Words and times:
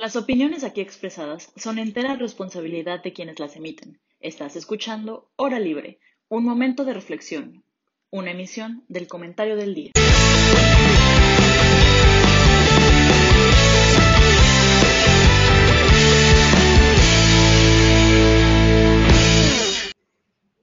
Las 0.00 0.14
opiniones 0.14 0.62
aquí 0.62 0.80
expresadas 0.80 1.52
son 1.56 1.80
entera 1.80 2.14
responsabilidad 2.14 3.02
de 3.02 3.12
quienes 3.12 3.40
las 3.40 3.56
emiten. 3.56 3.98
Estás 4.20 4.54
escuchando 4.54 5.28
Hora 5.34 5.58
Libre, 5.58 5.98
un 6.28 6.44
momento 6.44 6.84
de 6.84 6.94
reflexión, 6.94 7.64
una 8.08 8.30
emisión 8.30 8.84
del 8.86 9.08
comentario 9.08 9.56
del 9.56 9.74
día. 9.74 9.90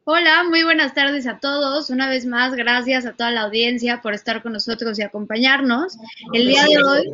Hola, 0.05 0.45
muy 0.49 0.63
buenas 0.63 0.93
tardes 0.93 1.27
a 1.27 1.39
todos. 1.39 1.89
Una 1.89 2.07
vez 2.07 2.25
más, 2.25 2.53
gracias 2.53 3.05
a 3.05 3.11
toda 3.11 3.31
la 3.31 3.41
audiencia 3.41 4.01
por 4.01 4.13
estar 4.13 4.41
con 4.41 4.53
nosotros 4.53 4.97
y 4.97 5.01
acompañarnos. 5.01 5.97
El 6.31 6.47
día 6.47 6.63
de 6.63 6.81
hoy 6.81 7.13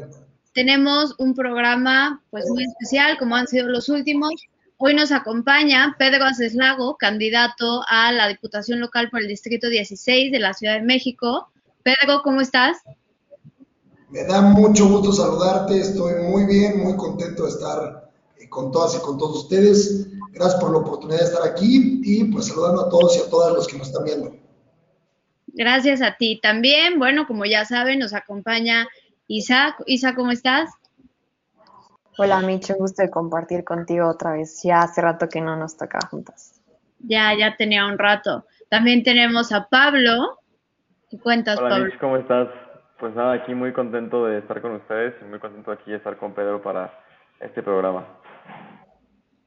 tenemos 0.54 1.16
un 1.18 1.34
programa 1.34 2.22
pues 2.30 2.46
muy 2.50 2.64
especial, 2.64 3.18
como 3.18 3.36
han 3.36 3.48
sido 3.48 3.68
los 3.68 3.90
últimos. 3.90 4.32
Hoy 4.78 4.96
nos 4.96 5.12
acompaña 5.12 5.96
Pedro 5.98 6.26
Aceslago, 6.26 6.98
candidato 6.98 7.84
a 7.88 8.12
la 8.12 8.28
Diputación 8.28 8.80
Local 8.80 9.10
por 9.10 9.22
el 9.22 9.28
Distrito 9.28 9.70
16 9.70 10.32
de 10.32 10.40
la 10.40 10.54
Ciudad 10.54 10.76
de 10.76 10.82
México. 10.82 11.50
Pedro, 11.84 12.22
¿cómo 12.24 12.42
estás? 12.42 12.78
Me 14.10 14.24
da 14.24 14.42
mucho 14.42 14.90
gusto 14.90 15.14
saludarte, 15.14 15.80
estoy 15.80 16.24
muy 16.24 16.46
bien, 16.46 16.84
muy 16.84 16.98
contento 16.98 17.44
de 17.44 17.50
estar 17.50 18.12
eh, 18.40 18.50
con 18.50 18.72
todas 18.72 18.96
y 18.96 19.00
con 19.00 19.18
todos 19.18 19.44
ustedes. 19.44 20.08
Gracias 20.32 20.60
por 20.60 20.72
la 20.72 20.80
oportunidad 20.80 21.20
de 21.20 21.26
estar 21.26 21.48
aquí 21.48 22.02
y 22.04 22.24
pues 22.26 22.48
saludando 22.48 22.88
a 22.88 22.90
todos 22.90 23.16
y 23.18 23.22
a 23.22 23.30
todas 23.30 23.54
los 23.54 23.68
que 23.68 23.78
nos 23.78 23.88
están 23.88 24.04
viendo. 24.04 24.36
Gracias 25.54 26.02
a 26.02 26.16
ti 26.18 26.40
también. 26.42 26.98
Bueno, 26.98 27.28
como 27.28 27.46
ya 27.46 27.66
saben, 27.66 28.00
nos 28.00 28.14
acompaña 28.14 28.88
Isa, 29.34 29.78
Isa, 29.86 30.14
¿cómo 30.14 30.32
estás? 30.32 30.70
Hola, 32.18 32.42
Micho, 32.42 32.76
gusto 32.76 33.02
de 33.02 33.10
compartir 33.10 33.64
contigo 33.64 34.10
otra 34.10 34.34
vez. 34.34 34.60
Ya 34.62 34.82
hace 34.82 35.00
rato 35.00 35.30
que 35.30 35.40
no 35.40 35.56
nos 35.56 35.78
toca 35.78 36.00
juntas. 36.10 36.62
Ya, 37.00 37.34
ya 37.40 37.56
tenía 37.56 37.86
un 37.86 37.98
rato. 37.98 38.46
También 38.68 39.04
tenemos 39.04 39.54
a 39.54 39.70
Pablo. 39.70 40.38
¿Qué 41.10 41.18
cuentas, 41.18 41.58
Hola, 41.60 41.70
Pablo? 41.70 41.94
¿cómo 42.02 42.18
estás? 42.18 42.50
Pues 43.00 43.16
nada, 43.16 43.32
aquí 43.36 43.56
muy 43.56 43.72
contento 43.72 44.26
de 44.26 44.40
estar 44.40 44.62
con 44.62 44.74
ustedes 44.74 45.14
y 45.22 45.24
muy 45.24 45.40
contento 45.40 45.72
aquí 45.72 45.92
de 45.92 45.98
estar 45.98 46.18
con 46.18 46.34
Pedro 46.34 46.62
para 46.62 46.94
este 47.40 47.64
programa. 47.64 48.06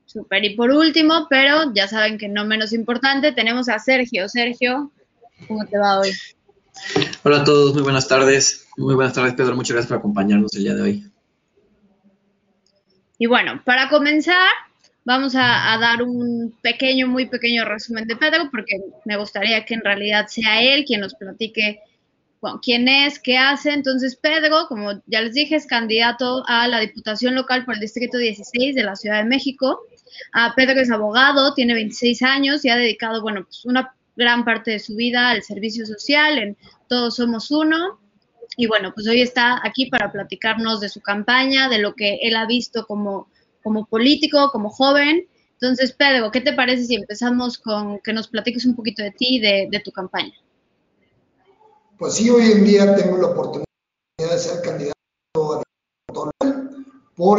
Super. 0.06 0.42
Y 0.46 0.56
por 0.56 0.70
último, 0.70 1.26
pero 1.28 1.74
ya 1.74 1.88
saben 1.88 2.16
que 2.16 2.30
no 2.30 2.46
menos 2.46 2.72
importante, 2.72 3.32
tenemos 3.32 3.68
a 3.68 3.78
Sergio. 3.78 4.30
Sergio, 4.30 4.92
¿cómo 5.46 5.66
te 5.66 5.76
va 5.76 6.00
hoy? 6.00 6.10
Hola 7.22 7.42
a 7.42 7.44
todos, 7.44 7.74
muy 7.74 7.82
buenas 7.82 8.08
tardes. 8.08 8.63
Muy 8.76 8.94
buenas 8.94 9.14
tardes, 9.14 9.34
Pedro. 9.34 9.54
Muchas 9.54 9.72
gracias 9.72 9.88
por 9.88 9.98
acompañarnos 9.98 10.54
el 10.56 10.64
día 10.64 10.74
de 10.74 10.82
hoy. 10.82 11.10
Y 13.18 13.26
bueno, 13.26 13.62
para 13.64 13.88
comenzar, 13.88 14.48
vamos 15.04 15.34
a, 15.36 15.78
dar 15.80 16.02
un 16.02 16.56
pequeño, 16.60 17.06
muy 17.06 17.26
pequeño 17.26 17.64
resumen 17.64 18.06
de 18.06 18.16
Pedro, 18.16 18.48
porque 18.50 18.76
me 19.04 19.16
gustaría 19.16 19.64
que 19.64 19.74
en 19.74 19.84
realidad 19.84 20.26
sea 20.26 20.60
él 20.62 20.84
quien 20.84 21.00
nos 21.00 21.14
platique 21.14 21.80
quién 22.62 22.88
es, 22.88 23.18
qué 23.18 23.38
hace. 23.38 23.72
Entonces, 23.72 24.16
Pedro, 24.16 24.66
como 24.68 25.02
ya 25.06 25.22
les 25.22 25.34
dije, 25.34 25.56
es 25.56 25.66
candidato 25.66 26.44
a 26.46 26.68
la 26.68 26.80
Diputación 26.80 27.34
Local 27.34 27.64
por 27.64 27.74
el 27.74 27.80
Distrito 27.80 28.18
16 28.18 28.74
de 28.74 28.82
la 28.82 28.96
Ciudad 28.96 29.18
de 29.18 29.28
México. 29.28 29.80
Uh, 30.34 30.54
Pedro 30.54 30.80
es 30.80 30.90
abogado, 30.90 31.54
tiene 31.54 31.74
26 31.74 32.22
años 32.22 32.64
y 32.64 32.68
ha 32.68 32.76
dedicado, 32.76 33.22
bueno, 33.22 33.44
pues 33.44 33.64
una 33.64 33.94
gran 34.16 34.44
parte 34.44 34.72
de 34.72 34.78
su 34.78 34.94
vida 34.94 35.30
al 35.30 35.42
servicio 35.42 35.86
social 35.86 36.38
en 36.38 36.56
Todos 36.88 37.16
Somos 37.16 37.50
Uno. 37.50 37.98
Y 38.56 38.66
bueno, 38.66 38.92
pues 38.94 39.06
hoy 39.08 39.20
está 39.20 39.60
aquí 39.64 39.86
para 39.86 40.12
platicarnos 40.12 40.80
de 40.80 40.88
su 40.88 41.00
campaña, 41.00 41.68
de 41.68 41.78
lo 41.78 41.94
que 41.94 42.18
él 42.22 42.36
ha 42.36 42.46
visto 42.46 42.86
como, 42.86 43.28
como 43.62 43.86
político, 43.86 44.50
como 44.52 44.70
joven. 44.70 45.28
Entonces, 45.54 45.92
Pedro, 45.92 46.30
¿qué 46.30 46.40
te 46.40 46.52
parece 46.52 46.84
si 46.84 46.94
empezamos 46.94 47.58
con 47.58 47.98
que 48.00 48.12
nos 48.12 48.28
platiques 48.28 48.64
un 48.66 48.76
poquito 48.76 49.02
de 49.02 49.10
ti 49.12 49.36
y 49.36 49.40
de, 49.40 49.82
tu 49.84 49.90
campaña? 49.90 50.34
Pues 51.98 52.14
sí, 52.14 52.28
hoy 52.28 52.52
en 52.52 52.64
día 52.64 52.94
tengo 52.94 53.16
la 53.18 53.28
oportunidad 53.28 53.64
de 54.18 54.38
ser 54.38 54.62
candidato 54.62 54.94
a 55.54 55.62
por 57.16 57.38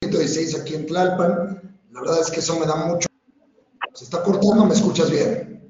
el 0.00 0.10
16 0.10 0.60
aquí 0.60 0.74
en 0.74 0.86
Tlalpan. 0.86 1.78
La 1.92 2.00
verdad 2.00 2.20
es 2.20 2.30
que 2.30 2.40
eso 2.40 2.58
me 2.58 2.66
da 2.66 2.76
mucho. 2.76 3.08
Se 3.94 4.04
está 4.04 4.22
cortando, 4.22 4.64
¿me 4.64 4.74
escuchas 4.74 5.10
bien? 5.10 5.61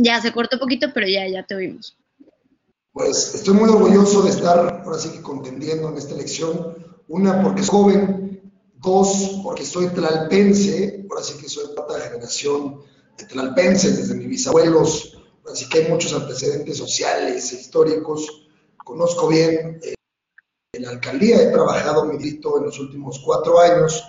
Ya 0.00 0.20
se 0.20 0.30
cortó 0.32 0.60
poquito, 0.60 0.92
pero 0.94 1.08
ya, 1.08 1.26
ya 1.26 1.44
te 1.44 1.56
oímos. 1.56 1.98
Pues 2.92 3.34
estoy 3.34 3.54
muy 3.54 3.68
orgulloso 3.68 4.22
de 4.22 4.30
estar 4.30 4.84
ahora 4.84 4.96
sí 4.96 5.08
que 5.10 5.20
contendiendo 5.20 5.88
en 5.88 5.96
esta 5.96 6.14
elección. 6.14 6.76
Una, 7.08 7.42
porque 7.42 7.64
soy 7.64 7.70
joven. 7.70 8.52
Dos, 8.74 9.40
porque 9.42 9.64
soy 9.64 9.88
tlalpense. 9.88 11.04
Ahora 11.10 11.24
sí 11.24 11.36
que 11.40 11.48
soy 11.48 11.74
cuarta 11.74 11.98
generación 11.98 12.80
de 13.16 13.24
tlalpenses 13.24 13.96
desde 13.96 14.14
mis 14.14 14.28
bisabuelos. 14.28 15.18
Así 15.50 15.68
que 15.68 15.78
hay 15.78 15.88
muchos 15.90 16.12
antecedentes 16.12 16.76
sociales 16.76 17.52
e 17.52 17.56
históricos. 17.56 18.48
Conozco 18.84 19.26
bien 19.26 19.80
eh, 19.82 19.94
la 20.78 20.90
alcaldía. 20.90 21.42
He 21.42 21.50
trabajado 21.50 22.04
mi 22.04 22.18
distrito 22.18 22.58
en 22.58 22.66
los 22.66 22.78
últimos 22.78 23.20
cuatro 23.24 23.58
años 23.58 24.00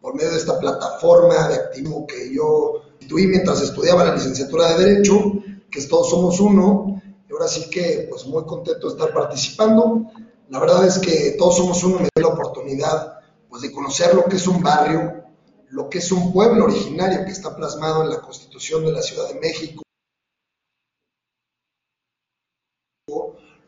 por 0.00 0.16
medio 0.16 0.32
de 0.32 0.38
esta 0.38 0.58
plataforma 0.58 1.46
de 1.46 1.54
activismo 1.54 2.04
que 2.04 2.34
yo 2.34 2.82
instituí 3.00 3.26
mientras 3.26 3.60
estudiaba 3.60 4.04
la 4.04 4.14
licenciatura 4.14 4.68
de 4.72 4.84
Derecho, 4.84 5.32
que 5.70 5.78
es 5.78 5.88
Todos 5.88 6.10
Somos 6.10 6.40
Uno, 6.40 7.02
y 7.28 7.32
ahora 7.32 7.48
sí 7.48 7.68
que 7.70 8.06
pues 8.10 8.26
muy 8.26 8.44
contento 8.44 8.88
de 8.88 8.94
estar 8.94 9.12
participando. 9.12 10.10
La 10.48 10.58
verdad 10.58 10.86
es 10.86 10.98
que 10.98 11.34
Todos 11.38 11.56
Somos 11.56 11.82
Uno 11.84 11.96
me 11.96 12.08
dio 12.14 12.28
la 12.28 12.34
oportunidad 12.34 13.20
pues 13.48 13.62
de 13.62 13.72
conocer 13.72 14.14
lo 14.14 14.24
que 14.24 14.36
es 14.36 14.46
un 14.46 14.62
barrio, 14.62 15.24
lo 15.70 15.88
que 15.88 15.98
es 15.98 16.10
un 16.12 16.32
pueblo 16.32 16.64
originario 16.64 17.24
que 17.24 17.32
está 17.32 17.54
plasmado 17.54 18.02
en 18.02 18.10
la 18.10 18.20
Constitución 18.20 18.84
de 18.84 18.92
la 18.92 19.02
Ciudad 19.02 19.28
de 19.28 19.40
México, 19.40 19.82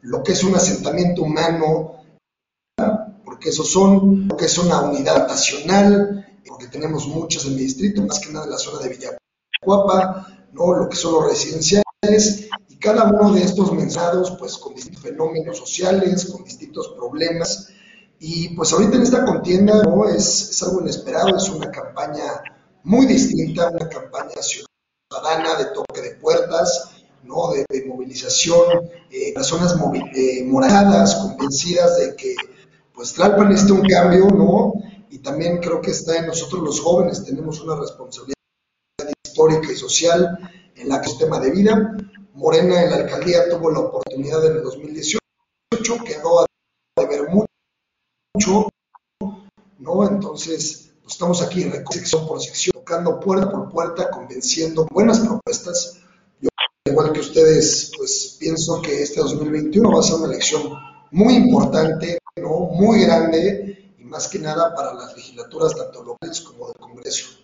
lo 0.03 0.23
que 0.23 0.33
es 0.33 0.43
un 0.45 0.55
asentamiento 0.55 1.23
humano, 1.23 2.03
porque 3.25 3.51
esos 3.51 3.71
son, 3.71 4.29
lo 4.29 4.37
que 4.37 4.47
es 4.47 4.59
una 4.59 4.81
unidad 4.83 5.29
nacional, 5.29 6.28
porque 6.49 6.67
tenemos 6.69 7.07
muchas 7.07 7.45
en 7.45 7.55
mi 7.55 7.63
distrito, 7.63 8.03
más 8.03 8.19
que 8.19 8.33
nada 8.33 8.47
en 8.47 8.53
la 8.53 8.59
zona 8.59 8.83
de 8.83 8.89
Villacuapa, 8.89 10.27
¿no? 10.53 10.75
lo 10.75 10.89
que 10.89 10.97
son 10.97 11.13
los 11.13 11.31
residenciales, 11.31 11.85
y 12.69 12.77
cada 12.79 13.05
uno 13.05 13.33
de 13.35 13.43
estos 13.43 13.73
mensados, 13.73 14.35
pues 14.39 14.57
con 14.57 14.75
distintos 14.75 15.03
fenómenos 15.03 15.59
sociales, 15.59 16.27
con 16.27 16.43
distintos 16.45 16.89
problemas, 16.97 17.69
y 18.19 18.49
pues 18.57 18.73
ahorita 18.73 18.97
en 18.97 19.03
esta 19.03 19.25
contienda 19.25 19.83
¿no? 19.83 20.09
es, 20.09 20.51
es 20.51 20.63
algo 20.63 20.81
inesperado, 20.81 21.37
es 21.37 21.49
una 21.51 21.71
campaña 21.71 22.43
muy 22.83 23.07
distinta, 23.07 23.69
una 23.69 23.89
campaña 23.89 24.41
ciudadana 24.41 25.57
de 25.59 25.67
toque 25.67 26.01
de 26.01 26.17
puertas, 26.17 26.91
¿no? 27.23 27.53
de, 27.53 27.65
de 27.69 27.87
movilización, 27.87 28.91
eh, 29.11 29.35
personas 29.35 29.77
eh, 30.15 30.45
moradas, 30.45 31.15
convencidas 31.17 31.99
de 31.99 32.17
que 32.17 32.35
pues 32.95 33.13
Tlalpan 33.13 33.51
necesita 33.51 33.75
un 33.75 33.87
cambio, 33.87 34.27
¿no? 34.27 34.73
Y 35.11 35.19
también 35.19 35.59
creo 35.59 35.81
que 35.81 35.91
está 35.91 36.17
en 36.17 36.27
nosotros 36.27 36.63
los 36.63 36.81
jóvenes, 36.81 37.25
tenemos 37.25 37.61
una 37.61 37.77
responsabilidad 37.77 38.35
histórica 39.25 39.73
y 39.73 39.77
social 39.77 40.39
en 40.75 40.89
la 40.89 41.03
sistema 41.03 41.41
de 41.41 41.51
vida. 41.51 41.97
Morena 42.35 42.83
en 42.83 42.91
la 42.91 42.97
alcaldía 42.97 43.49
tuvo 43.49 43.71
la 43.71 43.81
oportunidad 43.81 44.45
en 44.47 44.57
el 44.57 44.63
2018, 44.63 45.19
quedó 46.05 46.41
a 46.41 46.47
deber 46.97 47.29
mucho, 47.29 48.69
¿no? 49.79 50.09
Entonces, 50.09 50.93
pues 51.03 51.15
estamos 51.15 51.43
aquí 51.43 51.63
en 51.63 51.85
sección 51.91 52.27
por 52.27 52.41
sección, 52.41 52.73
tocando 52.75 53.19
puerta 53.19 53.51
por 53.51 53.69
puerta, 53.71 54.11
convenciendo 54.11 54.87
buenas 54.91 55.21
propuestas. 55.21 55.99
Yo, 56.41 56.49
igual 56.85 57.13
que 57.13 57.21
ustedes, 57.21 57.91
pues 57.97 58.37
pienso 58.39 58.81
que 58.83 59.03
este 59.03 59.21
2021 59.21 59.91
va 59.91 60.01
a 60.01 60.03
ser 60.03 60.17
una 60.17 60.27
elección 60.27 60.73
muy 61.11 61.35
importante, 61.35 62.19
¿no? 62.37 62.59
Muy 62.73 63.03
grande, 63.03 63.78
más 64.09 64.29
que 64.29 64.39
nada 64.39 64.75
para 64.75 64.95
las 64.95 65.17
legislaturas 65.17 65.75
tanto 65.75 66.03
locales 66.03 66.41
como 66.41 66.67
del 66.67 66.77
Congreso. 66.77 67.39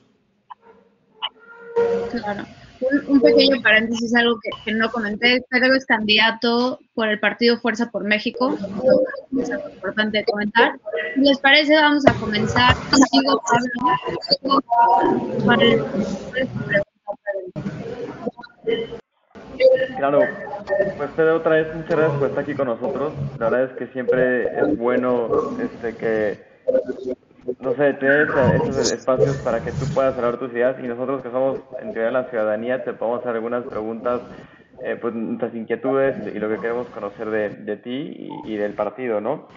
Claro. 2.10 2.44
Un, 2.80 3.14
un 3.14 3.20
pequeño 3.20 3.62
paréntesis, 3.62 4.14
algo 4.14 4.38
que, 4.42 4.50
que, 4.64 4.72
no 4.72 4.90
comenté. 4.90 5.44
Pedro 5.48 5.74
es 5.74 5.86
candidato 5.86 6.78
por 6.94 7.08
el 7.08 7.18
partido 7.20 7.58
Fuerza 7.58 7.90
por 7.90 8.04
México. 8.04 8.56
Es 9.38 9.50
algo 9.50 9.68
importante 9.70 10.18
de 10.18 10.24
comentar. 10.24 10.78
Si 11.14 11.20
les 11.20 11.38
parece, 11.38 11.74
vamos 11.76 12.04
a 12.06 12.14
comenzar 12.14 12.74
contigo, 12.90 13.42
Pablo. 14.42 14.62
Para 15.46 15.62
el, 15.62 15.84
Claro, 19.96 20.20
pues 20.96 21.10
Pedro, 21.16 21.36
otra 21.36 21.56
vez 21.56 21.74
muchas 21.74 21.96
gracias 21.96 22.18
por 22.18 22.28
estar 22.28 22.42
aquí 22.42 22.54
con 22.54 22.66
nosotros. 22.66 23.12
La 23.38 23.50
verdad 23.50 23.70
es 23.70 23.78
que 23.78 23.86
siempre 23.92 24.44
es 24.58 24.76
bueno 24.76 25.56
este 25.60 25.96
que 25.96 26.53
no 27.60 27.74
sé, 27.74 27.94
tener 27.94 28.28
esos 28.54 28.92
espacios 28.92 29.36
para 29.38 29.60
que 29.60 29.70
tú 29.72 29.86
puedas 29.94 30.16
hablar 30.16 30.38
tus 30.38 30.52
ideas 30.52 30.76
y 30.82 30.86
nosotros 30.86 31.22
que 31.22 31.30
somos 31.30 31.60
en 31.80 31.92
teoría 31.92 32.10
la 32.10 32.30
ciudadanía 32.30 32.84
te 32.84 32.92
podemos 32.92 33.20
hacer 33.20 33.36
algunas 33.36 33.64
preguntas 33.64 34.20
eh, 34.82 34.98
pues 35.00 35.14
nuestras 35.14 35.54
inquietudes 35.54 36.16
y 36.34 36.38
lo 36.38 36.48
que 36.48 36.58
queremos 36.58 36.86
conocer 36.88 37.30
de, 37.30 37.48
de 37.50 37.76
ti 37.76 38.28
y, 38.44 38.56
del 38.56 38.74
partido, 38.74 39.20
¿no? 39.20 39.48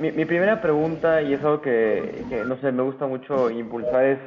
Mi, 0.00 0.10
mi, 0.10 0.24
primera 0.24 0.60
pregunta, 0.60 1.22
y 1.22 1.34
es 1.34 1.40
algo 1.42 1.60
que, 1.60 2.24
no 2.44 2.56
sé, 2.56 2.72
me 2.72 2.82
gusta 2.82 3.06
mucho 3.06 3.48
impulsar, 3.48 4.04
es 4.04 4.18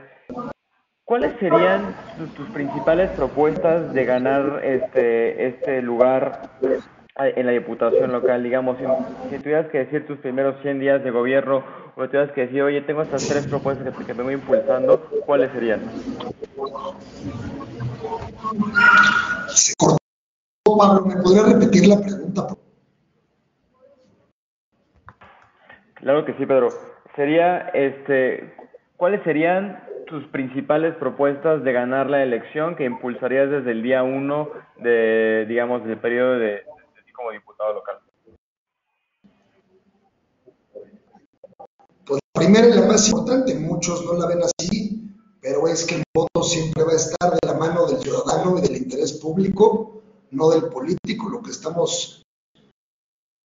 ¿cuáles 1.04 1.34
serían 1.40 1.94
tus, 2.38 2.48
principales 2.50 3.10
propuestas 3.12 3.94
de 3.94 4.06
ganar 4.06 4.62
este, 4.64 5.48
este 5.48 5.82
lugar 5.82 6.50
en 7.18 7.46
la 7.46 7.52
diputación 7.52 8.14
local, 8.14 8.42
digamos, 8.42 8.78
si, 8.78 8.86
si, 9.30 9.44
tuvieras 9.44 9.68
que 9.68 9.80
decir 9.80 10.08
tus 10.08 10.20
primeros 10.20 10.56
100 10.62 10.80
días 10.80 11.04
de 11.04 11.12
gobierno 11.12 11.64
o 12.00 12.08
tuvieras 12.08 12.32
que 12.32 12.42
decir, 12.42 12.62
oye, 12.62 12.82
tengo 12.82 13.02
estas 13.02 13.28
tres 13.28 13.46
propuestas 13.48 13.94
que, 13.96 14.06
que 14.06 14.14
me 14.14 14.24
voy 14.24 14.34
impulsando, 14.36 15.02
¿cuáles 15.26 15.52
serían? 15.52 15.82
Se 19.50 19.74
cortó, 19.78 19.98
Pablo, 20.78 21.06
¿me 21.06 21.22
podría 21.22 21.44
repetir 21.44 21.88
la 21.88 22.00
pregunta? 22.00 22.48
Claro 25.96 26.26
que 26.26 26.34
sí, 26.36 26.46
Pedro. 26.46 26.70
Sería, 27.16 27.70
este, 27.74 28.56
¿cuáles 28.96 29.22
serían 29.24 29.84
tus 30.08 30.26
principales 30.28 30.96
propuestas 30.96 31.64
de 31.64 31.74
ganar 31.74 32.10
la 32.10 32.24
elección 32.24 32.76
que 32.76 32.86
impulsarías 32.86 33.50
desde 33.50 33.72
el 33.72 33.84
día 33.84 34.04
uno 34.04 34.50
de, 34.78 35.46
digamos, 35.50 35.84
del 35.84 35.98
periodo 35.98 36.40
de, 36.40 36.48
de 36.48 37.04
ti 37.06 37.12
como 37.12 37.32
diputado 37.32 37.74
local? 37.74 37.98
Pues 42.06 42.22
la 42.34 42.39
primera 42.52 42.76
y 42.76 42.80
la 42.80 42.88
más 42.88 43.08
importante, 43.08 43.54
muchos 43.54 44.04
no 44.06 44.14
la 44.14 44.26
ven 44.26 44.40
así, 44.42 45.08
pero 45.40 45.68
es 45.68 45.86
que 45.86 45.96
el 45.96 46.04
voto 46.16 46.44
siempre 46.44 46.84
va 46.84 46.94
a 46.94 46.96
estar 46.96 47.32
de 47.32 47.48
la 47.48 47.54
mano 47.54 47.86
del 47.86 48.02
ciudadano 48.02 48.58
y 48.58 48.62
del 48.62 48.78
interés 48.78 49.14
público, 49.14 50.02
no 50.32 50.50
del 50.50 50.64
político. 50.64 51.30
Lo 51.30 51.44
que 51.44 51.52
estamos, 51.52 52.24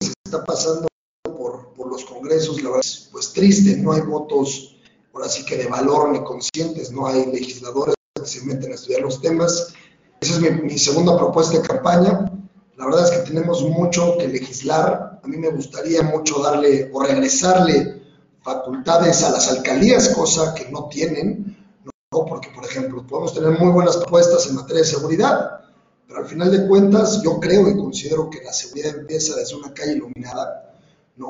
se 0.00 0.12
está 0.24 0.42
pasando 0.42 0.86
por, 1.22 1.74
por 1.74 1.88
los 1.88 2.04
congresos, 2.06 2.62
la 2.62 2.70
verdad 2.70 2.80
es 2.82 3.10
pues 3.12 3.32
triste, 3.34 3.76
no 3.76 3.92
hay 3.92 4.00
votos 4.00 4.76
ahora 5.12 5.28
sí 5.28 5.44
que 5.44 5.58
de 5.58 5.66
valor 5.66 6.10
ni 6.10 6.24
conscientes, 6.24 6.90
no 6.90 7.06
hay 7.06 7.26
legisladores 7.26 7.94
que 8.14 8.26
se 8.26 8.42
meten 8.46 8.72
a 8.72 8.74
estudiar 8.74 9.02
los 9.02 9.20
temas. 9.20 9.74
Esa 10.20 10.34
es 10.34 10.40
mi, 10.40 10.50
mi, 10.62 10.78
segunda 10.78 11.16
propuesta 11.18 11.58
de 11.58 11.68
campaña. 11.68 12.32
La 12.76 12.86
verdad 12.86 13.04
es 13.04 13.10
que 13.10 13.30
tenemos 13.30 13.62
mucho 13.62 14.16
que 14.16 14.28
legislar. 14.28 15.20
A 15.22 15.28
mí 15.28 15.36
me 15.36 15.50
gustaría 15.50 16.02
mucho 16.02 16.42
darle 16.42 16.90
o 16.92 17.02
regresarle 17.02 18.03
facultades 18.44 19.24
a 19.24 19.30
las 19.30 19.50
alcaldías, 19.50 20.10
cosa 20.10 20.54
que 20.54 20.70
no 20.70 20.88
tienen, 20.88 21.56
¿no? 21.82 22.24
porque, 22.26 22.50
por 22.54 22.64
ejemplo, 22.64 23.04
podemos 23.06 23.32
tener 23.32 23.58
muy 23.58 23.72
buenas 23.72 23.96
propuestas 23.96 24.46
en 24.46 24.56
materia 24.56 24.82
de 24.82 24.88
seguridad, 24.88 25.60
pero 26.06 26.20
al 26.20 26.26
final 26.26 26.50
de 26.50 26.68
cuentas 26.68 27.22
yo 27.22 27.40
creo 27.40 27.68
y 27.68 27.76
considero 27.76 28.28
que 28.28 28.44
la 28.44 28.52
seguridad 28.52 28.98
empieza 28.98 29.34
desde 29.34 29.56
una 29.56 29.72
calle 29.72 29.94
iluminada, 29.94 30.76
¿no? 31.16 31.28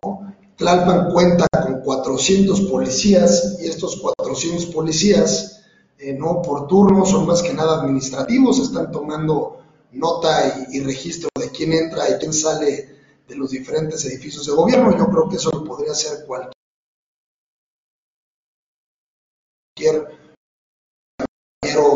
Tlalpan 0.56 1.12
cuenta 1.12 1.46
con 1.50 1.80
400 1.82 2.62
policías 2.62 3.58
y 3.60 3.68
estos 3.68 4.00
400 4.00 4.66
policías, 4.66 5.62
eh, 5.98 6.14
no 6.14 6.42
por 6.42 6.66
turno, 6.66 7.06
son 7.06 7.26
más 7.26 7.42
que 7.42 7.54
nada 7.54 7.80
administrativos, 7.80 8.58
están 8.58 8.90
tomando 8.90 9.60
nota 9.92 10.66
y, 10.68 10.78
y, 10.78 10.80
registro 10.80 11.28
de 11.40 11.50
quién 11.50 11.72
entra 11.72 12.10
y 12.10 12.14
quién 12.18 12.32
sale 12.32 12.88
de 13.28 13.36
los 13.36 13.50
diferentes 13.50 14.04
edificios 14.04 14.46
de 14.46 14.52
gobierno. 14.52 14.96
Yo 14.98 15.06
creo 15.08 15.28
que 15.28 15.36
eso 15.36 15.50
lo 15.52 15.64
podría 15.64 15.92
hacer 15.92 16.24
cualquier 16.26 16.54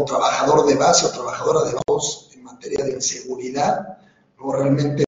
trabajador 0.08 0.66
de 0.66 0.74
base 0.74 1.06
o 1.06 1.10
trabajadora 1.10 1.70
de 1.70 1.76
voz 1.86 2.30
en 2.34 2.42
materia 2.42 2.84
de 2.84 2.92
inseguridad, 2.92 3.98
no 4.38 4.52
realmente 4.52 5.04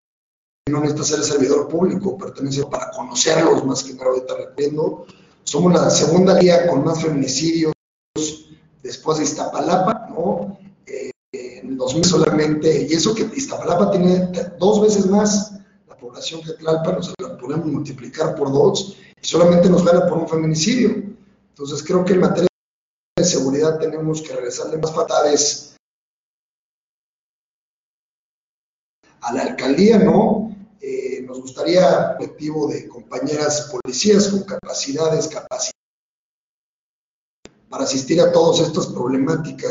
no 0.70 0.80
necesita 0.80 1.04
ser 1.04 1.24
servidor 1.24 1.68
público, 1.68 2.16
pertenece 2.16 2.64
para 2.66 2.90
conocerlos 2.90 3.64
más 3.64 3.82
que 3.82 3.94
nada 3.94 4.10
ahorita 4.10 4.36
recuerdo. 4.36 5.06
Somos 5.42 5.72
la 5.72 5.90
segunda 5.90 6.38
guía 6.38 6.68
con 6.68 6.84
más 6.84 7.02
feminicidios 7.02 7.72
después 8.82 9.18
de 9.18 9.24
Iztapalapa, 9.24 10.06
¿no? 10.10 10.58
Eh, 10.86 11.10
en 11.32 11.70
el 11.70 11.76
2000 11.76 12.04
solamente, 12.04 12.86
y 12.88 12.92
eso 12.92 13.14
que 13.14 13.28
Iztapalapa 13.34 13.90
tiene 13.90 14.30
dos 14.58 14.80
veces 14.80 15.06
más 15.06 15.52
la 15.88 15.96
población 15.96 16.40
que 16.42 16.52
Tlalpan, 16.52 16.96
o 16.96 17.02
sea, 17.02 17.14
la 17.18 17.36
podemos 17.36 17.66
multiplicar 17.66 18.36
por 18.36 18.52
dos, 18.52 18.96
y 19.20 19.26
solamente 19.26 19.68
nos 19.68 19.84
gana 19.84 20.06
por 20.06 20.18
un 20.18 20.28
feminicidio. 20.28 21.02
Entonces 21.48 21.82
creo 21.82 22.04
que 22.04 22.12
en 22.12 22.20
materia 22.20 22.49
seguridad 23.30 23.78
tenemos 23.78 24.22
que 24.22 24.34
regresarle 24.34 24.78
más 24.78 24.94
fatales 24.94 25.76
a 29.22 29.32
la 29.32 29.42
alcaldía, 29.42 29.98
¿no? 29.98 30.56
Eh, 30.80 31.22
nos 31.22 31.40
gustaría 31.40 32.16
colectivo 32.16 32.68
de 32.68 32.88
compañeras 32.88 33.70
policías 33.70 34.28
con 34.28 34.42
capacidades, 34.44 35.28
capacidades 35.28 35.72
para 37.68 37.84
asistir 37.84 38.20
a 38.20 38.32
todas 38.32 38.60
estas 38.60 38.88
problemáticas 38.88 39.70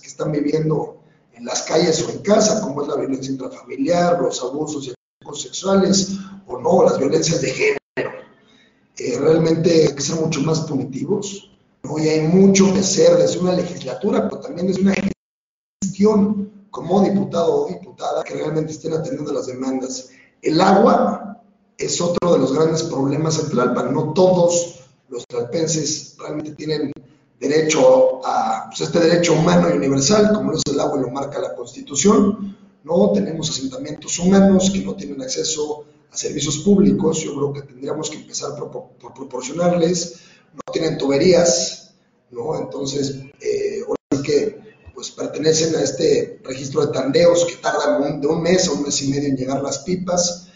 que 0.00 0.06
están 0.06 0.30
viviendo 0.30 1.02
en 1.32 1.44
las 1.44 1.62
calles 1.62 2.02
o 2.04 2.10
en 2.10 2.18
casa, 2.18 2.60
como 2.60 2.82
es 2.82 2.88
la 2.88 2.96
violencia 2.96 3.32
intrafamiliar, 3.32 4.20
los 4.20 4.40
abusos 4.42 4.86
y 4.86 4.94
acosos 5.22 5.42
sexuales 5.42 6.10
o 6.46 6.58
no, 6.58 6.84
las 6.84 6.98
violencias 6.98 7.40
de 7.40 7.50
género. 7.50 7.80
Eh, 8.98 9.18
realmente 9.18 9.86
hay 9.88 9.94
que 9.94 10.02
ser 10.02 10.16
mucho 10.16 10.42
más 10.42 10.60
punitivos, 10.60 11.50
¿no? 11.82 11.98
y 11.98 12.08
hay 12.08 12.20
mucho 12.28 12.72
que 12.72 12.80
hacer 12.80 13.16
desde 13.16 13.38
una 13.38 13.52
legislatura, 13.52 14.28
pero 14.28 14.40
también 14.40 14.66
desde 14.66 14.82
una 14.82 14.94
gestión 15.82 16.50
como 16.70 17.02
diputado 17.02 17.64
o 17.64 17.68
diputada 17.68 18.22
que 18.24 18.34
realmente 18.34 18.72
estén 18.72 18.92
atendiendo 18.92 19.32
las 19.32 19.46
demandas. 19.46 20.10
El 20.42 20.60
agua 20.60 21.42
es 21.76 22.00
otro 22.00 22.32
de 22.32 22.38
los 22.38 22.54
grandes 22.54 22.84
problemas 22.84 23.38
en 23.38 23.50
Tlalpan. 23.50 23.92
No 23.92 24.12
todos 24.12 24.80
los 25.08 25.26
tlalpenses 25.26 26.16
realmente 26.18 26.52
tienen 26.52 26.92
derecho 27.40 28.24
a 28.24 28.68
pues, 28.68 28.82
este 28.82 29.00
derecho 29.00 29.32
humano 29.32 29.68
y 29.70 29.76
universal, 29.76 30.32
como 30.34 30.52
es 30.52 30.62
el 30.70 30.78
agua 30.78 30.98
y 30.98 31.02
lo 31.02 31.10
marca 31.10 31.40
la 31.40 31.54
Constitución. 31.54 32.56
No 32.84 33.12
tenemos 33.12 33.50
asentamientos 33.50 34.18
humanos 34.18 34.70
que 34.70 34.80
no 34.80 34.94
tienen 34.94 35.20
acceso 35.20 35.84
a 36.10 36.16
servicios 36.16 36.58
públicos. 36.58 37.20
Yo 37.20 37.34
creo 37.34 37.52
que 37.52 37.62
tendríamos 37.62 38.10
que 38.10 38.18
empezar 38.18 38.52
por 38.56 39.14
proporcionarles. 39.14 40.20
No 40.54 40.72
tienen 40.72 40.98
tuberías, 40.98 41.94
¿no? 42.30 42.58
Entonces, 42.58 43.16
eh, 43.40 43.82
ahora 43.86 44.22
que 44.24 44.60
pues 44.94 45.10
pertenecen 45.12 45.74
a 45.76 45.82
este 45.82 46.40
registro 46.44 46.84
de 46.84 46.92
tandeos 46.92 47.46
que 47.46 47.56
tardan 47.56 48.20
de 48.20 48.26
un 48.26 48.42
mes 48.42 48.68
a 48.68 48.72
un 48.72 48.82
mes 48.82 49.00
y 49.02 49.08
medio 49.10 49.28
en 49.28 49.36
llegar 49.36 49.62
las 49.62 49.78
pipas, 49.78 50.48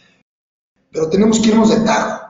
pero 0.91 1.09
tenemos 1.09 1.41
que 1.41 1.49
irnos 1.49 1.71
de 1.71 1.85
tarde. 1.85 2.21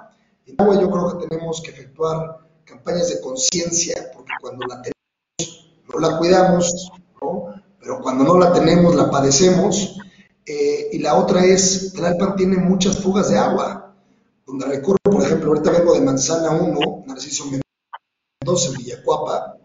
En 0.47 0.55
agua 0.59 0.81
yo 0.81 0.91
creo 0.91 1.19
que 1.19 1.27
tenemos 1.27 1.61
que 1.61 1.71
efectuar 1.71 2.39
campañas 2.65 3.09
de 3.09 3.21
conciencia, 3.21 4.11
porque 4.15 4.33
cuando 4.41 4.65
la 4.67 4.83
tenemos 4.83 4.95
no 5.93 5.99
la 6.01 6.19
cuidamos, 6.19 6.93
¿no? 7.21 7.55
pero 7.81 8.01
cuando 8.01 8.25
no 8.25 8.39
la 8.39 8.53
tenemos 8.53 8.95
la 8.95 9.11
padecemos. 9.11 9.99
Eh, 10.47 10.91
y 10.93 10.99
la 10.99 11.17
otra 11.17 11.45
es, 11.45 11.93
Tlalpan 11.95 12.37
tiene 12.37 12.59
muchas 12.59 12.99
fugas 12.99 13.31
de 13.31 13.39
agua, 13.39 13.95
donde 14.47 14.67
recorro, 14.67 14.99
por 15.03 15.23
ejemplo, 15.23 15.49
ahorita 15.49 15.71
vengo 15.71 15.95
de 15.95 16.03
Manzana 16.03 16.51
1, 16.51 17.04
Narciso 17.15 17.45
Mendoza, 18.43 18.71
en 18.71 18.75
Villacuapa, 18.75 19.57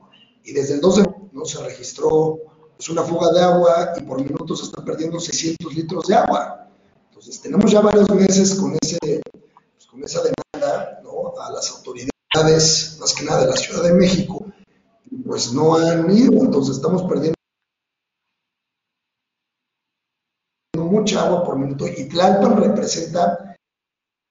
y 0.43 0.53
desde 0.53 0.75
el 0.75 0.81
12 0.81 1.03
¿no? 1.31 1.45
se 1.45 1.63
registró 1.63 2.37
pues, 2.77 2.89
una 2.89 3.03
fuga 3.03 3.31
de 3.31 3.41
agua 3.41 3.93
y 3.97 4.01
por 4.01 4.23
minuto 4.23 4.55
se 4.55 4.65
están 4.65 4.85
perdiendo 4.85 5.19
600 5.19 5.73
litros 5.73 6.07
de 6.07 6.15
agua. 6.15 6.67
Entonces, 7.09 7.41
tenemos 7.41 7.71
ya 7.71 7.81
varios 7.81 8.09
meses 8.11 8.55
con, 8.55 8.77
ese, 8.79 8.97
pues, 9.01 9.87
con 9.87 10.03
esa 10.03 10.21
demanda 10.21 11.01
¿no? 11.03 11.33
a 11.41 11.51
las 11.51 11.71
autoridades, 11.71 12.97
más 12.99 13.13
que 13.15 13.25
nada 13.25 13.41
de 13.41 13.49
la 13.49 13.57
Ciudad 13.57 13.83
de 13.83 13.93
México, 13.93 14.45
pues 15.25 15.51
no 15.51 15.75
han 15.75 16.09
ido, 16.15 16.43
entonces 16.43 16.75
estamos 16.75 17.03
perdiendo 17.03 17.33
mucha 20.75 21.25
agua 21.25 21.43
por 21.43 21.57
minuto 21.57 21.87
y 21.87 22.07
Tlalpan 22.07 22.57
representa 22.57 23.21
la 23.43 23.55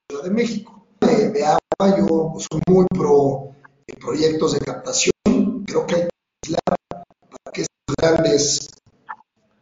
Ciudad 0.09 0.25
de 0.25 0.31
México. 0.31 0.87
De, 1.01 1.31
de 1.31 1.58
yo 1.87 2.33
pues, 2.33 2.47
soy 2.51 2.61
muy 2.69 2.87
pro 2.91 3.55
proyectos 4.01 4.53
de 4.53 4.61
captación, 4.61 5.65
creo 5.67 5.87
que 5.87 5.95
hay 5.95 6.01
que 6.03 6.09
aislar 6.45 6.79
para 6.97 7.53
que 7.53 7.63
estas 7.63 7.97
grandes 7.97 8.69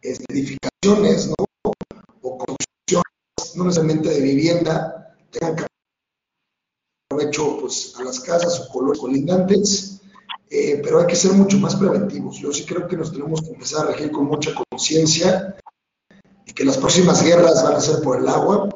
edificaciones, 0.01 1.27
¿no? 1.27 1.35
O 2.21 2.37
construcciones, 2.37 3.55
no 3.55 3.65
necesariamente 3.65 4.09
de 4.09 4.21
vivienda, 4.21 5.15
tengan 5.31 5.55
que 5.55 5.65
provecho 7.09 7.57
pues, 7.61 7.93
a 7.97 8.03
las 8.03 8.19
casas 8.19 8.59
o 8.59 8.71
colores 8.71 8.99
colindantes, 8.99 10.01
eh, 10.49 10.81
pero 10.83 10.99
hay 10.99 11.07
que 11.07 11.15
ser 11.15 11.33
mucho 11.33 11.57
más 11.57 11.75
preventivos. 11.75 12.37
Yo 12.37 12.51
sí 12.51 12.65
creo 12.65 12.87
que 12.87 12.97
nos 12.97 13.11
tenemos 13.11 13.41
que 13.41 13.49
empezar 13.49 13.85
a 13.85 13.91
regir 13.91 14.11
con 14.11 14.25
mucha 14.25 14.51
conciencia 14.69 15.55
y 16.45 16.53
que 16.53 16.65
las 16.65 16.77
próximas 16.77 17.23
guerras 17.23 17.63
van 17.63 17.75
a 17.75 17.81
ser 17.81 18.01
por 18.01 18.19
el 18.19 18.27
agua. 18.27 18.69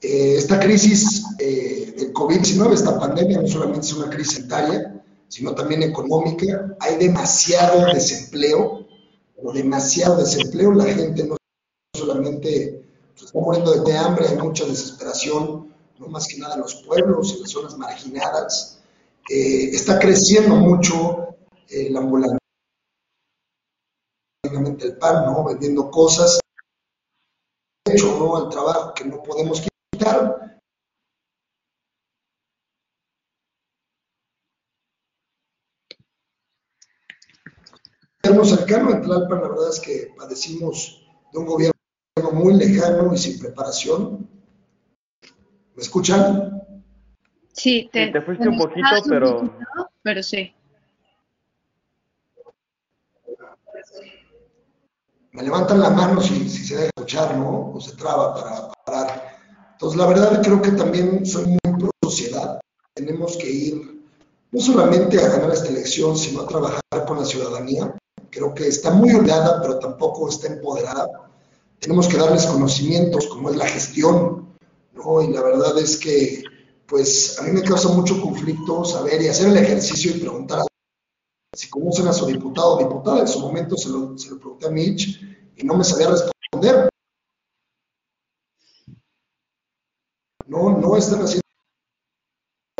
Eh, 0.00 0.36
esta 0.36 0.60
crisis 0.60 1.24
eh, 1.38 1.75
COVID-19, 2.16 2.72
esta 2.72 2.98
pandemia, 2.98 3.42
no 3.42 3.46
solamente 3.46 3.86
es 3.86 3.92
una 3.92 4.08
crisis 4.08 4.36
sanitaria, 4.36 5.04
sino 5.28 5.54
también 5.54 5.82
económica. 5.82 6.74
Hay 6.80 6.96
demasiado 6.96 7.92
desempleo, 7.92 8.86
o 9.42 9.52
demasiado 9.52 10.16
desempleo. 10.16 10.72
La 10.72 10.86
gente 10.86 11.24
no 11.24 11.36
solamente 11.94 12.86
pues, 13.12 13.26
está 13.26 13.38
muriendo 13.38 13.84
de 13.84 13.98
hambre, 13.98 14.28
hay 14.28 14.38
mucha 14.38 14.64
desesperación, 14.64 15.74
no 15.98 16.08
más 16.08 16.26
que 16.26 16.38
nada 16.38 16.54
en 16.54 16.62
los 16.62 16.76
pueblos, 16.76 17.34
en 17.34 17.42
las 17.42 17.50
zonas 17.50 17.76
marginadas. 17.76 18.80
Eh, 19.28 19.70
está 19.74 19.98
creciendo 19.98 20.56
mucho 20.56 21.36
eh, 21.68 21.90
la 21.90 22.00
ambulancia, 22.00 22.38
el 24.42 24.96
pan, 24.96 25.26
¿no? 25.26 25.44
Vendiendo 25.44 25.90
cosas, 25.90 26.40
hecho, 27.84 28.18
¿no? 28.18 28.44
El 28.44 28.48
trabajo 28.48 28.94
que 28.94 29.04
no 29.04 29.22
podemos 29.22 29.60
quitar. 29.60 30.46
Cercano 38.66 38.90
en 38.90 39.02
Tlalpan, 39.02 39.42
la 39.42 39.48
verdad 39.48 39.70
es 39.70 39.80
que 39.80 40.12
padecimos 40.16 41.06
de 41.32 41.38
un 41.38 41.46
gobierno 41.46 41.72
muy 42.32 42.54
lejano 42.54 43.14
y 43.14 43.18
sin 43.18 43.38
preparación. 43.38 44.28
¿Me 45.74 45.82
escuchan? 45.82 46.62
Sí, 47.52 47.88
te, 47.92 48.08
te 48.08 48.20
fuiste 48.22 48.48
un 48.48 48.58
poquito, 48.58 48.88
pero... 49.08 49.42
pero 50.02 50.22
sí. 50.22 50.52
Me 55.32 55.42
levantan 55.42 55.80
la 55.80 55.90
mano 55.90 56.20
si, 56.20 56.48
si 56.48 56.64
se 56.64 56.76
deja 56.76 56.90
escuchar, 56.96 57.36
¿no? 57.36 57.72
O 57.74 57.80
se 57.80 57.94
traba 57.94 58.34
para 58.34 58.72
parar. 58.84 59.36
Entonces, 59.72 59.98
la 59.98 60.06
verdad 60.06 60.42
creo 60.42 60.62
que 60.62 60.70
también 60.72 61.26
soy 61.26 61.46
muy 61.46 61.78
pro 61.78 61.90
sociedad. 62.02 62.58
Tenemos 62.94 63.36
que 63.36 63.50
ir 63.50 64.02
no 64.50 64.60
solamente 64.60 65.22
a 65.22 65.28
ganar 65.28 65.50
esta 65.50 65.68
elección, 65.68 66.16
sino 66.16 66.40
a 66.40 66.46
trabajar 66.46 66.80
con 67.06 67.18
la 67.18 67.26
ciudadanía. 67.26 67.94
Creo 68.36 68.54
que 68.54 68.68
está 68.68 68.90
muy 68.90 69.14
olvidada, 69.14 69.60
pero 69.62 69.78
tampoco 69.78 70.28
está 70.28 70.48
empoderada 70.48 71.26
tenemos 71.80 72.08
que 72.08 72.16
darles 72.16 72.46
conocimientos, 72.46 73.26
como 73.26 73.50
es 73.50 73.56
la 73.56 73.66
gestión, 73.66 74.56
¿no? 74.92 75.22
Y 75.22 75.32
la 75.32 75.42
verdad 75.42 75.78
es 75.78 75.96
que, 75.98 76.42
pues, 76.86 77.38
a 77.38 77.42
mí 77.42 77.52
me 77.52 77.62
causa 77.62 77.88
mucho 77.88 78.20
conflicto 78.20 78.84
saber 78.84 79.22
y 79.22 79.28
hacer 79.28 79.48
el 79.48 79.56
ejercicio 79.56 80.10
y 80.10 80.20
preguntar 80.20 80.60
a 80.60 80.66
si 81.54 81.70
conocen 81.70 82.08
a 82.08 82.12
su 82.12 82.26
diputado 82.26 82.74
o 82.74 82.78
diputada. 82.78 83.20
En 83.20 83.28
su 83.28 83.40
momento 83.40 83.76
se 83.76 83.88
lo, 83.88 84.16
se 84.18 84.30
lo 84.30 84.38
pregunté 84.38 84.66
a 84.66 84.70
Mitch 84.70 85.20
y 85.56 85.64
no 85.64 85.74
me 85.74 85.84
sabía 85.84 86.08
responder. 86.08 86.88
No, 90.46 90.78
no 90.78 90.96
están 90.96 91.22
haciendo 91.22 91.42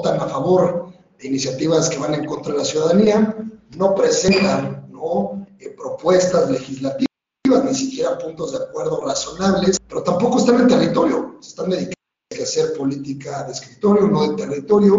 tan 0.03 0.21
a 0.21 0.27
favor 0.27 0.93
de 1.19 1.29
iniciativas 1.29 1.89
que 1.89 1.99
van 1.99 2.15
en 2.15 2.27
contra 2.27 2.53
de 2.53 2.59
la 2.59 2.65
ciudadanía, 2.65 3.37
no 3.77 3.95
presentan 3.95 4.89
¿no? 4.91 5.46
Propuestas 5.87 6.51
legislativas 6.51 7.07
ni 7.65 7.73
siquiera 7.73 8.19
puntos 8.19 8.51
de 8.51 8.59
acuerdo 8.59 9.05
razonables, 9.05 9.79
pero 9.89 10.03
tampoco 10.03 10.39
están 10.39 10.61
en 10.63 10.67
territorio, 10.67 11.37
se 11.41 11.51
están 11.51 11.71
dedicando 11.71 11.95
a 12.41 12.43
hacer 12.43 12.77
política 12.77 13.45
de 13.45 13.53
escritorio, 13.53 14.09
no 14.09 14.29
de 14.29 14.35
territorio. 14.35 14.97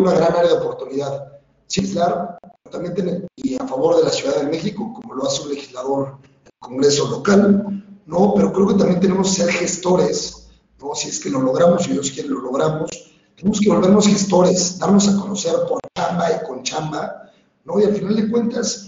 Una 0.00 0.12
gran 0.12 0.32
área 0.32 0.54
de 0.54 0.58
oportunidad. 0.58 1.40
Legislar 1.68 2.36
también 2.68 3.28
y 3.36 3.54
a 3.54 3.64
favor 3.64 3.96
de 3.96 4.02
la 4.02 4.10
Ciudad 4.10 4.42
de 4.42 4.50
México, 4.50 4.92
como 4.92 5.14
lo 5.14 5.24
hace 5.24 5.42
un 5.42 5.50
legislador 5.50 6.18
del 6.20 6.52
Congreso 6.58 7.08
local, 7.08 8.02
no, 8.06 8.34
pero 8.34 8.52
creo 8.52 8.66
que 8.66 8.74
también 8.74 8.98
tenemos 8.98 9.28
que 9.28 9.42
ser 9.42 9.52
gestores, 9.52 10.48
¿no? 10.80 10.96
Si 10.96 11.10
es 11.10 11.20
que 11.20 11.30
lo 11.30 11.40
logramos, 11.40 11.84
si 11.84 11.92
Dios 11.92 12.10
quiere 12.10 12.28
lo 12.28 12.40
logramos, 12.40 12.90
tenemos 13.36 13.60
que 13.60 13.68
volvernos 13.68 14.08
gestores, 14.08 14.80
darnos 14.80 15.08
a 15.08 15.16
conocer 15.16 15.54
por 15.68 15.80
chamba 15.96 16.32
y 16.32 16.44
con 16.44 16.64
chamba, 16.64 17.23
¿no? 17.64 17.80
Y 17.80 17.84
al 17.84 17.94
final 17.94 18.16
de 18.16 18.30
cuentas, 18.30 18.86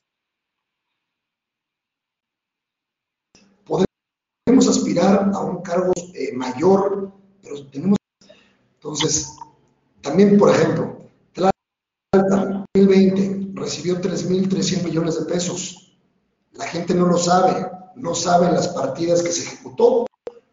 podemos 3.64 4.68
aspirar 4.68 5.30
a 5.34 5.40
un 5.40 5.62
cargo 5.62 5.92
eh, 6.14 6.32
mayor, 6.34 7.12
pero 7.42 7.66
tenemos... 7.68 7.98
Entonces, 8.74 9.32
también, 10.00 10.38
por 10.38 10.50
ejemplo, 10.50 10.98
Tlalpan 11.32 12.64
2020 12.74 13.60
recibió 13.60 14.00
3.300 14.00 14.84
millones 14.84 15.18
de 15.18 15.24
pesos. 15.24 15.98
La 16.52 16.66
gente 16.66 16.94
no 16.94 17.06
lo 17.06 17.18
sabe, 17.18 17.70
no 17.96 18.14
sabe 18.14 18.52
las 18.52 18.68
partidas 18.68 19.22
que 19.22 19.32
se 19.32 19.42
ejecutó, 19.42 20.06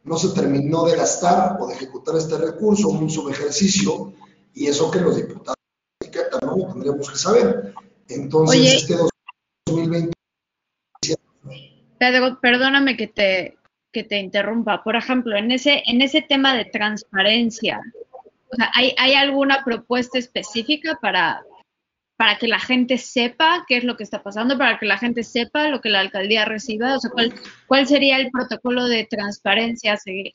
no 0.03 0.18
se 0.18 0.30
terminó 0.30 0.84
de 0.86 0.98
gastar 0.98 1.58
o 1.62 1.68
de 1.68 1.75
ejecutar 1.75 2.15
este 2.15 2.38
recurso, 2.38 2.89
un 2.89 3.10
subejercicio, 3.10 4.13
y 4.53 4.68
eso 4.68 4.92
que 4.92 5.00
los 5.00 5.15
diputados 5.15 5.56
no 6.42 6.58
lo 6.58 6.68
tendríamos 6.68 7.10
que 7.10 7.18
saber. 7.18 7.74
Entonces, 8.10 8.84
este 8.84 8.96
2020... 9.68 10.14
Perdóname 12.42 12.98
que 12.98 13.08
te, 13.08 13.58
que 13.92 14.04
te 14.04 14.18
interrumpa. 14.18 14.84
Por 14.84 14.96
ejemplo, 14.96 15.38
en 15.38 15.52
ese, 15.52 15.84
en 15.86 16.02
ese 16.02 16.22
tema 16.22 16.56
de 16.56 16.66
transparencia, 16.66 17.80
o 18.52 18.56
sea, 18.56 18.70
¿hay, 18.74 18.94
¿hay, 18.98 19.14
alguna 19.14 19.64
propuesta 19.64 20.20
específica 20.20 21.00
para, 21.02 21.44
para 22.18 22.38
que 22.38 22.48
la 22.48 22.60
gente 22.60 22.98
sepa 22.98 23.64
qué 23.68 23.78
es 23.78 23.84
lo 23.86 23.96
que 23.96 24.04
está 24.04 24.22
pasando, 24.22 24.58
para 24.58 24.78
que 24.80 24.86
la 24.86 24.98
gente 24.98 25.24
sepa 25.24 25.70
lo 25.70 25.80
que 25.80 25.90
la 25.90 26.02
alcaldía 26.02 26.44
reciba? 26.44 26.96
O 26.96 27.00
sea, 27.00 27.12
¿cuál, 27.12 27.34
cuál 27.68 27.88
sería 27.88 28.18
el 28.18 28.32
protocolo 28.32 28.86
de 28.86 29.08
transparencia 29.10 29.94
a 29.94 29.98
seguir? 29.98 30.34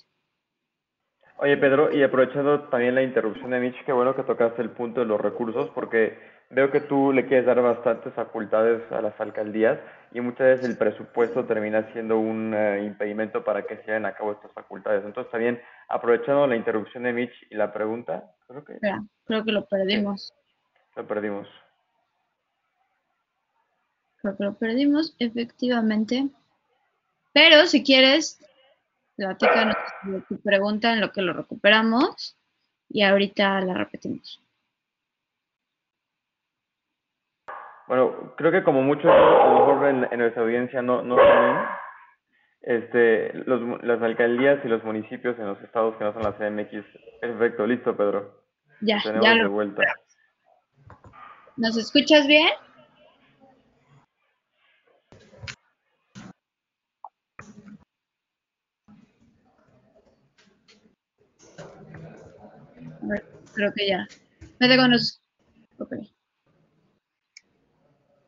Oye, 1.41 1.57
Pedro, 1.57 1.95
y 1.95 2.03
aprovechando 2.03 2.63
también 2.69 2.97
la 2.97 3.03
interrupción 3.03 3.51
de 3.51 3.61
Mitch, 3.61 3.85
qué 3.85 3.93
bueno 3.93 4.17
que 4.17 4.25
tocaste 4.25 4.61
el 4.63 4.71
punto 4.71 5.01
de 5.01 5.07
los 5.07 5.21
recursos, 5.21 5.71
porque 5.73 6.19
veo 6.51 6.71
que 6.71 6.81
tú 6.81 7.13
le 7.13 7.27
quieres 7.27 7.47
dar 7.47 7.61
bastantes 7.61 8.13
facultades 8.15 8.81
a 8.91 9.03
las 9.03 9.19
alcaldías 9.21 9.79
y 10.13 10.21
muchas 10.21 10.47
veces 10.47 10.71
el 10.71 10.79
presupuesto 10.79 11.45
termina 11.45 11.93
siendo 11.93 12.19
un 12.19 12.55
eh, 12.55 12.85
impedimento 12.85 13.45
para 13.45 13.67
que 13.67 13.77
se 13.77 13.85
lleven 13.85 14.07
a 14.07 14.15
cabo 14.15 14.33
estas 14.33 14.53
facultades. 14.53 15.05
Entonces, 15.05 15.31
también 15.31 15.61
aprovechando 15.89 16.47
la 16.47 16.57
interrupción 16.57 17.03
de 17.03 17.13
Mitch 17.13 17.47
y 17.51 17.55
la 17.55 17.73
pregunta, 17.73 18.31
creo 18.47 18.65
que... 18.65 18.79
creo 19.25 19.45
que 19.45 19.53
lo 19.53 19.67
perdimos. 19.67 20.33
Lo 20.97 21.07
perdimos. 21.07 21.49
Creo 24.23 24.37
que 24.37 24.45
lo 24.45 24.55
perdimos, 24.55 25.15
efectivamente. 25.19 26.29
Pero 27.33 27.67
si 27.67 27.85
quieres, 27.85 28.41
platícanos 29.17 29.77
tu 30.29 30.41
pregunta 30.41 30.95
en 30.95 31.01
lo 31.01 31.13
que 31.13 31.23
lo 31.23 31.35
recuperamos 31.35 32.37
y 32.89 33.03
ahorita 33.03 33.61
la 33.61 33.75
repetimos. 33.75 34.43
Bueno, 37.89 38.35
creo 38.37 38.53
que 38.53 38.63
como 38.63 38.83
muchos, 38.83 39.11
a 39.11 39.17
lo 39.17 39.67
mejor 39.67 39.89
en, 40.13 40.19
nuestra 40.19 40.43
audiencia 40.43 40.83
no, 40.83 41.03
no 41.03 41.17
saben, 41.17 41.57
este, 42.61 43.33
los, 43.47 43.83
las 43.83 44.03
alcaldías 44.03 44.63
y 44.63 44.69
los 44.69 44.85
municipios 44.85 45.39
en 45.39 45.47
los 45.47 45.61
estados 45.63 45.97
que 45.97 46.05
no 46.05 46.13
son 46.13 46.23
la 46.23 46.33
CMX. 46.33 46.85
Perfecto, 47.23 47.67
listo, 47.67 47.97
Pedro. 47.97 48.45
Ya, 48.83 48.99
ya 49.03 49.35
lo... 49.35 49.45
de 49.45 49.49
vuelta. 49.49 49.83
¿Nos 51.57 51.77
escuchas 51.79 52.27
bien? 52.27 52.49
creo 63.55 63.73
que 63.75 63.89
ya. 63.89 64.07
Me 64.61 64.69
dejo 64.69 64.87
nos... 64.87 65.21
Ok. 65.79 65.95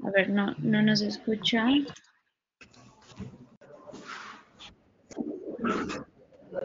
A 0.02 0.10
ver, 0.10 0.30
no, 0.30 0.54
no 0.58 0.82
nos 0.82 1.02
escucha. 1.02 1.66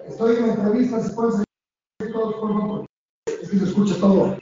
Estoy 0.08 0.36
en 0.38 0.50
entrevista, 0.50 1.02
se 1.02 1.14
puede 1.14 1.32
seguir 1.32 2.14
todos 2.14 2.36
por 2.36 2.54
favor. 2.54 2.86
Es 3.28 3.50
que 3.50 3.58
se 3.58 3.66
escucha 3.66 3.96
todo. 4.00 4.38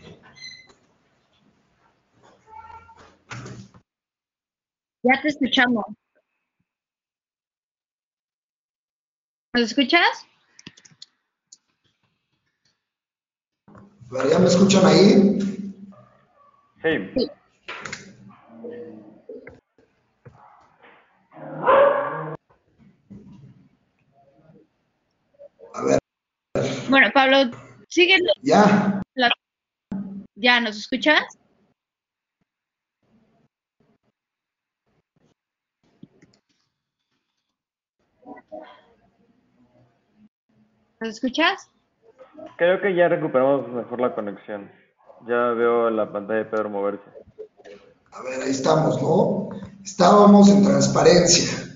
Ya 5.03 5.21
te 5.21 5.27
escuchamos. 5.27 5.85
¿Nos 9.53 9.63
escuchas? 9.63 10.27
¿Ya 14.29 14.39
me 14.39 14.45
escuchan 14.45 14.85
ahí? 14.85 15.39
Sí. 16.81 17.11
sí. 17.15 17.42
Bueno, 26.93 27.07
Pablo, 27.11 27.37
sigue. 27.87 28.17
Ya. 28.43 29.01
¿Ya 30.35 30.59
nos 30.59 30.77
escuchas? 30.77 31.23
¿Nos 40.99 41.09
escuchas? 41.09 41.67
Creo 42.57 42.79
que 42.79 42.93
ya 42.93 43.07
recuperamos 43.07 43.67
mejor 43.69 43.99
la 43.99 44.13
conexión. 44.13 44.71
Ya 45.27 45.47
veo 45.53 45.89
la 45.89 46.11
pantalla 46.11 46.43
de 46.43 46.45
Pedro 46.45 46.69
moverse. 46.69 47.09
A 48.11 48.21
ver, 48.21 48.39
ahí 48.43 48.51
estamos, 48.51 49.01
¿no? 49.01 49.49
Estábamos 49.83 50.47
en 50.47 50.63
transparencia. 50.63 51.72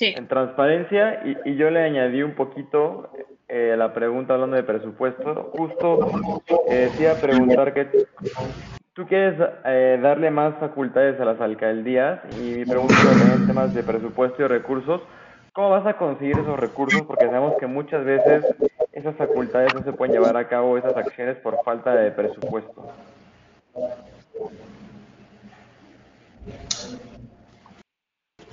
En 0.00 0.28
transparencia 0.28 1.22
y, 1.44 1.56
yo 1.56 1.70
le 1.70 1.82
añadí 1.82 2.22
un 2.22 2.34
poquito 2.34 3.10
eh, 3.48 3.74
la 3.76 3.92
pregunta 3.92 4.34
hablando 4.34 4.56
de 4.56 4.62
presupuesto. 4.62 5.50
Justo 5.56 6.10
eh, 6.68 6.90
preguntar 7.20 7.74
que 7.74 7.88
tú 8.92 9.06
quieres 9.06 9.34
eh, 9.64 9.98
darle 10.00 10.30
más 10.30 10.54
facultades 10.58 11.20
a 11.20 11.24
las 11.24 11.40
alcaldías 11.40 12.20
y 12.38 12.58
mi 12.58 12.64
pregunta 12.64 12.94
también 13.02 13.46
temas 13.46 13.74
de 13.74 13.82
presupuesto 13.82 14.42
y 14.42 14.46
recursos. 14.46 15.00
¿Cómo 15.52 15.70
vas 15.70 15.86
a 15.86 15.94
conseguir 15.94 16.38
esos 16.38 16.58
recursos? 16.58 17.02
Porque 17.02 17.26
sabemos 17.26 17.54
que 17.58 17.66
muchas 17.66 18.04
veces 18.04 18.44
esas 18.92 19.16
facultades 19.16 19.74
no 19.74 19.82
se 19.82 19.92
pueden 19.92 20.14
llevar 20.14 20.36
a 20.36 20.46
cabo, 20.46 20.78
esas 20.78 20.96
acciones, 20.96 21.36
por 21.38 21.56
falta 21.64 21.94
de 21.94 22.12
presupuesto. 22.12 22.92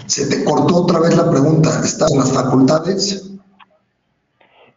Se 0.06 0.28
te 0.28 0.44
cortó 0.44 0.84
otra 0.84 1.00
vez 1.00 1.16
la 1.18 1.30
pregunta. 1.30 1.70
¿Están 1.84 2.18
las 2.18 2.32
facultades? 2.32 3.32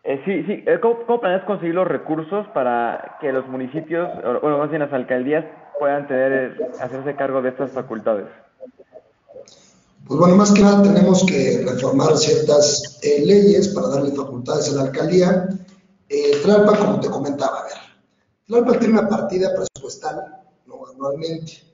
Eh, 0.04 0.22
sí, 0.24 0.42
sí. 0.44 0.64
Eh, 0.66 0.78
¿Cómo, 0.80 1.04
¿Cómo, 1.06 1.20
planeas 1.20 1.44
conseguir 1.44 1.74
los 1.74 1.86
recursos 1.86 2.46
para 2.54 3.18
que 3.20 3.32
los 3.32 3.46
municipios, 3.46 4.08
o 4.24 4.40
bueno, 4.40 4.58
más 4.58 4.70
bien 4.70 4.80
las 4.80 4.92
alcaldías, 4.92 5.44
puedan 5.78 6.06
tener, 6.08 6.56
eh, 6.58 6.70
hacerse 6.80 7.14
cargo 7.14 7.42
de 7.42 7.50
estas 7.50 7.72
facultades? 7.72 8.26
Pues 10.06 10.20
bueno, 10.20 10.36
más 10.36 10.52
que 10.52 10.62
nada 10.62 10.82
tenemos 10.82 11.24
que 11.26 11.62
reformar 11.68 12.16
ciertas 12.16 12.98
eh, 13.02 13.22
leyes 13.26 13.68
para 13.68 13.88
darle 13.88 14.12
facultades 14.12 14.72
a 14.72 14.76
la 14.76 14.82
alcaldía. 14.84 15.48
Eh, 16.08 16.40
Tlalpan, 16.42 16.76
como 16.76 17.00
te 17.00 17.10
comentaba, 17.10 17.60
a 17.60 17.64
ver, 17.64 17.74
Tlalpan 18.46 18.78
tiene 18.78 18.98
una 18.98 19.08
partida 19.08 19.50
presupuestal 19.54 20.40
¿no? 20.64 20.86
anualmente. 20.86 21.67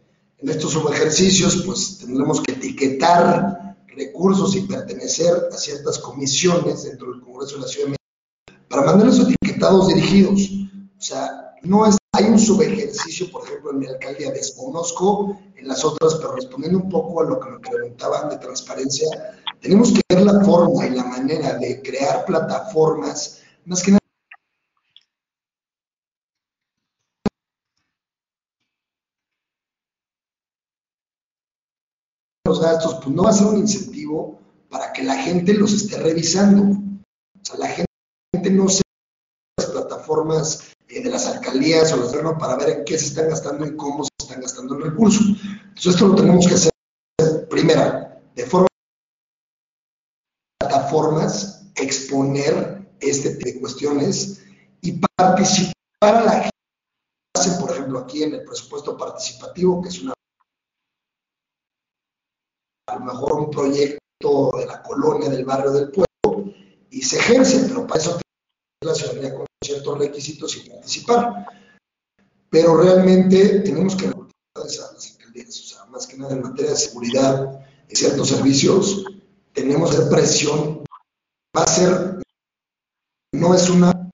En 0.45 0.51
estos 0.51 0.73
subejercicios, 0.73 1.63
pues 1.65 2.01
tendremos 2.01 2.43
que 2.43 2.53
etiquetar 2.53 3.79
recursos 3.87 4.55
y 4.55 4.61
pertenecer 4.61 5.49
a 5.51 5.57
ciertas 5.57 5.99
comisiones 5.99 6.83
dentro 6.83 7.13
del 7.13 7.23
Congreso 7.23 7.55
de 7.55 7.63
la 7.63 7.67
Ciudad 7.67 7.87
de 7.87 7.91
México 7.93 8.69
para 8.69 8.83
mandarlos 8.83 9.21
etiquetados 9.21 9.89
dirigidos. 9.89 10.51
O 10.99 11.01
sea, 11.01 11.55
no 11.63 11.87
es, 11.87 11.97
hay 12.13 12.27
un 12.27 12.39
subejercicio, 12.39 13.31
por 13.31 13.47
ejemplo, 13.47 13.71
en 13.71 13.79
mi 13.79 13.87
alcaldía 13.87 14.33
desconozco, 14.33 15.41
en 15.57 15.67
las 15.67 15.83
otras, 15.83 16.17
pero 16.17 16.35
respondiendo 16.35 16.79
un 16.79 16.91
poco 16.91 17.23
a 17.23 17.25
lo 17.25 17.41
que 17.41 17.49
me 17.49 17.59
preguntaban 17.61 18.29
de 18.29 18.37
transparencia, 18.37 19.09
tenemos 19.63 19.93
que 19.93 20.03
ver 20.11 20.27
la 20.27 20.45
forma 20.45 20.87
y 20.87 20.91
la 20.91 21.05
manera 21.05 21.55
de 21.55 21.81
crear 21.81 22.27
plataformas, 22.27 23.39
más 23.65 23.83
que 23.83 23.93
nada 23.93 24.04
los 32.47 32.61
gastos, 32.61 32.97
pues 33.03 33.15
no 33.15 33.25
va 33.25 33.31
a 33.31 33.33
ser 33.33 33.47
un 33.47 33.59
incentivo 33.59 34.39
para 34.69 34.93
que 34.93 35.03
la 35.03 35.17
gente 35.17 35.55
los 35.55 35.73
esté 35.73 35.99
revisando. 35.99 36.63
O 36.63 37.45
sea, 37.45 37.59
la 37.59 37.69
gente 37.69 38.51
no 38.51 38.69
se 38.69 38.83
las 39.59 39.71
plataformas 39.71 40.73
eh, 40.89 41.03
de 41.03 41.11
las 41.11 41.27
alcaldías 41.27 41.93
o 41.93 41.97
los 41.97 42.09
gobiernos 42.09 42.39
para 42.39 42.57
ver 42.57 42.71
en 42.71 42.85
qué 42.85 42.99
se 42.99 43.07
están 43.07 43.29
gastando 43.29 43.67
y 43.67 43.77
cómo 43.77 44.05
se 44.05 44.11
están 44.19 44.41
gastando 44.41 44.77
el 44.77 44.83
recurso. 44.83 45.21
Entonces, 45.23 45.95
esto 45.95 46.09
lo 46.09 46.15
tenemos 46.17 46.47
que 46.47 46.55
hacer 46.55 46.71
primera, 47.49 48.21
de 48.35 48.47
forma 48.47 48.67
plataformas, 50.59 51.67
exponer 51.77 52.89
este 53.01 53.37
tipo 53.37 53.51
de 53.51 53.61
cuestiones 53.61 54.43
y 54.81 55.01
participar 55.17 55.73
a 56.03 56.25
la 56.25 56.33
gente. 56.33 56.51
Por 57.61 57.71
ejemplo, 57.71 57.99
aquí 58.01 58.23
en 58.23 58.35
el 58.35 58.45
presupuesto 58.45 58.97
participativo, 58.97 59.83
que 59.83 59.89
es 59.89 60.03
una 60.03 60.14
mejor 63.05 63.33
un 63.35 63.51
proyecto 63.51 64.53
de 64.59 64.67
la 64.67 64.83
colonia, 64.83 65.29
del 65.29 65.45
barrio, 65.45 65.73
del 65.73 65.91
pueblo, 65.91 66.53
y 66.91 67.03
se 67.03 67.19
ejerce, 67.19 67.67
pero 67.69 67.87
para 67.87 68.01
eso 68.01 68.21
la 68.85 68.95
ciudadanía 68.95 69.35
con 69.35 69.47
ciertos 69.63 69.99
requisitos 69.99 70.57
y 70.57 70.69
participar. 70.69 71.47
Pero 72.51 72.77
realmente 72.77 73.61
tenemos 73.61 73.97
que 73.97 74.07
a 74.07 74.13
las 74.61 74.81
alcaldías, 74.81 75.61
o 75.61 75.65
sea, 75.65 75.85
más 75.87 76.07
que 76.07 76.17
nada 76.17 76.35
en 76.35 76.43
materia 76.43 76.71
de 76.71 76.77
seguridad 76.77 77.61
y 77.89 77.97
ciertos 77.97 78.29
servicios, 78.29 79.05
tenemos 79.53 79.95
presión. 80.11 80.85
Va 81.57 81.63
a 81.63 81.67
ser, 81.67 82.23
no 83.33 83.55
es 83.55 83.69
una 83.71 84.11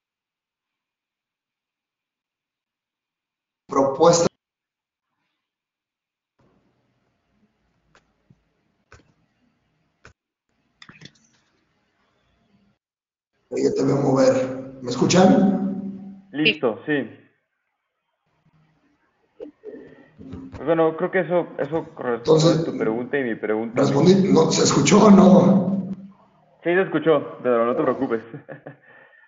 propuesta 3.67 4.27
Oye, 13.53 13.69
te 13.73 13.83
veo 13.83 13.97
mover. 13.97 14.79
¿Me 14.81 14.93
Listo, 16.51 16.81
sí. 16.87 17.09
Pues 20.19 20.67
bueno, 20.67 20.97
creo 20.97 21.11
que 21.11 21.21
eso, 21.21 21.47
eso 21.59 21.87
corresponde 21.95 22.43
Entonces, 22.43 22.59
a 22.61 22.65
tu 22.65 22.77
pregunta 22.77 23.19
y 23.19 23.25
mi 23.25 23.35
pregunta. 23.35 23.81
Respondí, 23.81 24.15
no, 24.33 24.51
¿se 24.51 24.65
escuchó 24.65 25.07
o 25.07 25.11
no? 25.11 25.93
Sí, 26.63 26.75
se 26.75 26.83
escuchó, 26.83 27.39
Pedro, 27.43 27.67
no 27.67 27.77
te 27.77 27.83
preocupes. 27.83 28.23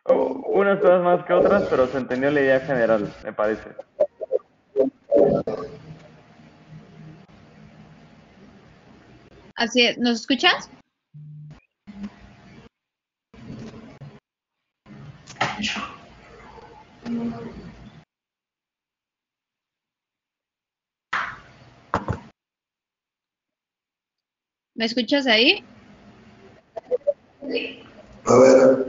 Oh, 0.05 0.43
Unas 0.49 0.81
cosas 0.81 1.01
más 1.05 1.25
que 1.25 1.33
otras, 1.33 1.63
pero 1.71 1.89
se 1.93 1.97
entendió 1.97 2.29
la 2.33 2.41
idea 2.41 2.59
general, 2.63 3.15
me 3.23 3.33
parece. 3.33 3.63
Así 9.55 9.87
es, 9.87 9.97
¿nos 9.99 10.23
escuchas? 10.23 10.69
¿Me 24.83 24.87
escuchas 24.87 25.29
ahí? 25.29 25.65
A 28.25 28.37
ver, 28.37 28.87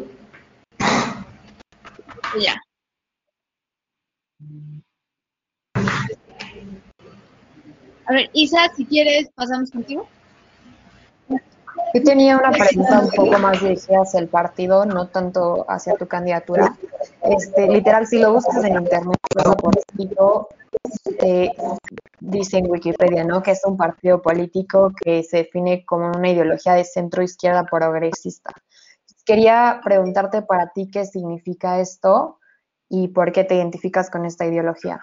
Ya. 2.42 2.60
A 8.06 8.12
ver, 8.12 8.28
Isa, 8.34 8.74
si 8.76 8.88
quieres, 8.88 9.30
pasamos 9.36 9.70
contigo. 9.70 10.08
Yo 11.30 12.04
tenía 12.04 12.40
una 12.40 12.50
pregunta 12.50 13.00
un 13.00 13.12
poco 13.12 13.38
más 13.38 13.62
dirigida 13.62 14.02
hacia 14.02 14.20
el 14.20 14.30
partido, 14.30 14.88
no 14.88 15.10
tanto 15.10 15.64
hacia 15.70 15.94
tu 15.94 16.08
candidatura. 16.08 16.76
Este, 17.22 17.68
literal, 17.68 18.08
si 18.08 18.18
lo 18.18 18.34
buscas 18.34 18.64
en 18.64 18.78
internet, 18.78 19.20
por 19.62 19.76
México, 19.96 20.50
eh, 21.22 21.52
dice 22.20 22.58
en 22.58 22.70
Wikipedia, 22.70 23.24
¿no? 23.24 23.42
Que 23.42 23.52
es 23.52 23.62
un 23.66 23.78
partido 23.78 24.22
político 24.22 24.92
que 25.02 25.24
se 25.24 25.38
define 25.38 25.86
como 25.86 26.08
una 26.08 26.30
ideología 26.30 26.74
de 26.74 26.86
centro 26.86 27.24
izquierda 27.24 27.66
progresista. 27.66 28.52
Quería 29.26 29.82
preguntarte 29.84 30.42
para 30.42 30.72
ti 30.74 30.90
qué 30.92 31.06
significa 31.06 31.80
esto 31.80 32.40
y 32.90 33.08
por 33.10 33.32
qué 33.32 33.44
te 33.44 33.56
identificas 33.56 34.10
con 34.10 34.26
esta 34.26 34.46
ideología. 34.46 35.02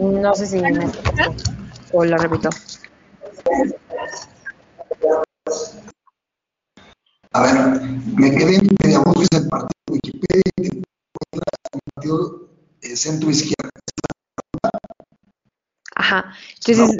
No 0.00 0.34
sé 0.34 0.46
si 0.46 0.60
me 0.60 0.70
o 1.92 2.04
lo 2.04 2.16
repito. 2.18 2.50
a 7.32 7.42
ver, 7.42 7.87
me 8.04 8.30
quedé 8.30 8.56
en 8.56 8.68
media 8.82 9.00
voz, 9.00 9.22
es 9.22 9.40
el 9.40 9.48
partido 9.48 9.68
de 9.86 9.92
Wikipedia 9.92 10.52
y 10.56 10.68
un 10.68 11.80
partido 11.94 12.48
eh, 12.82 12.96
centro 12.96 13.30
izquierda. 13.30 13.70
Ajá. 15.94 16.32
Entonces, 16.66 16.96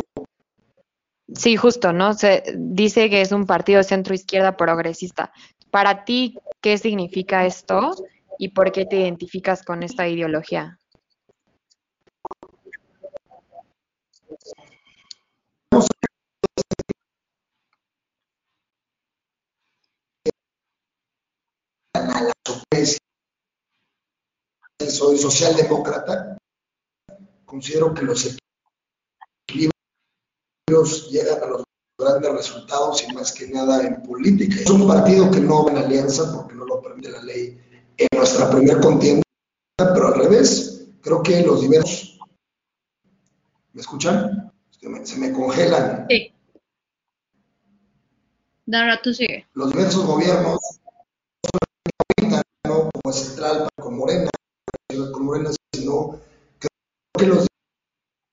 sí, 1.34 1.56
justo, 1.56 1.92
¿no? 1.92 2.14
Se 2.14 2.42
dice 2.56 3.10
que 3.10 3.20
es 3.20 3.32
un 3.32 3.46
partido 3.46 3.82
centro 3.82 4.14
izquierda 4.14 4.56
progresista. 4.56 5.32
Para 5.70 6.04
ti, 6.04 6.38
¿qué 6.60 6.78
significa 6.78 7.46
esto 7.46 7.94
y 8.38 8.48
por 8.48 8.72
qué 8.72 8.86
te 8.86 8.96
identificas 8.96 9.62
con 9.62 9.82
esta 9.82 10.08
ideología? 10.08 10.78
a 21.98 22.22
la 22.22 22.32
sorpresa. 22.46 22.98
Soy 24.98 25.16
socialdemócrata. 25.16 26.36
Considero 27.44 27.94
que 27.94 28.02
los 28.02 28.36
equilibrios 29.46 31.08
llegan 31.12 31.40
a 31.40 31.46
los 31.46 31.62
grandes 31.96 32.32
resultados 32.32 33.04
y 33.08 33.12
más 33.14 33.30
que 33.32 33.46
nada 33.46 33.86
en 33.86 34.02
política. 34.02 34.56
Es 34.56 34.68
un 34.68 34.88
partido 34.88 35.30
que 35.30 35.38
no 35.38 35.64
va 35.64 35.70
en 35.70 35.78
alianza 35.78 36.34
porque 36.34 36.56
no 36.56 36.64
lo 36.64 36.82
permite 36.82 37.10
la 37.10 37.22
ley 37.22 37.56
en 37.96 38.08
nuestra 38.12 38.50
primera 38.50 38.80
contienda, 38.80 39.22
pero 39.76 40.08
al 40.08 40.14
revés, 40.14 40.88
creo 41.00 41.22
que 41.22 41.42
los 41.42 41.60
diversos 41.60 42.18
¿Me 43.74 43.82
escuchan? 43.82 44.52
se 45.04 45.18
me 45.18 45.32
congelan. 45.32 46.06
Sí. 46.10 46.34
Ahora 48.72 49.00
tú 49.00 49.14
sigue. 49.14 49.46
Los 49.54 49.70
diversos 49.70 50.04
gobiernos, 50.04 50.58
¿no? 52.66 52.90
como 52.90 53.12
Central 53.14 53.68
con 53.80 53.96
Morena, 53.96 54.28
con 55.12 55.24
Morena, 55.24 55.50
sino 55.74 56.18
que 56.58 57.26
los, 57.26 57.46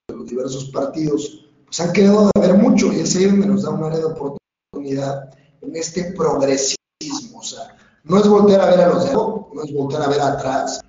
los 0.07 0.27
diversos 0.27 0.69
partidos 0.95 1.45
pues 1.65 1.79
han 1.79 1.93
quedado 1.93 2.29
de 2.33 2.41
ver 2.41 2.53
mucho 2.55 2.93
y 2.93 3.01
ese 3.01 3.31
me 3.31 3.45
nos 3.45 3.63
da 3.63 3.71
un 3.71 3.83
área 3.83 3.99
de 3.99 4.05
oportunidad 4.05 5.29
en 5.61 5.75
este 5.75 6.13
progresismo. 6.13 7.39
O 7.39 7.43
sea, 7.43 7.75
no 8.03 8.17
es 8.17 8.27
voltear 8.27 8.61
a 8.61 8.65
ver 8.67 8.79
a 8.81 8.87
los 8.87 9.05
de 9.05 9.13
no 9.13 9.63
es 9.63 9.73
voltear 9.73 10.03
a 10.03 10.07
ver 10.07 10.21
atrás, 10.21 10.79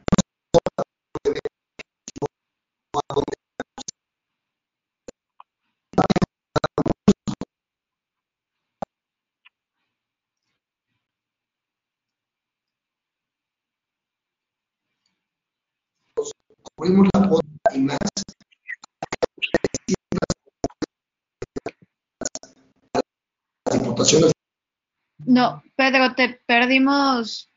No, 25.36 25.62
Pedro, 25.76 26.14
te 26.14 26.40
perdimos 26.46 27.50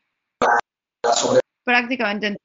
prácticamente. 1.64 2.36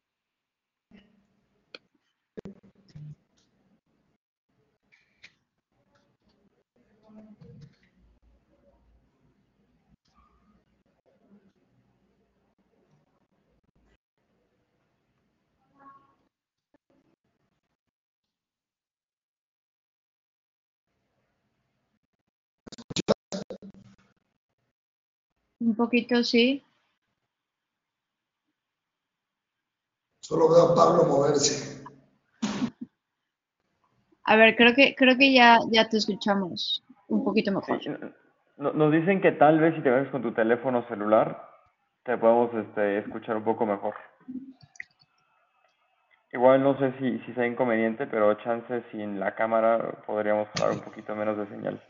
Un 25.66 25.76
poquito, 25.76 26.24
sí. 26.24 26.64
Solo 30.20 30.48
veo 30.48 30.72
a 30.72 30.76
Pablo 30.76 31.06
moverse. 31.06 31.84
A 34.26 34.36
ver, 34.36 34.56
creo 34.56 34.76
que 34.76 34.94
creo 34.94 35.18
que 35.18 35.34
ya 35.34 35.58
ya 35.72 35.90
te 35.90 35.98
escuchamos 35.98 36.84
un 37.08 37.24
poquito 37.24 37.52
mejor. 37.52 37.80
nos 38.58 38.92
dicen 38.92 39.22
que 39.22 39.32
tal 39.32 39.60
vez 39.60 39.74
si 39.76 39.82
te 39.82 39.90
ves 39.90 40.08
con 40.10 40.22
tu 40.22 40.34
teléfono 40.34 40.88
celular 40.88 41.50
te 42.04 42.16
podemos 42.20 42.54
este, 42.54 43.00
escuchar 43.00 43.38
un 43.38 43.44
poco 43.44 43.66
mejor. 43.66 43.96
Igual 46.32 46.62
no 46.62 46.78
sé 46.78 46.94
si, 47.00 47.20
si 47.26 47.34
sea 47.34 47.48
inconveniente, 47.48 48.06
pero 48.06 48.36
chance 48.36 48.84
sin 48.92 49.20
la 49.20 49.34
cámara 49.34 50.04
podríamos 50.06 50.48
dar 50.60 50.72
un 50.72 50.82
poquito 50.82 51.16
menos 51.16 51.38
de 51.38 51.48
señal. 51.48 51.82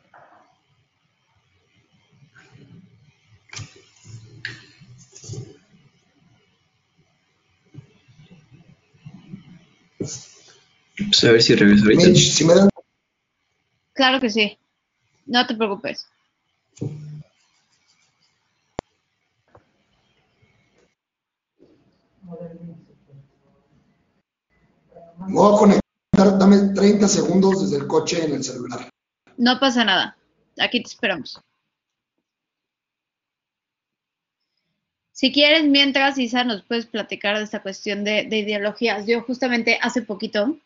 Pues 11.15 11.29
a 11.29 11.31
ver 11.31 11.41
si 11.41 11.55
regreso 11.55 11.85
ahorita. 11.85 12.13
si 12.13 12.43
me 12.43 12.53
dan... 12.53 12.69
Claro 13.93 14.19
que 14.19 14.29
sí. 14.29 14.59
No 15.25 15.47
te 15.47 15.55
preocupes. 15.55 16.05
Me 25.25 25.33
voy 25.33 25.55
a 25.55 25.57
conectar, 25.57 26.37
dame 26.37 26.73
30 26.73 27.07
segundos 27.07 27.61
desde 27.61 27.81
el 27.81 27.87
coche 27.87 28.25
en 28.25 28.33
el 28.33 28.43
celular. 28.43 28.89
No 29.37 29.57
pasa 29.57 29.85
nada. 29.85 30.17
Aquí 30.59 30.83
te 30.83 30.89
esperamos. 30.89 31.39
Si 35.13 35.31
quieres, 35.31 35.63
mientras, 35.63 36.17
Isa, 36.17 36.43
nos 36.43 36.63
puedes 36.63 36.87
platicar 36.87 37.37
de 37.37 37.45
esta 37.45 37.61
cuestión 37.61 38.03
de, 38.03 38.25
de 38.25 38.39
ideologías. 38.39 39.05
Yo 39.07 39.21
justamente 39.21 39.79
hace 39.81 40.01
poquito 40.01 40.59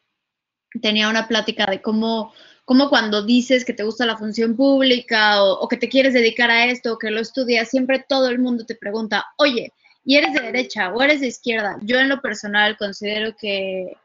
tenía 0.82 1.10
una 1.10 1.28
plática 1.28 1.66
de 1.66 1.82
cómo, 1.82 2.34
cómo 2.66 2.90
cuando 2.90 3.24
dices 3.24 3.66
que 3.66 3.74
te 3.74 3.84
gusta 3.84 4.06
la 4.06 4.18
función 4.18 4.56
pública 4.56 5.44
o, 5.44 5.68
que 5.68 5.78
te 5.78 5.90
quieres 5.90 6.14
dedicar 6.14 6.52
a 6.52 6.66
esto 6.66 6.94
o 6.94 6.98
que 6.98 7.12
lo 7.12 7.20
estudias, 7.20 7.70
siempre 7.70 8.06
todo 8.08 8.30
el 8.30 8.40
mundo 8.40 8.66
te 8.66 8.76
pregunta, 8.76 9.26
oye, 9.38 9.74
¿y 10.06 10.18
eres 10.18 10.34
de 10.34 10.42
derecha 10.42 10.94
o 10.94 11.02
eres 11.02 11.22
de 11.22 11.28
izquierda? 11.28 11.78
Yo 11.82 12.00
en 12.00 12.10
lo 12.10 12.22
personal 12.22 12.78
considero 12.78 13.36
que, 13.40 13.98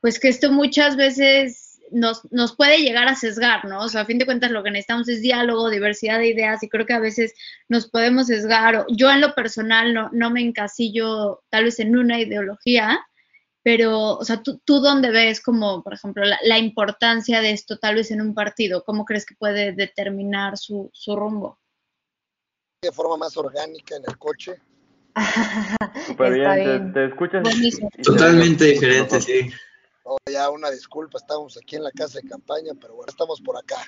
pues 0.00 0.18
que 0.18 0.28
esto 0.28 0.52
muchas 0.52 0.96
veces 0.96 1.80
nos, 1.90 2.30
nos 2.32 2.54
puede 2.54 2.78
llegar 2.78 3.08
a 3.08 3.14
sesgar, 3.14 3.64
¿no? 3.64 3.80
O 3.80 3.88
sea, 3.88 4.02
a 4.02 4.06
fin 4.06 4.18
de 4.18 4.26
cuentas 4.26 4.50
lo 4.50 4.62
que 4.62 4.70
necesitamos 4.70 5.08
es 5.08 5.22
diálogo, 5.22 5.70
diversidad 5.70 6.18
de 6.18 6.28
ideas 6.28 6.62
y 6.62 6.68
creo 6.68 6.86
que 6.86 6.92
a 6.92 7.00
veces 7.00 7.34
nos 7.68 7.88
podemos 7.88 8.26
sesgar. 8.26 8.84
Yo 8.90 9.10
en 9.10 9.20
lo 9.20 9.34
personal 9.34 9.94
no, 9.94 10.10
no 10.12 10.30
me 10.30 10.40
encasillo 10.40 11.42
tal 11.50 11.64
vez 11.64 11.78
en 11.80 11.96
una 11.96 12.20
ideología, 12.20 13.00
pero, 13.68 14.16
o 14.16 14.24
sea, 14.24 14.42
¿tú, 14.42 14.62
tú 14.64 14.80
dónde 14.80 15.10
ves 15.10 15.42
como, 15.42 15.82
por 15.82 15.92
ejemplo, 15.92 16.24
la, 16.24 16.58
importancia 16.58 17.42
de 17.42 17.50
esto 17.50 17.78
tal 17.78 17.96
vez 17.96 18.10
en 18.10 18.22
un 18.22 18.32
partido? 18.32 18.82
¿Cómo 18.82 19.04
crees 19.04 19.26
que 19.26 19.34
puede 19.34 19.72
determinar 19.72 20.56
su, 20.56 20.88
su 20.94 21.14
rumbo? 21.14 21.58
De 22.80 22.90
forma 22.90 23.18
más 23.18 23.36
orgánica 23.36 23.96
en 23.96 24.04
el 24.08 24.16
coche. 24.16 24.54
Súper 26.06 26.32
bien, 26.32 26.94
Te, 26.94 27.08
escuchas. 27.08 27.46
Totalmente 28.02 28.64
diferente, 28.64 29.20
sí. 29.20 29.50
Oh, 30.04 30.16
ya 30.32 30.48
una 30.48 30.70
disculpa, 30.70 31.18
estamos 31.18 31.58
aquí 31.58 31.76
en 31.76 31.84
la 31.84 31.90
casa 31.90 32.20
de 32.22 32.26
campaña, 32.26 32.72
pero 32.80 32.94
bueno, 32.94 33.10
estamos 33.10 33.38
por 33.42 33.58
acá. 33.58 33.84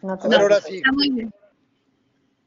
No 0.00 0.14
a 0.14 0.28
ver, 0.28 0.40
ahora 0.40 0.62
sí. 0.62 0.80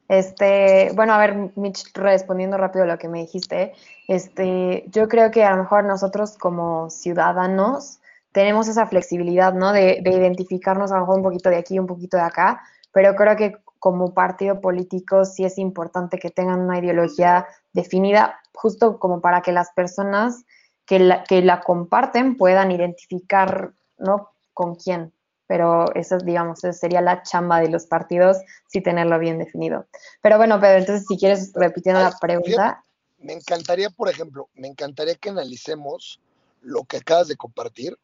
Este, 0.08 0.92
bueno, 0.96 1.14
a 1.14 1.18
ver, 1.18 1.52
Mitch, 1.56 1.94
respondiendo 1.94 2.58
rápido 2.58 2.86
a 2.86 2.88
lo 2.88 2.98
que 2.98 3.10
me 3.10 3.20
dijiste, 3.20 3.74
este, 4.08 4.86
yo 4.88 5.08
creo 5.10 5.32
que 5.32 5.44
a 5.44 5.52
lo 5.52 5.64
mejor 5.64 5.84
nosotros 5.84 6.38
como 6.38 6.90
ciudadanos 6.90 8.00
tenemos 8.32 8.68
esa 8.70 8.88
flexibilidad, 8.88 9.54
¿no? 9.54 9.74
De, 9.74 10.00
de 10.02 10.12
identificarnos 10.12 10.92
a 10.92 10.96
lo 10.96 11.02
mejor 11.02 11.18
un 11.18 11.24
poquito 11.24 11.50
de 11.50 11.58
aquí, 11.58 11.78
un 11.78 11.88
poquito 11.88 12.18
de 12.18 12.24
acá, 12.24 12.62
pero 12.94 13.16
creo 13.16 13.36
que 13.36 13.58
como 13.80 14.14
partido 14.14 14.62
político 14.62 15.26
sí 15.26 15.44
es 15.44 15.58
importante 15.58 16.20
que 16.20 16.30
tengan 16.30 16.62
una 16.62 16.80
ideología 16.80 17.48
definida, 17.74 18.40
justo 18.54 19.00
como 19.00 19.22
para 19.22 19.42
que 19.42 19.52
las 19.52 19.72
personas 19.72 20.46
que 20.86 21.00
la, 21.00 21.24
que 21.26 21.42
la 21.42 21.62
comparten 21.62 22.38
puedan 22.38 22.72
identificar, 22.72 23.74
¿no? 23.98 24.30
Con 24.54 24.76
quién 24.76 25.14
pero 25.48 25.94
eso, 25.96 26.18
digamos, 26.18 26.60
sería 26.60 27.02
la 27.02 27.24
chamba 27.24 27.62
de 27.62 27.70
los 27.70 27.86
partidos, 27.86 28.38
si 28.68 28.82
tenerlo 28.82 29.18
bien 29.18 29.40
definido. 29.40 29.88
Pero 30.22 30.38
bueno, 30.38 30.60
Pedro, 30.60 30.80
entonces 30.80 31.06
si 31.08 31.18
quieres, 31.18 31.52
repitiendo 31.56 32.02
la 32.02 32.16
pregunta. 32.20 32.84
Me 33.20 33.34
encantaría, 33.34 33.90
por 33.90 34.10
ejemplo, 34.10 34.50
me 34.54 34.68
encantaría 34.68 35.16
que 35.16 35.30
analicemos 35.30 36.20
lo 36.62 36.84
que 36.84 36.98
acabas 36.98 37.28
de 37.28 37.36
compartir, 37.36 37.98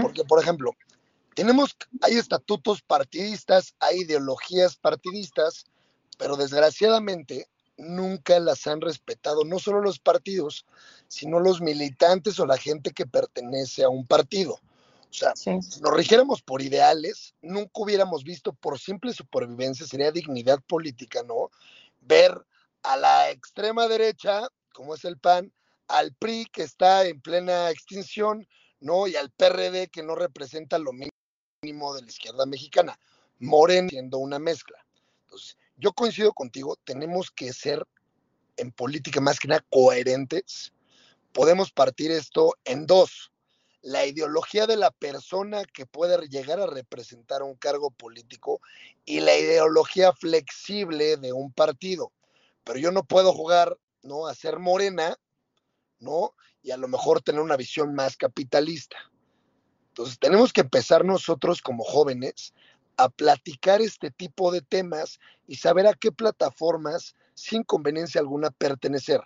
porque, 0.00 0.24
por 0.24 0.40
ejemplo, 0.40 0.74
tenemos, 1.34 1.76
hay 2.02 2.16
estatutos 2.16 2.82
partidistas, 2.82 3.74
hay 3.80 4.02
ideologías 4.02 4.76
partidistas, 4.76 5.66
pero 6.18 6.36
desgraciadamente 6.36 7.48
nunca 7.76 8.38
las 8.38 8.66
han 8.66 8.80
respetado, 8.80 9.44
no 9.44 9.58
solo 9.58 9.80
los 9.80 9.98
partidos, 9.98 10.66
sino 11.08 11.40
los 11.40 11.60
militantes 11.60 12.38
o 12.38 12.46
la 12.46 12.58
gente 12.58 12.92
que 12.92 13.06
pertenece 13.06 13.82
a 13.82 13.88
un 13.88 14.06
partido. 14.06 14.60
O 15.12 15.14
sea, 15.14 15.36
si 15.36 15.50
nos 15.50 15.94
rigiéramos 15.94 16.40
por 16.40 16.62
ideales, 16.62 17.34
nunca 17.42 17.70
hubiéramos 17.74 18.24
visto 18.24 18.54
por 18.54 18.78
simple 18.78 19.12
supervivencia, 19.12 19.86
sería 19.86 20.10
dignidad 20.10 20.58
política, 20.66 21.22
¿no? 21.22 21.50
Ver 22.00 22.34
a 22.82 22.96
la 22.96 23.30
extrema 23.30 23.88
derecha, 23.88 24.48
como 24.72 24.94
es 24.94 25.04
el 25.04 25.18
PAN, 25.18 25.52
al 25.88 26.14
PRI 26.14 26.46
que 26.46 26.62
está 26.62 27.04
en 27.04 27.20
plena 27.20 27.68
extinción, 27.70 28.48
¿no? 28.80 29.06
Y 29.06 29.16
al 29.16 29.30
PRD 29.30 29.88
que 29.88 30.02
no 30.02 30.14
representa 30.14 30.78
lo 30.78 30.92
mínimo 30.92 31.94
de 31.94 32.00
la 32.00 32.08
izquierda 32.08 32.46
mexicana. 32.46 32.98
Moren 33.38 33.90
siendo 33.90 34.16
una 34.16 34.38
mezcla. 34.38 34.78
Entonces, 35.24 35.58
yo 35.76 35.92
coincido 35.92 36.32
contigo, 36.32 36.76
tenemos 36.84 37.30
que 37.30 37.52
ser 37.52 37.86
en 38.56 38.72
política 38.72 39.20
más 39.20 39.38
que 39.38 39.48
nada 39.48 39.64
coherentes. 39.68 40.72
Podemos 41.32 41.70
partir 41.70 42.10
esto 42.10 42.54
en 42.64 42.86
dos 42.86 43.31
la 43.82 44.06
ideología 44.06 44.66
de 44.66 44.76
la 44.76 44.92
persona 44.92 45.64
que 45.64 45.86
puede 45.86 46.28
llegar 46.28 46.60
a 46.60 46.66
representar 46.66 47.42
un 47.42 47.56
cargo 47.56 47.90
político 47.90 48.60
y 49.04 49.20
la 49.20 49.36
ideología 49.36 50.12
flexible 50.12 51.16
de 51.16 51.32
un 51.32 51.52
partido. 51.52 52.12
Pero 52.64 52.78
yo 52.78 52.92
no 52.92 53.04
puedo 53.04 53.32
jugar, 53.32 53.76
¿no? 54.02 54.28
A 54.28 54.34
ser 54.34 54.60
morena, 54.60 55.18
¿no? 55.98 56.34
Y 56.62 56.70
a 56.70 56.76
lo 56.76 56.86
mejor 56.86 57.22
tener 57.22 57.40
una 57.40 57.56
visión 57.56 57.94
más 57.94 58.16
capitalista. 58.16 58.96
Entonces 59.88 60.18
tenemos 60.20 60.52
que 60.52 60.60
empezar 60.60 61.04
nosotros 61.04 61.60
como 61.60 61.82
jóvenes 61.82 62.54
a 62.96 63.08
platicar 63.08 63.82
este 63.82 64.12
tipo 64.12 64.52
de 64.52 64.60
temas 64.60 65.18
y 65.48 65.56
saber 65.56 65.88
a 65.88 65.94
qué 65.94 66.12
plataformas 66.12 67.16
sin 67.34 67.64
conveniencia 67.64 68.20
alguna 68.20 68.50
pertenecer. 68.50 69.20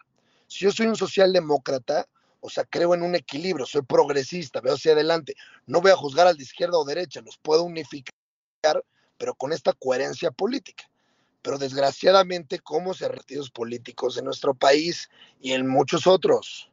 Si 0.47 0.64
yo 0.64 0.73
soy 0.73 0.87
un 0.87 0.97
socialdemócrata, 0.97 2.09
o 2.46 2.48
sea, 2.48 2.64
creo 2.64 2.94
en 2.94 3.02
un 3.02 3.16
equilibrio, 3.16 3.66
soy 3.66 3.82
progresista, 3.82 4.61
veo 4.61 4.74
hacia 4.74 4.92
adelante, 4.92 5.35
no 5.66 5.80
voy 5.80 5.90
a 5.90 5.96
juzgar 5.96 6.28
al 6.28 6.37
de 6.37 6.44
izquierda 6.44 6.78
o 6.78 6.85
derecha, 6.85 7.20
los 7.20 7.38
puedo 7.38 7.64
unificar, 7.64 8.14
pero 9.18 9.35
con 9.35 9.52
esta 9.52 9.72
coherencia 9.72 10.30
política. 10.30 10.88
Pero 11.42 11.59
desgraciadamente, 11.59 12.61
¿cómo 12.61 12.94
se 12.94 13.09
partidos 13.09 13.50
políticos 13.50 14.16
en 14.16 14.26
nuestro 14.26 14.54
país 14.54 15.11
y 15.40 15.52
en 15.54 15.66
muchos 15.66 16.06
otros? 16.06 16.70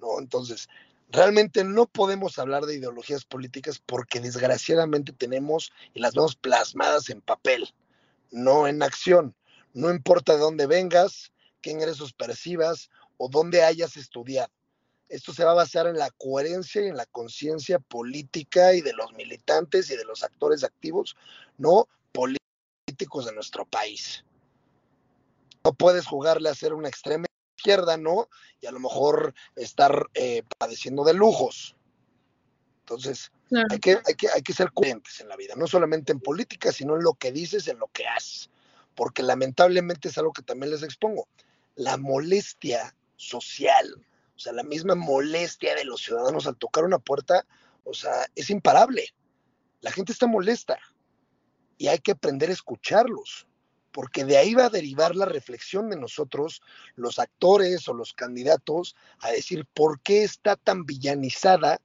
¿No? 0.00 0.20
Entonces, 0.20 0.68
realmente 1.08 1.64
no 1.64 1.86
podemos 1.86 2.38
hablar 2.38 2.66
de 2.66 2.76
ideologías 2.76 3.24
políticas 3.24 3.82
porque 3.84 4.20
desgraciadamente 4.20 5.12
tenemos 5.12 5.72
y 5.92 5.98
las 5.98 6.14
vemos 6.14 6.36
plasmadas 6.36 7.10
en 7.10 7.20
papel, 7.20 7.74
no 8.30 8.68
en 8.68 8.80
acción. 8.84 9.34
No 9.74 9.90
importa 9.90 10.34
de 10.34 10.38
dónde 10.38 10.66
vengas, 10.68 11.32
qué 11.62 11.70
ingresos 11.70 12.12
percibas 12.12 12.90
o 13.16 13.28
dónde 13.28 13.64
hayas 13.64 13.96
estudiado. 13.96 14.52
Esto 15.10 15.34
se 15.34 15.44
va 15.44 15.50
a 15.50 15.54
basar 15.54 15.88
en 15.88 15.98
la 15.98 16.08
coherencia 16.12 16.82
y 16.82 16.86
en 16.86 16.96
la 16.96 17.04
conciencia 17.04 17.80
política 17.80 18.74
y 18.74 18.80
de 18.80 18.92
los 18.92 19.12
militantes 19.12 19.90
y 19.90 19.96
de 19.96 20.04
los 20.04 20.22
actores 20.22 20.62
activos, 20.62 21.16
no 21.58 21.88
políticos 22.12 23.26
de 23.26 23.32
nuestro 23.32 23.64
país. 23.66 24.24
No 25.64 25.74
puedes 25.74 26.06
jugarle 26.06 26.48
a 26.48 26.54
ser 26.54 26.74
una 26.74 26.88
extrema 26.88 27.26
izquierda, 27.56 27.96
¿no? 27.96 28.28
Y 28.60 28.66
a 28.66 28.70
lo 28.70 28.78
mejor 28.78 29.34
estar 29.56 30.06
eh, 30.14 30.44
padeciendo 30.58 31.02
de 31.02 31.14
lujos. 31.14 31.74
Entonces, 32.82 33.32
hay, 33.68 33.80
que, 33.80 33.98
hay, 34.06 34.14
que, 34.14 34.28
hay 34.28 34.42
que 34.42 34.52
ser 34.52 34.70
coherentes 34.72 35.20
en 35.20 35.28
la 35.28 35.36
vida, 35.36 35.54
no 35.56 35.66
solamente 35.66 36.12
en 36.12 36.20
política, 36.20 36.70
sino 36.70 36.94
en 36.94 37.02
lo 37.02 37.14
que 37.14 37.32
dices, 37.32 37.66
en 37.66 37.80
lo 37.80 37.88
que 37.88 38.06
haces. 38.06 38.48
Porque 38.94 39.24
lamentablemente 39.24 40.08
es 40.08 40.18
algo 40.18 40.32
que 40.32 40.42
también 40.42 40.70
les 40.70 40.84
expongo. 40.84 41.26
La 41.74 41.96
molestia 41.96 42.94
social, 43.16 44.06
o 44.40 44.42
sea, 44.42 44.54
la 44.54 44.62
misma 44.62 44.94
molestia 44.94 45.74
de 45.74 45.84
los 45.84 46.00
ciudadanos 46.00 46.46
al 46.46 46.56
tocar 46.56 46.84
una 46.84 46.98
puerta, 46.98 47.44
o 47.84 47.92
sea, 47.92 48.26
es 48.34 48.48
imparable. 48.48 49.04
La 49.82 49.92
gente 49.92 50.12
está 50.12 50.26
molesta 50.26 50.78
y 51.76 51.88
hay 51.88 51.98
que 51.98 52.12
aprender 52.12 52.48
a 52.48 52.54
escucharlos 52.54 53.46
porque 53.92 54.24
de 54.24 54.38
ahí 54.38 54.54
va 54.54 54.64
a 54.64 54.70
derivar 54.70 55.14
la 55.14 55.26
reflexión 55.26 55.90
de 55.90 55.96
nosotros, 55.96 56.62
los 56.94 57.18
actores 57.18 57.86
o 57.86 57.92
los 57.92 58.14
candidatos, 58.14 58.96
a 59.18 59.30
decir 59.30 59.66
por 59.74 60.00
qué 60.00 60.24
está 60.24 60.56
tan 60.56 60.86
villanizada 60.86 61.78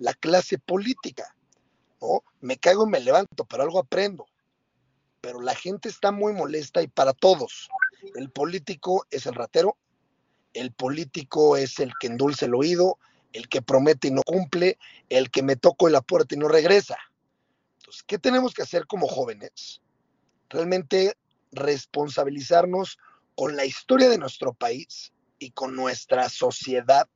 la 0.00 0.12
clase 0.12 0.58
política. 0.58 1.36
¿no? 2.00 2.24
Me 2.40 2.56
caigo 2.56 2.88
y 2.88 2.90
me 2.90 2.98
levanto, 2.98 3.44
pero 3.44 3.62
algo 3.62 3.78
aprendo. 3.78 4.26
Pero 5.20 5.40
la 5.40 5.54
gente 5.54 5.88
está 5.88 6.10
muy 6.10 6.32
molesta 6.32 6.82
y 6.82 6.88
para 6.88 7.12
todos. 7.12 7.70
El 8.16 8.30
político 8.30 9.06
es 9.12 9.26
el 9.26 9.34
ratero, 9.34 9.76
el 10.54 10.72
político 10.72 11.56
es 11.56 11.78
el 11.78 11.92
que 12.00 12.08
endulce 12.08 12.46
el 12.46 12.54
oído, 12.54 12.98
el 13.32 13.48
que 13.48 13.62
promete 13.62 14.08
y 14.08 14.10
no 14.10 14.22
cumple, 14.22 14.78
el 15.08 15.30
que 15.30 15.42
me 15.42 15.56
toco 15.56 15.86
en 15.86 15.92
la 15.92 16.00
puerta 16.00 16.34
y 16.34 16.38
no 16.38 16.48
regresa. 16.48 16.96
Entonces, 17.78 18.02
¿qué 18.02 18.18
tenemos 18.18 18.54
que 18.54 18.62
hacer 18.62 18.86
como 18.86 19.06
jóvenes? 19.06 19.80
Realmente 20.48 21.16
responsabilizarnos 21.52 22.98
con 23.34 23.56
la 23.56 23.64
historia 23.64 24.08
de 24.08 24.18
nuestro 24.18 24.52
país 24.52 25.12
y 25.38 25.52
con 25.52 25.74
nuestra 25.74 26.28
sociedad 26.28 27.08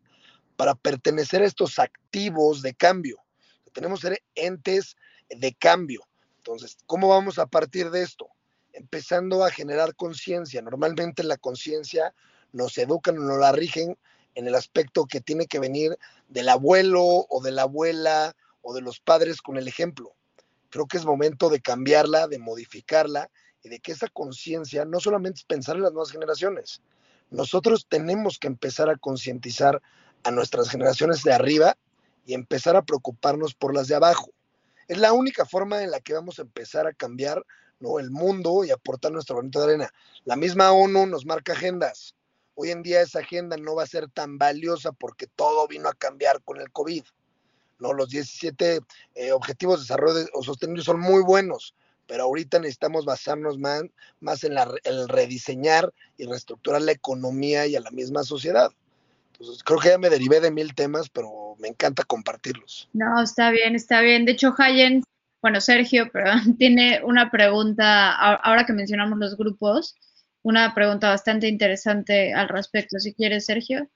para 0.57 0.75
pertenecer 0.75 1.43
a 1.43 1.47
estos 1.47 1.79
activos 1.79 2.63
de 2.63 2.75
cambio. 2.75 3.19
Tenemos 3.73 4.01
que 4.01 4.09
ser 4.09 4.23
entes 4.37 4.97
de 5.29 5.53
cambio. 5.55 6.03
Entonces, 6.39 6.77
¿cómo 6.87 7.09
vamos 7.09 7.39
a 7.39 7.47
partir 7.47 7.91
de 7.91 8.03
esto? 8.03 8.29
Empezando 8.73 9.45
a 9.45 9.51
generar 9.51 9.97
conciencia. 9.97 10.63
Normalmente 10.63 11.25
la 11.25 11.37
conciencia 11.37 12.15
nos 12.55 12.79
educan 12.79 13.19
o 13.19 13.21
nos 13.21 13.39
la 13.39 13.53
rigen 13.53 13.99
en 14.35 14.47
el 14.47 14.55
aspecto 14.55 15.07
que 15.07 15.21
tiene 15.21 15.47
que 15.47 15.59
venir 15.59 15.99
del 16.29 16.49
abuelo 16.49 17.03
o 17.03 17.43
de 17.43 17.53
la 17.53 17.63
abuela 17.63 18.35
o 18.63 18.75
de 18.75 18.81
los 18.81 19.01
padres 19.01 19.43
con 19.43 19.57
el 19.57 19.69
ejemplo. 19.69 20.15
Creo 20.71 20.87
que 20.87 20.97
es 20.97 21.05
momento 21.05 21.51
de 21.51 21.61
cambiarla, 21.61 22.27
de 22.27 22.39
modificarla 22.39 23.31
y 23.63 23.69
de 23.69 23.81
que 23.81 23.93
esa 23.93 24.09
conciencia 24.09 24.85
no 24.85 25.01
solamente 25.01 25.41
es 25.41 25.45
pensar 25.45 25.77
en 25.77 25.83
las 25.83 25.93
nuevas 25.93 26.11
generaciones, 26.11 26.81
nosotros 27.31 27.87
tenemos 27.89 28.39
que 28.39 28.47
empezar 28.47 28.89
a 28.89 28.97
concientizar 28.97 29.83
a 30.23 30.31
nuestras 30.31 30.69
generaciones 30.71 31.23
de 31.23 31.33
arriba 31.33 31.77
y 32.27 32.35
empezar 32.35 32.77
a 32.77 32.83
preocuparnos 32.83 33.55
por 33.55 33.75
las 33.75 33.89
de 33.89 33.95
abajo. 33.95 34.31
Es 34.89 34.99
la 34.99 35.13
única 35.13 35.45
forma 35.45 35.83
en 35.83 35.91
la 35.91 36.01
que 36.01 36.15
vamos 36.15 36.39
a 36.39 36.43
empezar 36.43 36.87
a 36.87 36.93
cambiar 36.93 37.45
el 38.01 38.11
mundo 38.11 38.65
y 38.65 38.71
aportar 38.71 39.13
nuestro 39.13 39.37
granito 39.37 39.61
de 39.61 39.67
arena. 39.67 39.91
La 40.25 40.37
misma 40.37 40.73
ONU 40.73 41.07
nos 41.07 41.27
marca 41.27 41.53
agendas. 41.53 42.15
Hoy 42.55 42.71
en 42.71 42.83
día 42.83 43.03
esa 43.03 43.21
agenda 43.21 43.57
no 43.57 43.75
va 43.75 43.83
a 43.83 43.87
ser 43.87 44.09
tan 44.09 44.39
valiosa 44.39 44.93
porque 44.93 45.27
todo 45.27 45.67
vino 45.67 45.89
a 45.89 45.95
cambiar 45.95 46.43
con 46.43 46.61
el 46.61 46.71
COVID. 46.71 47.05
Los 47.79 48.09
17 48.09 48.81
eh, 49.15 49.33
objetivos 49.33 49.79
de 49.79 49.83
desarrollo 49.83 50.27
sostenible 50.43 50.83
son 50.83 51.01
muy 51.01 51.23
buenos, 51.23 51.75
pero 52.07 52.25
ahorita 52.25 52.59
necesitamos 52.59 53.05
basarnos 53.05 53.59
más, 53.59 53.83
más 54.21 54.45
en 54.45 54.55
el 54.85 55.09
rediseñar 55.09 55.93
y 56.17 56.27
reestructurar 56.27 56.83
la 56.83 56.93
economía 56.93 57.67
y 57.67 57.77
a 57.77 57.81
la 57.81 57.91
misma 57.91 58.23
sociedad. 58.23 58.71
Entonces, 59.33 59.63
creo 59.65 59.81
que 59.81 59.89
ya 59.89 59.99
me 59.99 60.11
derivé 60.11 60.41
de 60.41 60.51
mil 60.51 60.75
temas, 60.75 61.09
pero 61.09 61.57
me 61.59 61.69
encanta 61.69 62.05
compartirlos. 62.05 62.89
No, 62.93 63.23
está 63.23 63.51
bien, 63.51 63.75
está 63.75 64.01
bien. 64.01 64.25
De 64.25 64.33
hecho, 64.33 64.55
Hayen, 64.57 65.03
bueno, 65.43 65.61
Sergio, 65.61 66.11
perdón, 66.11 66.57
tiene 66.59 67.01
una 67.05 67.31
pregunta, 67.31 68.13
ahora 68.13 68.65
que 68.65 68.73
mencionamos 68.73 69.19
los 69.19 69.37
grupos, 69.37 69.97
una 70.45 70.75
pregunta 70.75 71.09
bastante 71.09 71.49
interesante 71.49 72.33
al 72.33 72.49
respecto. 72.49 72.99
Si 73.01 73.15
quieres, 73.15 73.47
Sergio. 73.47 73.89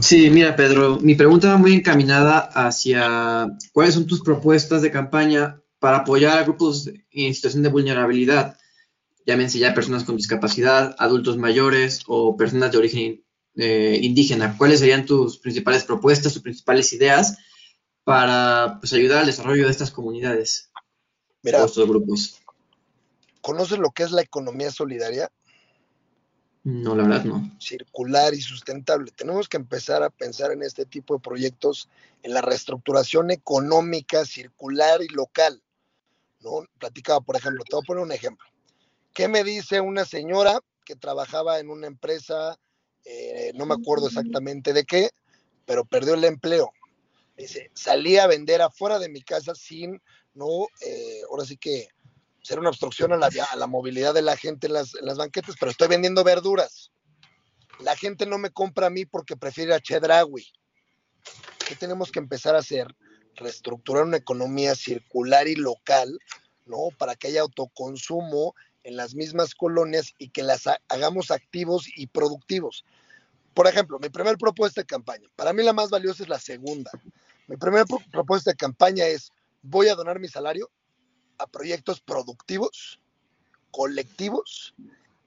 Sí, 0.00 0.30
mira, 0.30 0.56
Pedro, 0.56 0.98
mi 1.00 1.14
pregunta 1.14 1.48
va 1.48 1.58
muy 1.58 1.74
encaminada 1.74 2.38
hacia 2.38 3.48
cuáles 3.72 3.94
son 3.94 4.06
tus 4.06 4.22
propuestas 4.22 4.80
de 4.82 4.90
campaña 4.90 5.60
para 5.78 5.98
apoyar 5.98 6.38
a 6.38 6.44
grupos 6.44 6.90
en 7.10 7.34
situación 7.34 7.62
de 7.62 7.68
vulnerabilidad, 7.68 8.56
llámense 9.26 9.58
ya 9.58 9.74
personas 9.74 10.04
con 10.04 10.16
discapacidad, 10.16 10.94
adultos 10.98 11.36
mayores 11.36 12.02
o 12.06 12.36
personas 12.36 12.72
de 12.72 12.78
origen 12.78 13.24
eh, 13.56 13.98
indígena. 14.00 14.56
¿Cuáles 14.56 14.78
serían 14.78 15.04
tus 15.04 15.38
principales 15.38 15.84
propuestas, 15.84 16.32
tus 16.32 16.42
principales 16.42 16.92
ideas 16.92 17.36
para 18.04 18.78
pues, 18.80 18.92
ayudar 18.92 19.20
al 19.20 19.26
desarrollo 19.26 19.64
de 19.64 19.70
estas 19.70 19.90
comunidades 19.90 20.70
Mira, 21.42 21.64
estos 21.64 21.88
grupos? 21.88 22.41
¿Conoces 23.42 23.78
lo 23.78 23.90
que 23.90 24.04
es 24.04 24.12
la 24.12 24.22
economía 24.22 24.70
solidaria? 24.70 25.30
No, 26.64 26.94
la 26.94 27.02
verdad 27.02 27.24
no. 27.24 27.56
Circular 27.58 28.34
y 28.34 28.40
sustentable. 28.40 29.10
Tenemos 29.10 29.48
que 29.48 29.56
empezar 29.56 30.04
a 30.04 30.10
pensar 30.10 30.52
en 30.52 30.62
este 30.62 30.86
tipo 30.86 31.14
de 31.14 31.20
proyectos, 31.20 31.88
en 32.22 32.34
la 32.34 32.40
reestructuración 32.40 33.32
económica, 33.32 34.24
circular 34.24 35.02
y 35.02 35.08
local. 35.08 35.60
¿no? 36.40 36.64
Platicaba, 36.78 37.20
por 37.20 37.36
ejemplo, 37.36 37.64
te 37.64 37.74
voy 37.74 37.82
a 37.84 37.86
poner 37.86 38.04
un 38.04 38.12
ejemplo. 38.12 38.46
¿Qué 39.12 39.26
me 39.26 39.42
dice 39.42 39.80
una 39.80 40.04
señora 40.04 40.60
que 40.84 40.94
trabajaba 40.94 41.58
en 41.58 41.68
una 41.68 41.88
empresa, 41.88 42.56
eh, 43.04 43.52
no 43.56 43.66
me 43.66 43.74
acuerdo 43.74 44.06
exactamente 44.06 44.72
de 44.72 44.84
qué, 44.84 45.10
pero 45.66 45.84
perdió 45.84 46.14
el 46.14 46.24
empleo? 46.24 46.72
Dice, 47.36 47.72
salí 47.74 48.18
a 48.18 48.28
vender 48.28 48.62
afuera 48.62 49.00
de 49.00 49.08
mi 49.08 49.22
casa 49.22 49.54
sin, 49.56 50.00
no, 50.34 50.66
eh, 50.80 51.22
ahora 51.28 51.44
sí 51.44 51.56
que 51.56 51.88
ser 52.42 52.58
una 52.58 52.70
obstrucción 52.70 53.12
a 53.12 53.16
la, 53.16 53.30
a 53.50 53.56
la 53.56 53.66
movilidad 53.66 54.14
de 54.14 54.22
la 54.22 54.36
gente 54.36 54.66
en 54.66 54.74
las, 54.74 54.94
en 54.94 55.06
las, 55.06 55.16
banquetas, 55.16 55.56
pero 55.58 55.70
estoy 55.70 55.88
vendiendo 55.88 56.24
verduras. 56.24 56.90
La 57.80 57.96
gente 57.96 58.26
no 58.26 58.38
me 58.38 58.50
compra 58.50 58.88
a 58.88 58.90
mí 58.90 59.06
porque 59.06 59.36
prefiere 59.36 59.74
a 59.74 59.80
Chedraui. 59.80 60.46
¿Qué 61.66 61.76
tenemos 61.76 62.12
que 62.12 62.18
empezar 62.18 62.54
a 62.54 62.58
hacer? 62.58 62.94
reestructurar 63.36 64.04
una 64.04 64.16
economía 64.16 64.74
circular 64.74 65.48
y 65.48 65.56
local, 65.56 66.18
¿no? 66.66 66.88
Para 66.98 67.14
que 67.14 67.28
haya 67.28 67.42
autoconsumo 67.42 68.54
en 68.84 68.96
las 68.96 69.14
mismas 69.14 69.54
colonias 69.54 70.14
y 70.18 70.30
que 70.30 70.42
las 70.42 70.64
hagamos 70.88 71.30
activos 71.30 71.86
y 71.96 72.08
productivos. 72.08 72.84
Por 73.54 73.66
ejemplo, 73.66 73.98
mi 73.98 74.08
primera 74.08 74.36
propuesta 74.36 74.80
de 74.80 74.86
campaña, 74.86 75.28
para 75.36 75.52
mí 75.52 75.62
la 75.62 75.72
más 75.72 75.90
valiosa 75.90 76.22
es 76.22 76.28
la 76.28 76.40
segunda. 76.40 76.90
Mi 77.46 77.56
primera 77.56 77.84
propuesta 78.10 78.50
de 78.50 78.56
campaña 78.56 79.06
es, 79.06 79.30
voy 79.62 79.88
a 79.88 79.94
donar 79.94 80.18
mi 80.18 80.28
salario 80.28 80.70
a 81.42 81.46
proyectos 81.46 82.00
productivos, 82.00 83.00
colectivos 83.70 84.74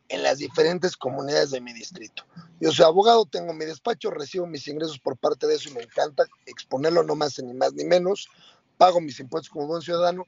en 0.07 0.23
las 0.23 0.37
diferentes 0.37 0.95
comunidades 0.95 1.51
de 1.51 1.61
mi 1.61 1.73
distrito. 1.73 2.23
Yo 2.59 2.71
soy 2.71 2.85
abogado, 2.85 3.25
tengo 3.25 3.53
mi 3.53 3.65
despacho, 3.65 4.11
recibo 4.11 4.45
mis 4.45 4.67
ingresos 4.67 4.99
por 4.99 5.17
parte 5.17 5.47
de 5.47 5.55
eso 5.55 5.69
y 5.69 5.73
me 5.73 5.81
encanta 5.81 6.25
exponerlo 6.45 7.03
no 7.03 7.15
más 7.15 7.41
ni 7.41 7.53
más 7.53 7.73
ni 7.73 7.83
menos. 7.85 8.29
Pago 8.77 9.01
mis 9.01 9.19
impuestos 9.19 9.49
como 9.49 9.67
buen 9.67 9.81
ciudadano, 9.81 10.25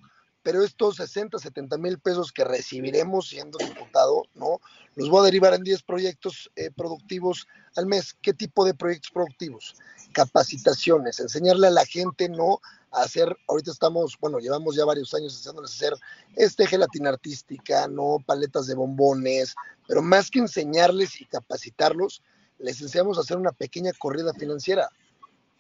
pero 0.48 0.64
estos 0.64 0.96
60, 0.96 1.40
70 1.40 1.78
mil 1.78 2.00
pesos 2.00 2.32
que 2.32 2.46
recibiremos 2.46 3.28
siendo 3.28 3.58
diputado, 3.58 4.24
¿no? 4.34 4.62
Los 4.96 5.10
voy 5.10 5.20
a 5.20 5.26
derivar 5.26 5.54
en 5.54 5.62
10 5.62 5.84
proyectos 5.84 6.50
eh, 6.56 6.72
productivos 6.74 7.50
al 7.76 7.86
mes. 7.86 8.16
¿Qué 8.22 8.32
tipo 8.32 8.64
de 8.64 8.74
proyectos 8.74 9.12
productivos? 9.12 9.76
capacitaciones, 10.14 11.20
enseñarle 11.20 11.68
a 11.68 11.72
la 11.72 11.86
gente, 11.86 12.30
¿no? 12.30 12.62
A 12.92 13.02
hacer, 13.02 13.36
ahorita 13.50 13.72
estamos, 13.72 14.18
bueno, 14.22 14.40
llevamos 14.40 14.78
ya 14.78 14.86
varios 14.86 15.14
años 15.14 15.36
enseñándoles 15.36 15.72
a 15.72 15.76
hacer 15.76 15.94
este 16.38 16.66
gelatina 16.66 17.10
artística, 17.10 17.90
¿no? 17.90 18.24
Paletas 18.26 18.68
de 18.68 18.76
bombones, 18.76 19.54
pero 19.86 20.02
más 20.02 20.32
que 20.32 20.40
enseñarles 20.40 21.20
y 21.20 21.26
capacitarlos, 21.26 22.24
les 22.58 22.82
enseñamos 22.82 23.18
a 23.18 23.22
hacer 23.22 23.36
una 23.36 23.52
pequeña 23.52 23.92
corrida 24.00 24.34
financiera. 24.34 24.90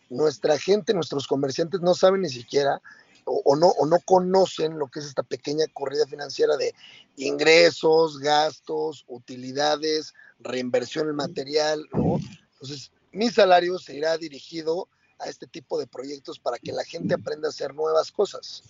Nuestra 0.09 0.57
gente, 0.57 0.93
nuestros 0.93 1.27
comerciantes 1.27 1.81
no 1.81 1.93
saben 1.93 2.21
ni 2.21 2.29
siquiera 2.29 2.81
o, 3.27 3.55
no, 3.55 3.67
o 3.67 3.85
no 3.85 3.99
conocen 4.05 4.79
lo 4.79 4.87
que 4.87 4.99
es 4.99 5.05
esta 5.05 5.23
pequeña 5.23 5.65
corrida 5.73 6.07
financiera 6.07 6.55
de 6.55 6.73
ingresos, 7.17 8.19
gastos, 8.19 9.03
utilidades, 9.07 10.13
reinversión 10.39 11.09
en 11.09 11.15
material, 11.15 11.85
¿no? 11.91 12.19
Entonces, 12.53 12.91
mi 13.11 13.29
salario 13.29 13.77
se 13.79 13.95
irá 13.95 14.17
dirigido 14.17 14.87
a 15.19 15.27
este 15.27 15.47
tipo 15.47 15.77
de 15.79 15.87
proyectos 15.87 16.39
para 16.39 16.57
que 16.57 16.71
la 16.71 16.83
gente 16.83 17.15
aprenda 17.15 17.47
a 17.47 17.51
hacer 17.51 17.73
nuevas 17.73 18.11
cosas. 18.11 18.63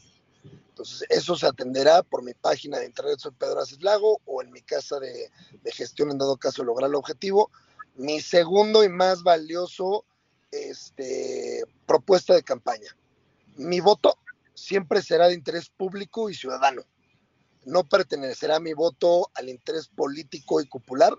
Entonces, 0.69 1.07
eso 1.09 1.35
se 1.35 1.47
atenderá 1.47 2.03
por 2.03 2.23
mi 2.23 2.33
página 2.33 2.79
de 2.79 2.85
internet, 2.85 3.19
soy 3.19 3.31
Pedro 3.31 3.61
Aces 3.61 3.81
Lago, 3.81 4.21
o 4.25 4.41
en 4.41 4.51
mi 4.51 4.61
casa 4.61 4.99
de, 4.99 5.31
de, 5.63 5.71
gestión, 5.71 6.11
en 6.11 6.17
dado 6.17 6.37
caso, 6.37 6.63
lograr 6.63 6.89
el 6.89 6.95
objetivo. 6.95 7.51
Mi 7.95 8.21
segundo 8.21 8.83
y 8.83 8.89
más 8.89 9.23
valioso 9.23 10.05
este, 10.51 11.63
propuesta 11.85 12.33
de 12.33 12.43
campaña. 12.43 12.95
Mi 13.55 13.79
voto 13.79 14.17
siempre 14.57 15.03
será 15.03 15.27
de 15.27 15.35
interés 15.35 15.69
público 15.69 16.29
y 16.29 16.33
ciudadano. 16.33 16.81
No 17.65 17.83
pertenecerá 17.83 18.59
mi 18.59 18.73
voto 18.73 19.29
al 19.35 19.49
interés 19.49 19.87
político 19.87 20.59
y 20.59 20.65
popular, 20.65 21.13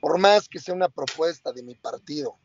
por 0.00 0.18
más 0.18 0.48
que 0.48 0.60
sea 0.60 0.74
una 0.74 0.88
propuesta 0.88 1.52
de 1.52 1.64
mi 1.64 1.74
partido 1.74 2.36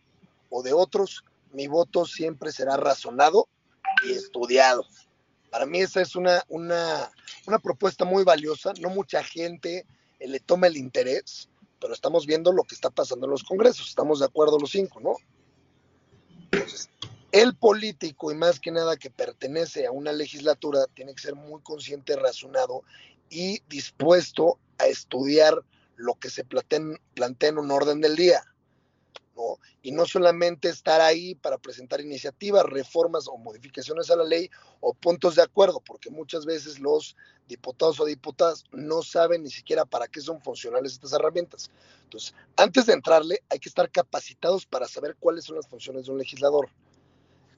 o 0.49 0.63
de 0.63 0.73
otros, 0.73 1.23
mi 1.53 1.67
voto 1.67 2.05
siempre 2.05 2.51
será 2.51 2.75
razonado 2.75 3.47
y 4.03 4.13
estudiado. 4.13 4.83
Para 5.51 5.65
mí 5.65 5.81
esa 5.81 6.01
es 6.01 6.15
una, 6.15 6.43
una, 6.47 7.11
una 7.45 7.59
propuesta 7.59 8.03
muy 8.03 8.23
valiosa. 8.23 8.73
No 8.79 8.89
mucha 8.89 9.23
gente 9.23 9.85
le 10.19 10.39
toma 10.39 10.67
el 10.67 10.77
interés, 10.77 11.49
pero 11.79 11.93
estamos 11.93 12.25
viendo 12.25 12.51
lo 12.51 12.63
que 12.63 12.73
está 12.73 12.89
pasando 12.89 13.27
en 13.27 13.31
los 13.31 13.43
congresos. 13.43 13.89
Estamos 13.89 14.19
de 14.19 14.25
acuerdo 14.25 14.57
los 14.57 14.71
cinco, 14.71 14.99
¿no? 15.01 15.17
Entonces, 16.51 16.89
el 17.31 17.55
político 17.55 18.31
y 18.31 18.35
más 18.35 18.59
que 18.59 18.71
nada 18.71 18.97
que 18.97 19.09
pertenece 19.09 19.85
a 19.85 19.91
una 19.91 20.11
legislatura 20.11 20.85
tiene 20.93 21.15
que 21.15 21.21
ser 21.21 21.35
muy 21.35 21.61
consciente, 21.61 22.15
razonado 22.15 22.83
y 23.29 23.61
dispuesto 23.69 24.59
a 24.77 24.87
estudiar 24.87 25.63
lo 25.95 26.15
que 26.15 26.29
se 26.29 26.43
plantea 26.43 27.49
en 27.49 27.57
un 27.57 27.71
orden 27.71 28.01
del 28.01 28.15
día. 28.15 28.43
¿no? 29.35 29.59
Y 29.81 29.91
no 29.91 30.05
solamente 30.05 30.67
estar 30.67 30.99
ahí 30.99 31.35
para 31.35 31.57
presentar 31.57 32.01
iniciativas, 32.01 32.65
reformas 32.65 33.27
o 33.27 33.37
modificaciones 33.37 34.11
a 34.11 34.17
la 34.17 34.25
ley 34.25 34.49
o 34.81 34.93
puntos 34.93 35.35
de 35.35 35.43
acuerdo, 35.43 35.79
porque 35.79 36.09
muchas 36.09 36.45
veces 36.45 36.79
los 36.79 37.15
diputados 37.47 37.99
o 37.99 38.05
diputadas 38.05 38.65
no 38.71 39.03
saben 39.03 39.43
ni 39.43 39.51
siquiera 39.51 39.85
para 39.85 40.07
qué 40.07 40.19
son 40.19 40.41
funcionales 40.41 40.93
estas 40.93 41.13
herramientas. 41.13 41.71
Entonces, 42.03 42.33
antes 42.57 42.85
de 42.85 42.93
entrarle, 42.93 43.41
hay 43.49 43.59
que 43.59 43.69
estar 43.69 43.89
capacitados 43.89 44.65
para 44.65 44.87
saber 44.87 45.15
cuáles 45.19 45.45
son 45.45 45.55
las 45.55 45.67
funciones 45.67 46.05
de 46.05 46.11
un 46.11 46.17
legislador. 46.17 46.69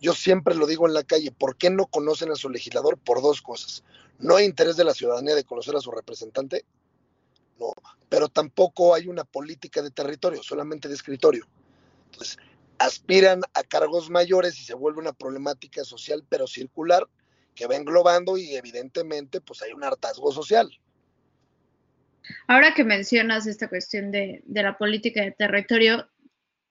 Yo 0.04 0.12
siempre 0.14 0.54
lo 0.54 0.68
digo 0.68 0.86
en 0.86 0.94
la 0.94 1.04
calle, 1.04 1.32
¿por 1.32 1.56
qué 1.56 1.70
no 1.70 1.86
conocen 1.86 2.30
a 2.30 2.36
su 2.36 2.50
legislador? 2.50 2.98
Por 2.98 3.22
dos 3.22 3.42
cosas. 3.42 3.86
No 4.20 4.36
hay 4.36 4.44
interés 4.44 4.76
de 4.76 4.84
la 4.84 4.94
ciudadanía 4.94 5.34
de 5.34 5.46
conocer 5.46 5.78
a 5.78 5.80
su 5.80 5.92
representante, 5.92 6.66
¿no? 7.58 7.68
Pero 8.10 8.28
tampoco 8.28 8.94
hay 8.94 9.08
una 9.08 9.24
política 9.24 9.82
de 9.82 9.92
territorio, 9.92 10.44
solamente 10.44 10.90
de 10.90 10.96
escritorio. 10.96 11.48
Entonces, 12.12 12.38
aspiran 12.80 13.44
a 13.54 13.64
cargos 13.64 14.10
mayores 14.10 14.60
y 14.60 14.66
se 14.66 14.74
vuelve 14.74 15.00
una 15.00 15.14
problemática 15.14 15.86
social, 15.86 16.26
pero 16.28 16.48
circular, 16.48 17.08
que 17.56 17.68
va 17.68 17.78
englobando 17.78 18.36
y 18.36 18.56
evidentemente 18.56 19.40
pues 19.40 19.62
hay 19.62 19.72
un 19.72 19.86
hartazgo 19.86 20.34
social. 20.34 20.70
Ahora 22.48 22.74
que 22.74 22.84
mencionas 22.84 23.48
esta 23.48 23.70
cuestión 23.70 24.12
de, 24.12 24.44
de 24.46 24.64
la 24.64 24.78
política 24.78 25.22
de 25.22 25.32
territorio, 25.32 26.10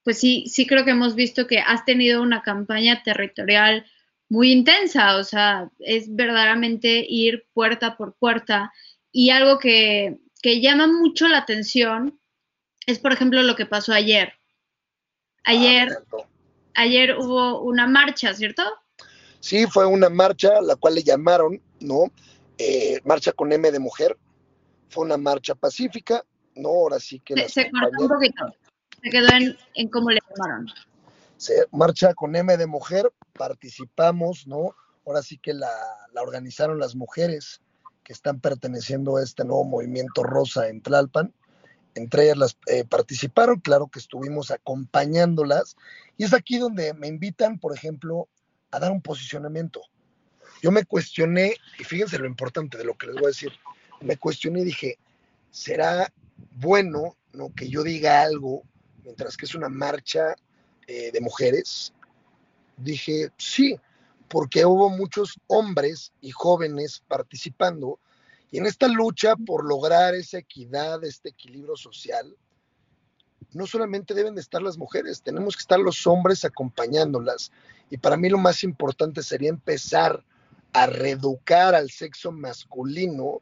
pues 0.03 0.19
sí, 0.19 0.45
sí 0.47 0.67
creo 0.67 0.83
que 0.85 0.91
hemos 0.91 1.15
visto 1.15 1.47
que 1.47 1.59
has 1.59 1.85
tenido 1.85 2.21
una 2.21 2.41
campaña 2.41 3.01
territorial 3.03 3.85
muy 4.29 4.51
intensa, 4.51 5.17
o 5.17 5.23
sea, 5.23 5.69
es 5.79 6.13
verdaderamente 6.13 7.05
ir 7.07 7.45
puerta 7.53 7.95
por 7.95 8.13
puerta. 8.15 8.73
Y 9.11 9.29
algo 9.29 9.59
que, 9.59 10.19
que 10.41 10.59
llama 10.59 10.87
mucho 10.87 11.27
la 11.27 11.37
atención 11.37 12.19
es, 12.85 12.99
por 12.99 13.13
ejemplo, 13.13 13.41
lo 13.43 13.55
que 13.55 13.65
pasó 13.65 13.93
ayer. 13.93 14.33
Ayer, 15.45 15.89
ah, 15.91 16.27
ayer 16.75 17.15
hubo 17.17 17.61
una 17.61 17.87
marcha, 17.87 18.33
¿cierto? 18.33 18.63
Sí, 19.39 19.65
fue 19.67 19.85
una 19.85 20.09
marcha, 20.09 20.61
la 20.61 20.75
cual 20.75 20.95
le 20.95 21.03
llamaron, 21.03 21.61
¿no? 21.79 22.11
Eh, 22.57 22.99
marcha 23.03 23.33
con 23.33 23.51
M 23.51 23.71
de 23.71 23.79
mujer. 23.79 24.17
Fue 24.89 25.05
una 25.05 25.17
marcha 25.17 25.53
pacífica, 25.53 26.25
¿no? 26.55 26.69
Ahora 26.69 26.99
sí 26.99 27.19
que... 27.19 27.35
Se, 27.35 27.49
se 27.49 27.71
cortó 27.71 28.03
un 28.03 28.09
poquito 28.09 28.45
se 29.03 29.09
quedó 29.09 29.27
en, 29.75 29.87
cómo 29.89 30.09
le 30.09 30.19
llamaron. 30.29 30.67
Se 31.37 31.65
marcha 31.71 32.13
con 32.13 32.35
M 32.35 32.55
de 32.55 32.67
mujer, 32.67 33.11
participamos, 33.33 34.47
¿no? 34.47 34.75
Ahora 35.05 35.21
sí 35.21 35.37
que 35.37 35.53
la, 35.53 35.69
organizaron 36.15 36.79
las 36.79 36.95
mujeres 36.95 37.61
que 38.03 38.13
están 38.13 38.39
perteneciendo 38.39 39.17
a 39.17 39.23
este 39.23 39.43
nuevo 39.43 39.65
movimiento 39.65 40.23
rosa 40.23 40.69
en 40.69 40.81
Tlalpan. 40.81 41.33
Entre 41.95 42.23
ellas 42.23 42.37
las 42.37 42.57
eh, 42.67 42.85
participaron, 42.85 43.59
claro 43.59 43.87
que 43.87 43.99
estuvimos 43.99 44.51
acompañándolas. 44.51 45.75
Y 46.17 46.23
es 46.23 46.33
aquí 46.33 46.57
donde 46.57 46.93
me 46.93 47.07
invitan, 47.07 47.59
por 47.59 47.75
ejemplo, 47.75 48.29
a 48.71 48.79
dar 48.79 48.91
un 48.91 49.01
posicionamiento. 49.01 49.81
Yo 50.61 50.71
me 50.71 50.85
cuestioné, 50.85 51.57
y 51.77 51.83
fíjense 51.83 52.17
lo 52.17 52.25
importante 52.25 52.77
de 52.77 52.85
lo 52.85 52.97
que 52.97 53.07
les 53.07 53.15
voy 53.15 53.25
a 53.25 53.27
decir, 53.27 53.51
me 53.99 54.15
cuestioné 54.15 54.61
y 54.61 54.65
dije, 54.65 54.97
¿será 55.51 56.11
bueno 56.51 57.17
¿no? 57.33 57.53
que 57.53 57.67
yo 57.67 57.83
diga 57.83 58.21
algo 58.21 58.63
mientras 59.03 59.37
que 59.37 59.45
es 59.45 59.55
una 59.55 59.69
marcha 59.69 60.35
eh, 60.87 61.11
de 61.11 61.21
mujeres, 61.21 61.93
dije, 62.77 63.31
sí, 63.37 63.79
porque 64.27 64.65
hubo 64.65 64.89
muchos 64.89 65.39
hombres 65.47 66.11
y 66.21 66.31
jóvenes 66.31 67.03
participando 67.07 67.99
y 68.53 68.59
en 68.59 68.67
esta 68.67 68.87
lucha 68.87 69.35
por 69.35 69.65
lograr 69.65 70.13
esa 70.13 70.37
equidad, 70.37 71.03
este 71.03 71.29
equilibrio 71.29 71.75
social, 71.75 72.37
no 73.51 73.65
solamente 73.65 74.13
deben 74.13 74.35
de 74.35 74.41
estar 74.41 74.61
las 74.61 74.77
mujeres, 74.77 75.23
tenemos 75.23 75.55
que 75.55 75.61
estar 75.61 75.79
los 75.79 76.05
hombres 76.05 76.45
acompañándolas. 76.45 77.51
Y 77.89 77.97
para 77.97 78.15
mí 78.15 78.29
lo 78.29 78.37
más 78.37 78.63
importante 78.63 79.23
sería 79.23 79.49
empezar 79.49 80.23
a 80.71 80.85
reeducar 80.85 81.73
al 81.73 81.89
sexo 81.89 82.31
masculino, 82.31 83.41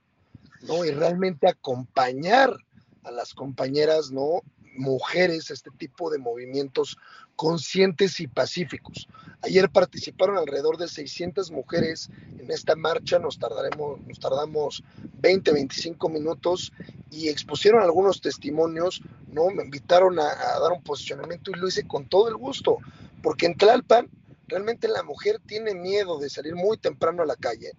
¿no? 0.61 0.85
Y 0.85 0.91
realmente 0.91 1.49
acompañar 1.49 2.55
a 3.03 3.11
las 3.11 3.33
compañeras, 3.33 4.11
¿no? 4.11 4.43
Mujeres 4.73 5.51
este 5.51 5.69
tipo 5.71 6.09
de 6.09 6.19
movimientos 6.19 6.97
conscientes 7.35 8.19
y 8.19 8.27
pacíficos. 8.27 9.07
Ayer 9.41 9.69
participaron 9.69 10.37
alrededor 10.37 10.77
de 10.77 10.87
600 10.87 11.51
mujeres 11.51 12.09
en 12.37 12.51
esta 12.51 12.75
marcha, 12.75 13.19
nos, 13.19 13.39
tardaremos, 13.39 13.99
nos 14.01 14.19
tardamos 14.19 14.83
20, 15.19 15.51
25 15.51 16.09
minutos 16.09 16.71
y 17.09 17.29
expusieron 17.29 17.81
algunos 17.81 18.21
testimonios, 18.21 19.01
¿no? 19.27 19.49
Me 19.49 19.63
invitaron 19.63 20.19
a, 20.19 20.29
a 20.29 20.59
dar 20.59 20.71
un 20.71 20.83
posicionamiento 20.83 21.51
y 21.51 21.55
lo 21.55 21.67
hice 21.67 21.87
con 21.87 22.07
todo 22.07 22.29
el 22.29 22.35
gusto, 22.35 22.77
porque 23.23 23.47
en 23.47 23.57
Tlalpan 23.57 24.09
realmente 24.47 24.87
la 24.87 25.03
mujer 25.03 25.39
tiene 25.45 25.73
miedo 25.73 26.19
de 26.19 26.29
salir 26.29 26.55
muy 26.55 26.77
temprano 26.77 27.23
a 27.23 27.25
la 27.25 27.35
calle 27.35 27.71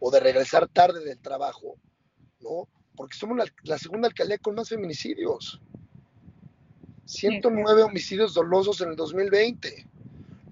o 0.00 0.10
de 0.10 0.20
regresar 0.20 0.68
tarde 0.68 1.04
del 1.04 1.18
trabajo, 1.18 1.76
¿no? 2.40 2.68
Porque 2.96 3.16
somos 3.16 3.36
la, 3.36 3.44
la 3.62 3.78
segunda 3.78 4.08
alcaldía 4.08 4.38
con 4.38 4.54
más 4.54 4.68
feminicidios. 4.68 5.60
109 7.06 7.82
homicidios 7.82 8.34
dolosos 8.34 8.80
en 8.80 8.90
el 8.90 8.96
2020. 8.96 9.86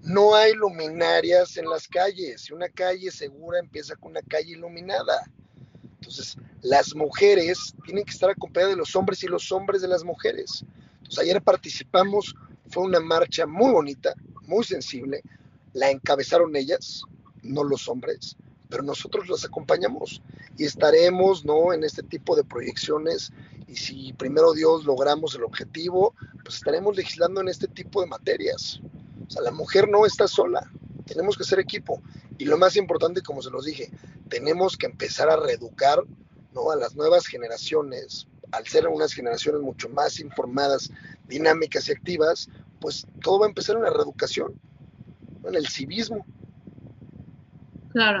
No 0.03 0.35
hay 0.35 0.53
luminarias 0.53 1.57
en 1.57 1.69
las 1.69 1.87
calles. 1.87 2.51
Una 2.51 2.69
calle 2.69 3.09
segura 3.09 3.59
empieza 3.59 3.95
con 3.95 4.11
una 4.11 4.21
calle 4.21 4.51
iluminada. 4.51 5.23
Entonces, 5.99 6.37
las 6.61 6.93
mujeres 6.95 7.73
tienen 7.85 8.03
que 8.03 8.11
estar 8.11 8.29
acompañadas 8.29 8.73
de 8.73 8.77
los 8.77 8.95
hombres 8.95 9.23
y 9.23 9.27
los 9.27 9.51
hombres 9.51 9.81
de 9.81 9.87
las 9.87 10.03
mujeres. 10.03 10.65
Entonces, 10.97 11.19
ayer 11.19 11.41
participamos, 11.41 12.35
fue 12.69 12.83
una 12.83 12.99
marcha 12.99 13.45
muy 13.45 13.71
bonita, 13.71 14.13
muy 14.45 14.63
sensible. 14.63 15.21
La 15.73 15.89
encabezaron 15.89 16.55
ellas, 16.55 17.01
no 17.41 17.63
los 17.63 17.87
hombres, 17.87 18.35
pero 18.73 18.81
nosotros 18.81 19.29
las 19.29 19.45
acompañamos 19.45 20.23
y 20.57 20.65
estaremos 20.65 21.45
¿no? 21.45 21.73
en 21.73 21.83
este 21.83 22.01
tipo 22.01 22.35
de 22.35 22.43
proyecciones 22.43 23.31
y 23.67 23.75
si 23.75 24.13
primero 24.13 24.51
Dios 24.53 24.85
logramos 24.85 25.35
el 25.35 25.43
objetivo, 25.43 26.15
pues 26.41 26.55
estaremos 26.55 26.95
legislando 26.95 27.39
en 27.41 27.49
este 27.49 27.67
tipo 27.67 28.01
de 28.01 28.07
materias. 28.07 28.81
O 29.27 29.29
sea, 29.29 29.43
la 29.43 29.51
mujer 29.51 29.87
no 29.89 30.07
está 30.07 30.27
sola, 30.27 30.71
tenemos 31.05 31.37
que 31.37 31.43
ser 31.43 31.59
equipo. 31.59 32.01
Y 32.39 32.45
lo 32.45 32.57
más 32.57 32.75
importante, 32.75 33.21
como 33.21 33.43
se 33.43 33.51
los 33.51 33.65
dije, 33.65 33.91
tenemos 34.27 34.75
que 34.75 34.87
empezar 34.87 35.29
a 35.29 35.37
reeducar 35.37 35.99
¿no? 36.55 36.71
a 36.71 36.75
las 36.75 36.95
nuevas 36.95 37.27
generaciones. 37.27 38.27
Al 38.53 38.65
ser 38.65 38.87
unas 38.87 39.13
generaciones 39.13 39.61
mucho 39.61 39.87
más 39.87 40.19
informadas, 40.19 40.89
dinámicas 41.27 41.89
y 41.89 41.91
activas, 41.91 42.49
pues 42.81 43.05
todo 43.21 43.37
va 43.37 43.45
a 43.45 43.49
empezar 43.49 43.75
en 43.75 43.83
la 43.83 43.91
reeducación. 43.91 44.59
en 45.45 45.53
el 45.53 45.67
civismo. 45.67 46.25
Claro. 47.91 48.19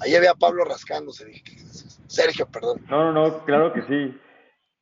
Ahí 0.00 0.14
había 0.14 0.34
Pablo 0.34 0.64
rascándose, 0.64 1.24
dije, 1.26 1.42
Sergio, 2.06 2.46
perdón. 2.46 2.80
No, 2.88 3.12
no, 3.12 3.28
no, 3.28 3.44
claro 3.44 3.72
que 3.72 3.82
sí. 3.82 4.18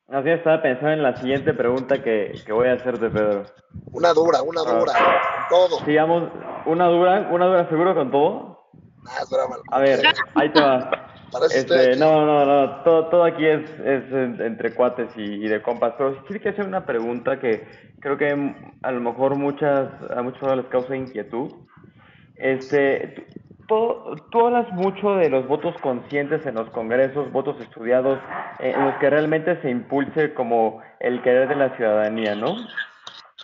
Así 0.09 0.31
estaba 0.31 0.63
pensando 0.63 0.93
en 0.93 1.03
la 1.03 1.17
siguiente 1.17 1.53
pregunta 1.53 2.03
que, 2.03 2.33
que 2.47 2.53
voy 2.53 2.69
a 2.69 2.75
hacerte, 2.75 3.11
Pedro. 3.11 3.45
Una 3.93 4.13
dura, 4.15 4.41
una 4.43 4.63
Ah. 4.67 4.79
dura, 4.79 4.93
todo. 5.51 5.85
Sigamos, 5.85 6.31
una 6.67 6.87
dura, 6.87 7.29
una 7.31 7.47
dura 7.47 7.69
seguro 7.69 7.95
con 7.95 8.11
todo. 8.11 8.71
Ah, 9.07 9.19
es. 9.23 9.29
A 9.71 9.79
ver, 9.81 10.01
ahí 10.35 10.53
te 10.53 10.61
va. 10.61 10.91
Este, 11.55 11.95
no, 11.97 12.25
no, 12.25 12.47
no, 12.47 12.83
todo, 12.85 13.11
todo 13.11 13.25
aquí 13.25 13.45
es, 13.45 13.69
es 13.81 14.11
en- 14.13 14.41
entre 14.41 14.75
cuates 14.75 15.11
y, 15.15 15.21
y 15.45 15.47
de 15.47 15.61
compas, 15.61 15.93
pero 15.99 16.15
sí 16.15 16.21
quiero 16.27 16.43
que 16.43 16.49
hacer 16.49 16.65
una 16.67 16.87
pregunta 16.87 17.39
que 17.39 17.69
creo 18.01 18.17
que 18.17 18.55
a 18.83 18.91
lo 18.91 19.01
mejor 19.03 19.37
muchas, 19.37 19.91
a 20.11 20.23
muchos 20.23 20.57
les 20.57 20.65
causa 20.69 20.97
inquietud. 20.97 21.51
Este, 22.37 23.27
todo- 23.69 24.17
tú 24.31 24.47
hablas 24.47 24.71
mucho 24.73 25.15
de 25.17 25.29
los 25.31 25.47
votos 25.47 25.77
conscientes 25.83 26.45
en 26.47 26.57
los 26.57 26.69
congresos, 26.71 27.31
votos 27.31 27.61
estudiados, 27.61 28.19
eh, 28.59 28.73
en 28.75 28.85
los 28.85 28.95
que 28.97 29.11
realmente 29.11 29.61
se 29.63 29.71
impulse 29.71 30.35
como 30.35 30.83
el 30.99 31.23
querer 31.23 31.49
de 31.49 31.55
la 31.55 31.77
ciudadanía, 31.77 32.35
¿no? 32.35 32.57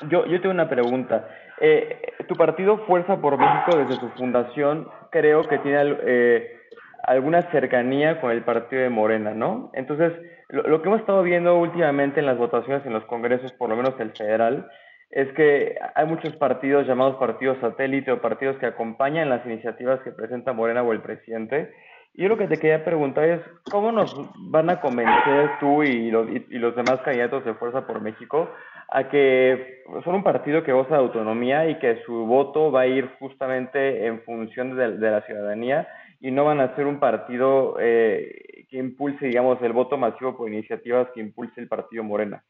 Yo, 0.09 0.27
yo 0.27 0.41
tengo 0.41 0.53
una 0.55 0.69
pregunta. 0.69 1.29
Eh, 1.61 2.15
tu 2.27 2.35
partido 2.37 2.79
Fuerza 2.87 3.21
por 3.21 3.39
México, 3.39 3.77
desde 3.77 4.01
su 4.01 4.09
fundación, 4.19 4.89
creo 5.11 5.47
que 5.47 5.59
tiene 5.59 5.97
eh, 6.03 6.61
alguna 7.05 7.43
cercanía 7.53 8.21
con 8.21 8.33
el 8.33 8.43
partido 8.43 8.83
de 8.83 8.89
Morena, 8.89 9.33
¿no? 9.35 9.71
Entonces, 9.75 10.13
lo, 10.49 10.63
lo 10.63 10.83
que 10.83 10.89
hemos 10.89 11.01
estado 11.01 11.23
viendo 11.23 11.57
últimamente 11.59 12.19
en 12.21 12.27
las 12.27 12.39
votaciones 12.39 12.85
en 12.87 12.93
los 12.95 13.05
congresos, 13.05 13.53
por 13.53 13.69
lo 13.69 13.77
menos 13.77 13.95
el 14.01 14.11
federal, 14.13 14.69
es 15.11 15.33
que 15.35 15.77
hay 15.95 16.07
muchos 16.07 16.35
partidos 16.37 16.87
llamados 16.87 17.17
partidos 17.17 17.59
satélite 17.61 18.13
o 18.13 18.21
partidos 18.21 18.57
que 18.59 18.67
acompañan 18.67 19.29
las 19.29 19.45
iniciativas 19.47 20.01
que 20.01 20.11
presenta 20.11 20.53
Morena 20.53 20.83
o 20.83 20.93
el 20.93 21.03
presidente. 21.03 21.73
Y 22.15 22.23
yo 22.23 22.29
lo 22.29 22.39
que 22.39 22.47
te 22.47 22.59
quería 22.59 22.85
preguntar 22.85 23.25
es, 23.25 23.41
¿cómo 23.71 23.91
nos 23.91 24.15
van 24.51 24.71
a 24.71 24.81
convencer 24.81 25.51
tú 25.61 25.83
y 25.83 26.11
los, 26.11 26.29
y, 26.31 26.59
los 26.59 26.77
demás 26.77 27.01
candidatos 27.05 27.45
de 27.45 27.55
Fuerza 27.55 27.87
por 27.87 28.01
México 28.01 28.49
a 28.91 29.09
que 29.09 29.83
son 30.05 30.17
un 30.17 30.23
partido 30.23 30.63
que 30.63 30.73
goza 30.73 30.95
de 30.95 31.01
autonomía 31.01 31.69
y 31.69 31.79
que 31.79 32.03
su 32.05 32.27
voto 32.27 32.71
va 32.71 32.83
a 32.83 32.87
ir 32.87 33.11
justamente 33.19 34.07
en 34.07 34.23
función 34.23 34.77
de, 34.77 34.99
de 34.99 35.11
la 35.11 35.23
ciudadanía 35.23 35.89
y 36.25 36.31
no 36.31 36.47
van 36.47 36.59
a 36.59 36.75
ser 36.75 36.87
un 36.87 36.99
partido 37.01 37.77
eh, 37.79 38.65
que 38.71 38.79
impulse, 38.79 39.27
digamos, 39.27 39.61
el 39.61 39.75
voto 39.75 39.99
masivo 39.99 40.35
por 40.35 40.49
iniciativas 40.49 41.09
que 41.15 41.21
impulse 41.21 41.61
el 41.61 41.69
partido 41.69 42.03
Morena? 42.03 42.43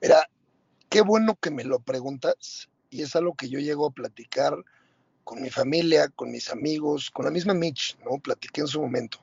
Mira, 0.00 0.16
qué 0.92 1.00
bueno 1.00 1.38
que 1.40 1.50
me 1.50 1.64
lo 1.64 1.80
preguntas 1.80 2.68
y 2.90 3.00
es 3.00 3.16
algo 3.16 3.34
que 3.34 3.48
yo 3.48 3.58
llego 3.58 3.86
a 3.86 3.92
platicar 3.92 4.54
con 5.24 5.40
mi 5.40 5.48
familia, 5.48 6.10
con 6.10 6.30
mis 6.30 6.50
amigos, 6.50 7.10
con 7.10 7.24
la 7.24 7.30
misma 7.30 7.54
Mitch, 7.54 7.96
¿no? 8.04 8.18
Platiqué 8.18 8.60
en 8.60 8.66
su 8.66 8.78
momento. 8.78 9.18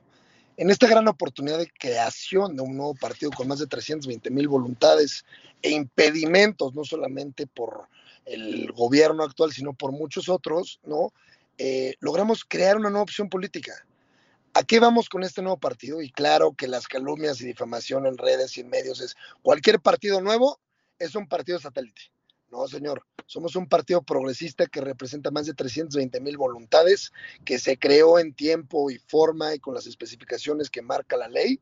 En 0.56 0.68
esta 0.68 0.88
gran 0.88 1.06
oportunidad 1.06 1.58
de 1.58 1.70
creación 1.70 2.56
de 2.56 2.62
un 2.62 2.76
nuevo 2.76 2.96
partido 2.96 3.30
con 3.30 3.46
más 3.46 3.60
de 3.60 3.68
320 3.68 4.30
mil 4.30 4.48
voluntades 4.48 5.24
e 5.62 5.70
impedimentos, 5.70 6.74
no 6.74 6.82
solamente 6.82 7.46
por 7.46 7.86
el 8.24 8.72
gobierno 8.72 9.22
actual, 9.22 9.52
sino 9.52 9.72
por 9.72 9.92
muchos 9.92 10.28
otros, 10.28 10.80
¿no? 10.82 11.12
Eh, 11.56 11.94
logramos 12.00 12.44
crear 12.44 12.78
una 12.78 12.90
nueva 12.90 13.04
opción 13.04 13.28
política. 13.28 13.74
¿A 14.54 14.64
qué 14.64 14.80
vamos 14.80 15.08
con 15.08 15.22
este 15.22 15.40
nuevo 15.40 15.58
partido? 15.58 16.02
Y 16.02 16.10
claro 16.10 16.52
que 16.52 16.66
las 16.66 16.88
calumnias 16.88 17.40
y 17.40 17.46
difamación 17.46 18.06
en 18.06 18.18
redes 18.18 18.58
y 18.58 18.64
medios 18.64 19.00
es 19.00 19.14
cualquier 19.42 19.78
partido 19.78 20.20
nuevo 20.20 20.58
es 21.00 21.16
un 21.16 21.26
partido 21.26 21.58
satélite. 21.58 22.12
No, 22.50 22.68
señor. 22.68 23.04
Somos 23.26 23.56
un 23.56 23.68
partido 23.68 24.02
progresista 24.02 24.66
que 24.66 24.80
representa 24.80 25.30
más 25.30 25.46
de 25.46 25.54
320 25.54 26.20
mil 26.20 26.36
voluntades, 26.36 27.12
que 27.44 27.58
se 27.58 27.78
creó 27.78 28.18
en 28.18 28.34
tiempo 28.34 28.90
y 28.90 28.98
forma 28.98 29.54
y 29.54 29.60
con 29.60 29.74
las 29.74 29.86
especificaciones 29.86 30.68
que 30.68 30.82
marca 30.82 31.16
la 31.16 31.28
ley. 31.28 31.60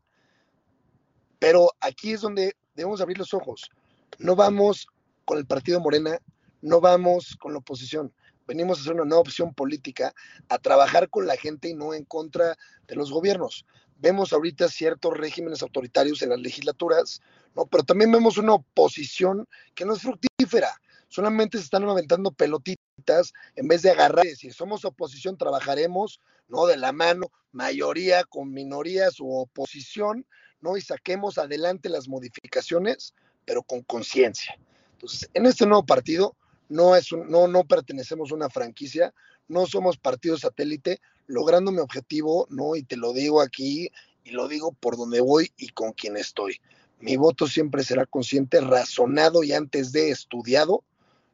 Pero 1.39 1.71
aquí 1.81 2.13
es 2.13 2.23
donde 2.23 2.57
debemos 2.75 3.01
abrir 3.01 3.19
los 3.19 3.35
ojos. 3.35 3.71
No 4.19 4.35
vamos 4.35 4.87
con 5.25 5.39
el 5.39 5.47
partido 5.47 5.79
Morena, 5.79 6.19
no 6.63 6.81
vamos 6.81 7.37
con 7.37 7.53
la 7.53 7.59
oposición. 7.59 8.13
Venimos 8.49 8.79
a 8.79 8.81
hacer 8.81 8.95
una 8.95 9.05
nueva 9.05 9.21
opción 9.21 9.53
política, 9.53 10.15
a 10.49 10.59
trabajar 10.59 11.11
con 11.11 11.27
la 11.27 11.37
gente 11.37 11.69
y 11.69 11.75
no 11.75 11.93
en 11.93 12.05
contra 12.05 12.57
de 12.87 12.97
los 12.97 13.13
gobiernos. 13.13 13.67
Vemos 13.99 14.33
ahorita 14.33 14.69
ciertos 14.69 15.15
regímenes 15.15 15.63
autoritarios 15.63 16.23
en 16.23 16.31
las 16.31 16.41
legislaturas, 16.41 17.21
¿no? 17.55 17.67
pero 17.67 17.85
también 17.85 18.11
vemos 18.11 18.39
una 18.39 18.55
oposición 18.55 19.47
que 19.75 19.85
no 19.85 19.93
es 19.93 20.01
fructífera. 20.01 20.81
Solamente 21.09 21.59
se 21.59 21.65
están 21.65 21.87
aventando 21.87 22.31
pelotitas 22.31 23.35
en 23.55 23.69
vez 23.69 23.83
de 23.83 23.91
agarrar 23.91 24.25
y 24.25 24.31
decir, 24.31 24.55
somos 24.55 24.85
oposición, 24.87 25.37
trabajaremos, 25.37 26.21
¿no? 26.49 26.67
De 26.67 26.77
la 26.77 26.93
mano, 26.93 27.31
mayoría 27.53 28.25
con 28.25 28.53
minorías 28.53 29.21
u 29.21 29.31
oposición, 29.31 30.27
¿no? 30.61 30.77
Y 30.77 30.81
saquemos 30.81 31.39
adelante 31.39 31.89
las 31.89 32.09
modificaciones, 32.09 33.15
pero 33.45 33.63
con 33.63 33.83
conciencia. 33.83 34.59
Entonces, 34.93 35.31
en 35.33 35.47
este 35.47 35.65
nuevo 35.65 35.87
partido 35.87 36.37
no, 36.69 36.97
es 36.97 37.13
un, 37.13 37.31
no, 37.31 37.49
no 37.49 37.65
pertenecemos 37.65 38.31
a 38.31 38.35
una 38.35 38.51
franquicia, 38.51 39.15
no 39.49 39.67
somos 39.67 39.97
partido 39.97 40.37
satélite, 40.37 41.01
logrando 41.27 41.73
mi 41.73 41.79
objetivo, 41.79 42.47
¿no? 42.51 42.77
Y 42.77 42.83
te 42.83 42.97
lo 42.97 43.13
digo 43.13 43.41
aquí 43.41 43.91
y 44.25 44.31
lo 44.31 44.49
digo 44.49 44.73
por 44.73 44.97
donde 44.97 45.21
voy 45.21 45.53
y 45.57 45.69
con 45.69 45.93
quien 45.93 46.17
estoy. 46.17 46.61
Mi 47.01 47.17
voto 47.17 47.47
siempre 47.47 47.85
será 47.85 48.07
consciente, 48.07 48.61
razonado 48.61 49.45
y 49.45 49.53
antes 49.53 49.93
de 49.93 50.11
estudiado. 50.11 50.85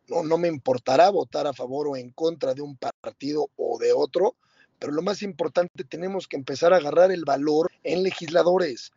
No, 0.09 0.23
no 0.23 0.37
me 0.37 0.49
importará 0.49 1.11
votar 1.11 1.47
a 1.47 1.55
favor 1.55 1.89
o 1.89 1.97
en 1.97 2.11
contra 2.11 2.55
de 2.55 2.61
un 2.61 2.77
partido 2.77 3.49
o 3.57 3.79
de 3.79 3.93
otro, 3.93 4.37
pero 4.79 4.93
lo 4.93 5.03
más 5.03 5.23
importante, 5.23 5.85
tenemos 5.85 6.29
que 6.29 6.37
empezar 6.37 6.73
a 6.73 6.77
agarrar 6.77 7.11
el 7.11 7.25
valor 7.25 7.71
en 7.83 8.03
legisladores. 8.03 8.93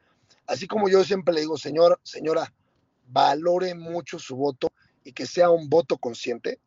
Así 0.46 0.68
como 0.68 0.90
yo 0.90 1.04
siempre 1.04 1.34
le 1.34 1.42
digo, 1.42 1.58
señor, 1.58 2.00
señora, 2.04 2.54
valore 3.08 3.74
mucho 3.74 4.20
su 4.20 4.36
voto 4.36 4.70
y 5.08 5.14
que 5.14 5.26
sea 5.26 5.50
un 5.50 5.70
voto 5.70 5.98
consciente. 5.98 6.60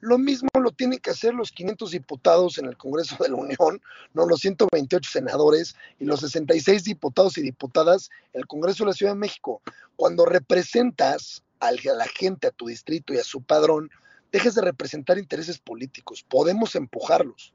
Lo 0.00 0.18
mismo 0.18 0.48
lo 0.60 0.72
tienen 0.72 0.98
que 0.98 1.10
hacer 1.10 1.32
los 1.32 1.52
500 1.52 1.92
diputados 1.92 2.58
en 2.58 2.66
el 2.66 2.76
Congreso 2.76 3.16
de 3.22 3.28
la 3.28 3.36
Unión, 3.36 3.80
no 4.14 4.26
los 4.26 4.40
128 4.40 5.08
senadores 5.08 5.76
y 6.00 6.04
los 6.04 6.20
66 6.20 6.82
diputados 6.82 7.38
y 7.38 7.42
diputadas 7.42 8.10
en 8.32 8.40
el 8.40 8.46
Congreso 8.48 8.82
de 8.82 8.88
la 8.88 8.94
Ciudad 8.94 9.12
de 9.12 9.20
México. 9.20 9.62
Cuando 9.94 10.26
representas 10.26 11.44
a 11.60 11.70
la 11.70 12.06
gente, 12.06 12.48
a 12.48 12.50
tu 12.50 12.66
distrito 12.66 13.14
y 13.14 13.18
a 13.18 13.24
su 13.24 13.42
padrón, 13.42 13.88
dejes 14.32 14.56
de 14.56 14.62
representar 14.62 15.16
intereses 15.16 15.60
políticos. 15.60 16.24
Podemos 16.28 16.74
empujarlos, 16.74 17.54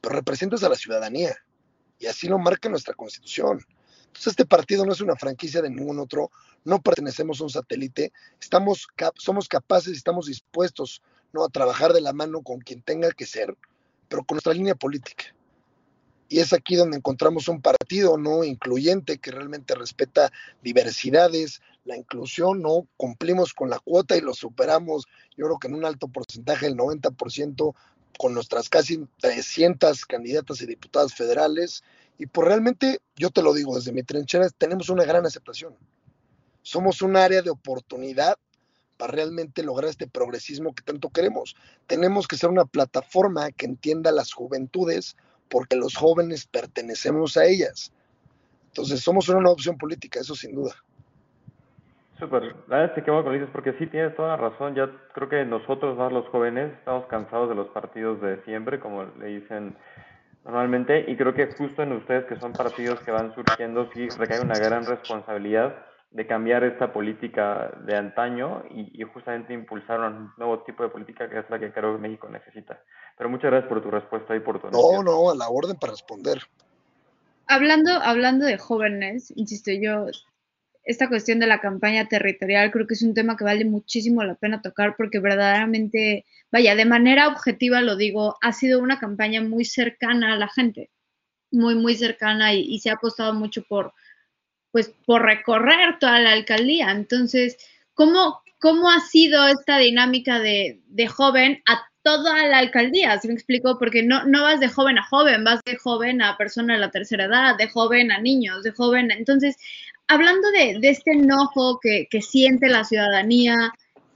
pero 0.00 0.14
representas 0.14 0.64
a 0.64 0.70
la 0.70 0.76
ciudadanía 0.76 1.36
y 1.98 2.06
así 2.06 2.26
lo 2.26 2.38
marca 2.38 2.70
nuestra 2.70 2.94
Constitución. 2.94 3.60
Entonces 4.08 4.32
este 4.32 4.46
partido 4.46 4.84
no 4.84 4.92
es 4.92 5.00
una 5.00 5.16
franquicia 5.16 5.62
de 5.62 5.70
ningún 5.70 5.98
otro, 5.98 6.30
no 6.64 6.80
pertenecemos 6.80 7.40
a 7.40 7.44
un 7.44 7.50
satélite, 7.50 8.12
estamos, 8.40 8.88
somos 9.16 9.48
capaces 9.48 9.94
y 9.94 9.96
estamos 9.96 10.26
dispuestos 10.26 11.02
¿no? 11.32 11.44
a 11.44 11.48
trabajar 11.48 11.92
de 11.92 12.00
la 12.00 12.12
mano 12.12 12.42
con 12.42 12.58
quien 12.58 12.82
tenga 12.82 13.10
que 13.12 13.26
ser, 13.26 13.56
pero 14.08 14.24
con 14.24 14.36
nuestra 14.36 14.54
línea 14.54 14.74
política. 14.74 15.34
Y 16.30 16.40
es 16.40 16.52
aquí 16.52 16.76
donde 16.76 16.98
encontramos 16.98 17.48
un 17.48 17.62
partido 17.62 18.18
no 18.18 18.44
incluyente 18.44 19.18
que 19.18 19.30
realmente 19.30 19.74
respeta 19.74 20.30
diversidades, 20.62 21.62
la 21.84 21.96
inclusión, 21.96 22.60
no 22.60 22.86
cumplimos 22.98 23.54
con 23.54 23.70
la 23.70 23.78
cuota 23.78 24.14
y 24.16 24.20
lo 24.20 24.34
superamos, 24.34 25.06
yo 25.36 25.46
creo 25.46 25.58
que 25.58 25.68
en 25.68 25.74
un 25.74 25.86
alto 25.86 26.08
porcentaje, 26.08 26.66
el 26.66 26.76
90%, 26.76 27.74
con 28.18 28.34
nuestras 28.34 28.68
casi 28.68 29.06
300 29.20 30.04
candidatas 30.04 30.60
y 30.60 30.66
diputadas 30.66 31.14
federales. 31.14 31.82
Y 32.18 32.26
pues 32.26 32.48
realmente, 32.48 32.98
yo 33.16 33.30
te 33.30 33.42
lo 33.42 33.54
digo 33.54 33.76
desde 33.76 33.92
mi 33.92 34.02
trinchera, 34.02 34.48
tenemos 34.58 34.88
una 34.88 35.04
gran 35.04 35.24
aceptación. 35.24 35.74
Somos 36.62 37.00
un 37.00 37.16
área 37.16 37.42
de 37.42 37.50
oportunidad 37.50 38.36
para 38.96 39.12
realmente 39.12 39.62
lograr 39.62 39.88
este 39.88 40.08
progresismo 40.08 40.74
que 40.74 40.82
tanto 40.82 41.08
queremos. 41.10 41.54
Tenemos 41.86 42.26
que 42.26 42.36
ser 42.36 42.50
una 42.50 42.64
plataforma 42.64 43.50
que 43.52 43.66
entienda 43.66 44.10
las 44.10 44.32
juventudes 44.32 45.16
porque 45.48 45.76
los 45.76 45.94
jóvenes 45.94 46.46
pertenecemos 46.46 47.36
a 47.36 47.46
ellas. 47.46 47.92
Entonces 48.66 49.00
somos 49.00 49.28
una 49.28 49.50
opción 49.50 49.78
política, 49.78 50.20
eso 50.20 50.34
sin 50.34 50.54
duda. 50.54 50.74
Súper, 52.18 52.42
la 52.66 52.78
verdad 52.78 52.98
es 52.98 53.04
que 53.04 53.10
bueno 53.12 53.48
porque 53.52 53.74
sí 53.78 53.86
tienes 53.86 54.14
toda 54.16 54.30
la 54.30 54.36
razón, 54.36 54.74
ya 54.74 54.90
creo 55.14 55.28
que 55.28 55.44
nosotros 55.44 55.96
más 55.96 56.12
los 56.12 56.26
jóvenes 56.28 56.72
estamos 56.78 57.06
cansados 57.06 57.48
de 57.48 57.54
los 57.54 57.68
partidos 57.68 58.20
de 58.20 58.42
siempre, 58.42 58.80
como 58.80 59.04
le 59.20 59.26
dicen 59.26 59.76
normalmente, 60.48 61.04
y 61.06 61.14
creo 61.14 61.34
que 61.34 61.52
justo 61.58 61.82
en 61.82 61.92
ustedes 61.92 62.24
que 62.24 62.40
son 62.40 62.54
partidos 62.54 62.98
que 63.04 63.10
van 63.10 63.34
surgiendo 63.34 63.90
sí 63.92 64.08
recae 64.08 64.40
una 64.40 64.58
gran 64.58 64.86
responsabilidad 64.86 65.76
de 66.10 66.26
cambiar 66.26 66.64
esta 66.64 66.90
política 66.90 67.70
de 67.84 67.94
antaño 67.94 68.64
y, 68.70 68.98
y, 68.98 69.04
justamente 69.04 69.52
impulsar 69.52 70.00
un 70.00 70.32
nuevo 70.38 70.60
tipo 70.60 70.82
de 70.82 70.88
política 70.88 71.28
que 71.28 71.40
es 71.40 71.50
la 71.50 71.58
que 71.58 71.70
creo 71.70 71.94
que 71.94 72.00
México 72.00 72.30
necesita. 72.30 72.80
Pero 73.18 73.28
muchas 73.28 73.50
gracias 73.50 73.68
por 73.68 73.82
tu 73.82 73.90
respuesta 73.90 74.34
y 74.34 74.40
por 74.40 74.58
tu 74.58 74.70
No, 74.70 75.02
no, 75.02 75.30
a 75.30 75.34
la 75.34 75.50
orden 75.50 75.76
para 75.76 75.92
responder. 75.92 76.38
Hablando, 77.46 77.90
hablando 78.02 78.46
de 78.46 78.56
jóvenes, 78.56 79.30
insisto, 79.36 79.70
yo 79.70 80.06
esta 80.88 81.08
cuestión 81.10 81.38
de 81.38 81.46
la 81.46 81.60
campaña 81.60 82.08
territorial 82.08 82.70
creo 82.70 82.86
que 82.86 82.94
es 82.94 83.02
un 83.02 83.12
tema 83.12 83.36
que 83.36 83.44
vale 83.44 83.66
muchísimo 83.66 84.24
la 84.24 84.36
pena 84.36 84.62
tocar 84.62 84.96
porque 84.96 85.20
verdaderamente, 85.20 86.24
vaya, 86.50 86.74
de 86.74 86.86
manera 86.86 87.28
objetiva 87.28 87.82
lo 87.82 87.94
digo, 87.94 88.38
ha 88.40 88.54
sido 88.54 88.80
una 88.80 88.98
campaña 88.98 89.42
muy 89.42 89.66
cercana 89.66 90.32
a 90.32 90.36
la 90.36 90.48
gente, 90.48 90.88
muy, 91.50 91.74
muy 91.74 91.94
cercana 91.94 92.54
y, 92.54 92.78
se 92.80 92.88
ha 92.88 92.94
apostado 92.94 93.34
mucho 93.34 93.64
por, 93.64 93.92
pues, 94.70 94.90
por 95.04 95.20
recorrer 95.20 95.98
toda 95.98 96.20
la 96.20 96.32
alcaldía. 96.32 96.90
Entonces, 96.90 97.58
¿cómo, 97.92 98.40
cómo 98.58 98.90
ha 98.90 99.00
sido 99.00 99.46
esta 99.46 99.76
dinámica 99.76 100.38
de, 100.38 100.80
de 100.86 101.06
joven 101.06 101.62
a 101.68 101.82
toda 102.02 102.46
la 102.46 102.58
alcaldía, 102.58 103.18
¿sí 103.18 103.28
me 103.28 103.34
explico? 103.34 103.78
Porque 103.78 104.02
no, 104.02 104.24
no 104.24 104.42
vas 104.42 104.58
de 104.58 104.68
joven 104.68 104.96
a 104.96 105.02
joven, 105.02 105.44
vas 105.44 105.60
de 105.66 105.76
joven 105.76 106.22
a 106.22 106.38
persona 106.38 106.72
de 106.74 106.80
la 106.80 106.90
tercera 106.90 107.26
edad, 107.26 107.58
de 107.58 107.68
joven 107.68 108.10
a 108.10 108.18
niños, 108.22 108.62
de 108.62 108.70
joven. 108.70 109.10
Entonces, 109.10 109.58
hablando 110.08 110.50
de, 110.50 110.78
de 110.80 110.90
este 110.90 111.12
enojo 111.12 111.78
que, 111.80 112.08
siente 112.20 112.68
la 112.68 112.84
ciudadanía, 112.84 113.72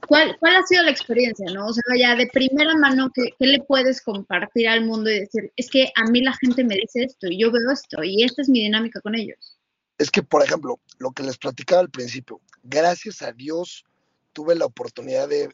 ¿cuál, 0.07 0.37
¿cuál 0.39 0.55
ha 0.55 0.63
sido 0.63 0.83
la 0.83 0.91
experiencia, 0.91 1.45
no? 1.53 1.67
O 1.67 1.73
sea, 1.73 1.83
ya 1.97 2.15
de 2.15 2.27
primera 2.27 2.75
mano, 2.75 3.11
¿qué, 3.13 3.29
¿qué, 3.39 3.47
le 3.47 3.59
puedes 3.61 4.01
compartir 4.01 4.67
al 4.67 4.85
mundo 4.85 5.09
y 5.09 5.21
decir, 5.21 5.51
es 5.55 5.69
que 5.69 5.91
a 5.95 6.03
mí 6.09 6.21
la 6.21 6.33
gente 6.33 6.63
me 6.63 6.75
dice 6.75 7.03
esto 7.03 7.27
y 7.27 7.39
yo 7.39 7.51
veo 7.51 7.71
esto 7.71 8.03
y 8.03 8.23
esta 8.23 8.41
es 8.41 8.49
mi 8.49 8.61
dinámica 8.61 8.99
con 9.01 9.15
ellos? 9.15 9.57
Es 9.97 10.11
que, 10.11 10.23
por 10.23 10.43
ejemplo, 10.43 10.79
lo 10.97 11.11
que 11.11 11.23
les 11.23 11.37
platicaba 11.37 11.81
al 11.81 11.89
principio, 11.89 12.41
gracias 12.63 13.21
a 13.21 13.31
Dios 13.31 13.85
tuve 14.33 14.55
la 14.55 14.65
oportunidad 14.65 15.29
de, 15.29 15.49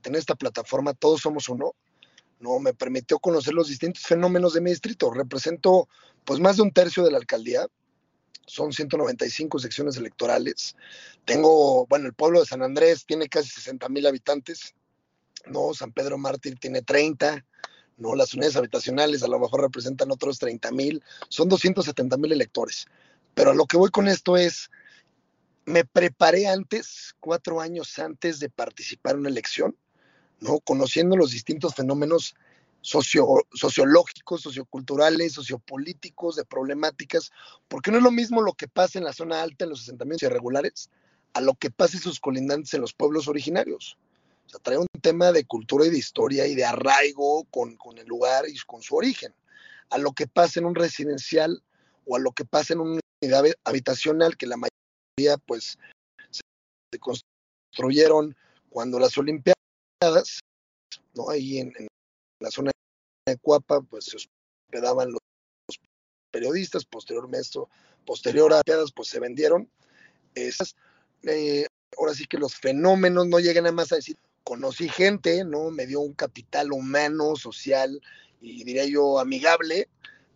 tener 0.00 0.18
esta 0.18 0.36
plataforma, 0.36 0.92
Todos 0.92 1.22
Somos 1.22 1.48
Uno, 1.48 1.74
¿no? 2.38 2.60
Me 2.60 2.74
permitió 2.74 3.18
conocer 3.18 3.54
los 3.54 3.68
distintos 3.68 4.04
fenómenos 4.04 4.54
de 4.54 4.60
mi 4.60 4.70
distrito. 4.70 5.10
Represento 5.10 5.88
pues 6.24 6.38
más 6.38 6.56
de 6.56 6.62
un 6.62 6.70
tercio 6.70 7.02
de 7.02 7.10
la 7.10 7.18
alcaldía, 7.18 7.66
son 8.48 8.72
195 8.72 9.58
secciones 9.58 9.96
electorales. 9.96 10.76
Tengo, 11.24 11.86
bueno, 11.86 12.06
el 12.06 12.14
pueblo 12.14 12.40
de 12.40 12.46
San 12.46 12.62
Andrés 12.62 13.04
tiene 13.06 13.28
casi 13.28 13.48
60 13.50 13.88
mil 13.88 14.06
habitantes, 14.06 14.74
¿no? 15.46 15.74
San 15.74 15.92
Pedro 15.92 16.18
Mártir 16.18 16.58
tiene 16.58 16.82
30, 16.82 17.44
¿no? 17.98 18.14
Las 18.14 18.34
unidades 18.34 18.56
habitacionales 18.56 19.22
a 19.22 19.28
lo 19.28 19.38
mejor 19.38 19.60
representan 19.60 20.10
otros 20.10 20.38
30 20.38 20.72
mil, 20.72 21.04
son 21.28 21.48
270 21.48 22.16
mil 22.16 22.32
electores. 22.32 22.86
Pero 23.34 23.50
a 23.50 23.54
lo 23.54 23.66
que 23.66 23.76
voy 23.76 23.90
con 23.90 24.08
esto 24.08 24.36
es, 24.36 24.70
me 25.64 25.84
preparé 25.84 26.48
antes, 26.48 27.14
cuatro 27.20 27.60
años 27.60 27.98
antes 27.98 28.40
de 28.40 28.48
participar 28.48 29.14
en 29.14 29.20
una 29.20 29.28
elección, 29.28 29.76
¿no? 30.40 30.60
Conociendo 30.60 31.16
los 31.16 31.30
distintos 31.32 31.74
fenómenos 31.74 32.34
sociológicos, 32.88 34.40
socioculturales, 34.40 35.34
sociopolíticos, 35.34 36.36
de 36.36 36.44
problemáticas, 36.44 37.30
porque 37.68 37.90
no 37.90 37.98
es 37.98 38.02
lo 38.02 38.10
mismo 38.10 38.40
lo 38.40 38.54
que 38.54 38.68
pasa 38.68 38.98
en 38.98 39.04
la 39.04 39.12
zona 39.12 39.42
alta, 39.42 39.64
en 39.64 39.70
los 39.70 39.82
asentamientos 39.82 40.28
irregulares, 40.28 40.90
a 41.34 41.40
lo 41.40 41.54
que 41.54 41.70
pasa 41.70 41.98
en 41.98 42.02
sus 42.02 42.18
colindantes 42.18 42.72
en 42.74 42.80
los 42.80 42.94
pueblos 42.94 43.28
originarios. 43.28 43.98
O 44.46 44.48
sea, 44.48 44.60
trae 44.60 44.78
un 44.78 44.86
tema 45.02 45.32
de 45.32 45.44
cultura 45.44 45.84
y 45.84 45.90
de 45.90 45.98
historia 45.98 46.46
y 46.46 46.54
de 46.54 46.64
arraigo 46.64 47.44
con, 47.50 47.76
con 47.76 47.98
el 47.98 48.06
lugar 48.06 48.48
y 48.48 48.56
con 48.66 48.80
su 48.80 48.96
origen, 48.96 49.34
a 49.90 49.98
lo 49.98 50.12
que 50.12 50.26
pasa 50.26 50.58
en 50.58 50.66
un 50.66 50.74
residencial 50.74 51.62
o 52.06 52.16
a 52.16 52.18
lo 52.18 52.32
que 52.32 52.46
pasa 52.46 52.72
en 52.72 52.80
una 52.80 53.00
unidad 53.22 53.44
habitacional 53.64 54.38
que 54.38 54.46
la 54.46 54.56
mayoría 54.56 55.36
pues 55.44 55.78
se 56.32 56.98
construyeron 56.98 58.34
cuando 58.70 58.98
las 58.98 59.18
Olimpiadas, 59.18 60.40
¿no? 61.14 61.28
Ahí 61.28 61.58
en, 61.58 61.74
la 62.40 62.50
zona 62.50 62.70
Cuapa, 63.38 63.80
pues 63.80 64.04
se 64.04 64.16
hospedaban 64.16 65.12
los, 65.12 65.20
periodistas, 66.30 66.84
posteriormente, 66.84 67.58
posterior 68.04 68.52
a 68.52 68.62
pues 68.94 69.08
se 69.08 69.20
vendieron. 69.20 69.68
Esas, 70.34 70.76
eh, 71.22 71.66
ahora 71.98 72.14
sí 72.14 72.26
que 72.26 72.38
los 72.38 72.54
fenómenos 72.54 73.26
no 73.26 73.40
llegan 73.40 73.66
a 73.66 73.72
más 73.72 73.92
a 73.92 73.96
decir, 73.96 74.16
conocí 74.44 74.88
gente, 74.88 75.44
¿no? 75.44 75.70
Me 75.70 75.86
dio 75.86 76.00
un 76.00 76.14
capital 76.14 76.72
humano, 76.72 77.36
social 77.36 78.00
y 78.40 78.64
diría 78.64 78.86
yo 78.86 79.18
amigable, 79.18 79.88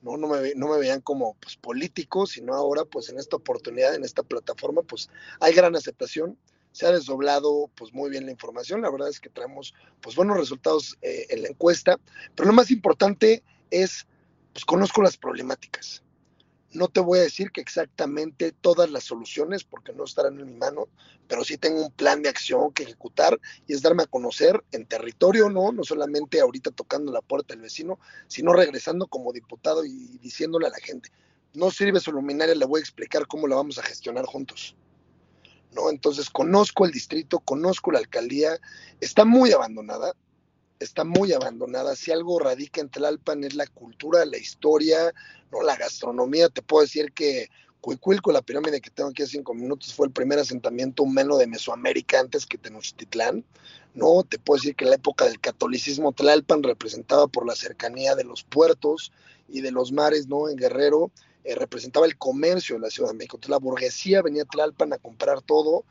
¿no? 0.03 0.17
No 0.17 0.29
me, 0.29 0.55
no 0.55 0.69
me 0.69 0.79
veían 0.79 1.01
como 1.01 1.35
pues, 1.41 1.57
políticos, 1.57 2.31
sino 2.33 2.55
ahora, 2.55 2.85
pues 2.85 3.09
en 3.09 3.19
esta 3.19 3.37
oportunidad, 3.37 3.95
en 3.95 4.05
esta 4.05 4.23
plataforma, 4.23 4.83
pues 4.83 5.09
hay 5.41 5.55
gran 5.55 5.77
aceptación, 5.77 6.37
se 6.73 6.87
ha 6.87 6.93
desdoblado 6.93 7.71
pues 7.75 7.93
muy 7.93 8.11
bien 8.11 8.27
la 8.27 8.33
información, 8.33 8.83
la 8.83 8.91
verdad 8.91 9.09
es 9.09 9.21
que 9.21 9.31
traemos 9.31 9.75
pues 10.01 10.17
buenos 10.17 10.37
resultados 10.37 10.99
eh, 11.03 11.27
en 11.31 11.43
la 11.43 11.49
encuesta, 11.49 11.99
pero 12.35 12.49
lo 12.49 12.55
más 12.55 12.71
importante 12.71 13.43
es, 13.71 14.07
pues 14.53 14.65
conozco 14.65 15.03
las 15.03 15.17
problemáticas, 15.17 16.03
no 16.75 16.89
te 16.89 17.01
voy 17.01 17.19
a 17.19 17.23
decir 17.23 17.51
que 17.51 17.61
exactamente 17.61 18.53
todas 18.53 18.91
las 18.91 19.05
soluciones, 19.05 19.65
porque 19.65 19.93
no 19.93 20.05
estarán 20.05 20.39
en 20.41 20.47
mi 20.47 20.55
mano, 20.55 20.89
pero 21.29 21.45
sí 21.45 21.59
tengo 21.59 21.85
un 21.85 21.93
plan 21.93 22.23
de 22.23 22.29
acción 22.29 22.73
que 22.73 22.85
ejecutar 22.85 23.39
y 23.67 23.75
es 23.75 23.83
darme 23.83 24.05
a 24.05 24.07
conocer 24.07 24.63
en 24.73 24.87
territorio, 24.87 25.51
¿no? 25.51 25.73
No 25.73 25.85
solamente 25.85 26.41
ahorita 26.41 26.71
tocando 26.71 27.13
la 27.13 27.21
puerta 27.21 27.55
del 27.55 27.63
vecino, 27.63 27.99
sino 28.27 28.53
regresando 28.53 29.07
como 29.07 29.33
diputado 29.33 29.85
y 29.85 30.19
diciéndole 30.19 30.67
a 30.67 30.71
la 30.71 30.79
gente, 30.79 31.11
no 31.55 31.71
sirve 31.71 32.01
su 32.01 32.13
luminaria, 32.13 32.55
le 32.55 32.65
voy 32.65 32.79
a 32.79 32.83
explicar 32.83 33.27
cómo 33.27 33.47
la 33.47 33.57
vamos 33.57 33.79
a 33.79 33.83
gestionar 33.83 34.25
juntos. 34.25 34.75
¿No? 35.73 35.91
Entonces 35.91 36.29
conozco 36.29 36.85
el 36.85 36.93
distrito, 36.93 37.41
conozco 37.41 37.93
la 37.93 37.99
alcaldía, 37.99 38.59
está 39.01 39.25
muy 39.25 39.53
abandonada, 39.53 40.15
está 40.79 41.05
muy 41.05 41.33
abandonada. 41.33 41.97
Si 41.97 42.11
algo 42.11 42.39
radica 42.39 42.81
en 42.81 42.91
Tlalpan 42.91 43.45
es 43.45 43.55
la 43.55 43.67
cultura, 43.67 44.25
la 44.25 44.37
historia, 44.37 45.13
no 45.51 45.63
la 45.63 45.77
gastronomía. 45.77 46.49
Te 46.49 46.63
puedo 46.63 46.83
decir 46.83 47.13
que 47.13 47.49
Cuicuilco, 47.83 48.31
la 48.31 48.43
pirámide 48.43 48.81
que 48.81 48.91
tengo 48.91 49.11
aquí 49.11 49.25
a 49.25 49.27
cinco 49.27 49.55
minutos, 49.55 49.93
fue 49.93 50.07
el 50.07 50.13
primer 50.13 50.39
asentamiento 50.39 51.03
humano 51.03 51.37
de 51.37 51.49
Mesoamérica 51.49 52.21
antes 52.21 52.47
que 52.47 52.57
Tenochtitlán. 52.57 53.45
No, 53.95 54.23
te 54.23 54.39
puedo 54.39 54.59
decir 54.59 54.77
que 54.77 54.85
en 54.85 54.91
la 54.91 54.97
época 54.97 55.25
del 55.25 55.41
catolicismo 55.41 56.13
Tlalpan, 56.13 56.63
representaba 56.63 57.27
por 57.27 57.45
la 57.45 57.57
cercanía 57.57 58.15
de 58.15 58.23
los 58.23 58.45
puertos 58.45 59.11
y 59.49 59.63
de 59.63 59.73
los 59.73 59.91
mares, 59.91 60.29
¿no? 60.29 60.49
En 60.49 60.57
Guerrero, 60.57 61.11
eh, 61.45 61.55
representaba 61.55 62.07
el 62.07 62.17
comercio 62.19 62.77
de 62.77 62.83
la 62.83 62.91
Ciudad 62.91 63.11
de 63.11 63.17
México. 63.17 63.37
Entonces 63.37 63.51
la 63.51 63.59
burguesía 63.59 64.23
venía 64.23 64.43
a 64.43 64.47
Tlalpan 64.47 64.93
a 64.93 64.99
comprar 64.99 65.43
todo 65.43 65.85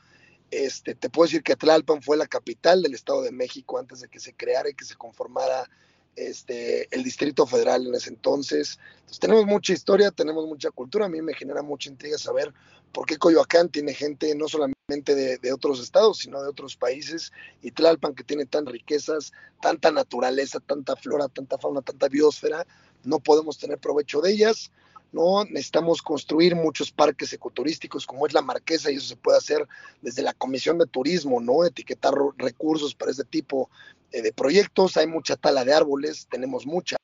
este, 0.51 0.95
te 0.95 1.09
puedo 1.09 1.27
decir 1.27 1.43
que 1.43 1.55
Tlalpan 1.55 2.01
fue 2.01 2.17
la 2.17 2.27
capital 2.27 2.83
del 2.83 2.93
Estado 2.93 3.21
de 3.21 3.31
México 3.31 3.79
antes 3.79 4.01
de 4.01 4.09
que 4.09 4.19
se 4.19 4.33
creara 4.33 4.69
y 4.69 4.73
que 4.73 4.83
se 4.83 4.95
conformara 4.95 5.69
este, 6.17 6.93
el 6.93 7.03
Distrito 7.03 7.47
Federal 7.47 7.87
en 7.87 7.95
ese 7.95 8.09
entonces. 8.09 8.77
Entonces 8.95 9.19
tenemos 9.19 9.45
mucha 9.45 9.71
historia, 9.71 10.11
tenemos 10.11 10.45
mucha 10.45 10.69
cultura. 10.69 11.05
A 11.05 11.09
mí 11.09 11.21
me 11.21 11.33
genera 11.33 11.61
mucha 11.61 11.89
intriga 11.89 12.17
saber 12.17 12.53
por 12.91 13.05
qué 13.05 13.15
Coyoacán 13.15 13.69
tiene 13.69 13.93
gente 13.93 14.35
no 14.35 14.49
solamente 14.49 15.15
de, 15.15 15.37
de 15.37 15.53
otros 15.53 15.79
estados, 15.79 16.17
sino 16.17 16.43
de 16.43 16.49
otros 16.49 16.75
países. 16.75 17.31
Y 17.61 17.71
Tlalpan, 17.71 18.13
que 18.13 18.25
tiene 18.25 18.45
tan 18.45 18.65
riquezas, 18.65 19.31
tanta 19.61 19.89
naturaleza, 19.89 20.59
tanta 20.59 20.97
flora, 20.97 21.29
tanta 21.29 21.57
fauna, 21.59 21.81
tanta 21.81 22.09
biosfera, 22.09 22.67
no 23.05 23.19
podemos 23.19 23.57
tener 23.57 23.79
provecho 23.79 24.19
de 24.19 24.33
ellas. 24.33 24.69
¿No? 25.11 25.43
Necesitamos 25.45 26.01
construir 26.01 26.55
muchos 26.55 26.91
parques 26.91 27.33
ecoturísticos 27.33 28.05
como 28.05 28.25
es 28.25 28.33
la 28.33 28.41
Marquesa 28.41 28.91
y 28.91 28.95
eso 28.95 29.07
se 29.07 29.15
puede 29.15 29.37
hacer 29.37 29.67
desde 30.01 30.21
la 30.21 30.33
Comisión 30.33 30.77
de 30.77 30.87
Turismo, 30.87 31.41
¿no? 31.41 31.65
Etiquetar 31.65 32.13
recursos 32.37 32.95
para 32.95 33.11
este 33.11 33.25
tipo 33.25 33.69
eh, 34.11 34.21
de 34.21 34.33
proyectos. 34.33 34.97
Hay 34.97 35.07
mucha 35.07 35.35
tala 35.35 35.65
de 35.65 35.73
árboles, 35.73 36.27
tenemos 36.29 36.65
mucha 36.65 36.97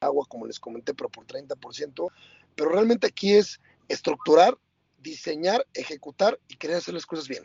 agua, 0.00 0.26
como 0.28 0.46
les 0.46 0.60
comenté, 0.60 0.94
pero 0.94 1.08
por 1.08 1.26
30%. 1.26 2.10
Pero 2.54 2.70
realmente 2.70 3.06
aquí 3.06 3.32
es 3.32 3.60
estructurar, 3.88 4.56
diseñar, 4.98 5.66
ejecutar 5.74 6.38
y 6.48 6.56
querer 6.56 6.76
hacer 6.76 6.94
las 6.94 7.06
cosas 7.06 7.28
bien. 7.28 7.44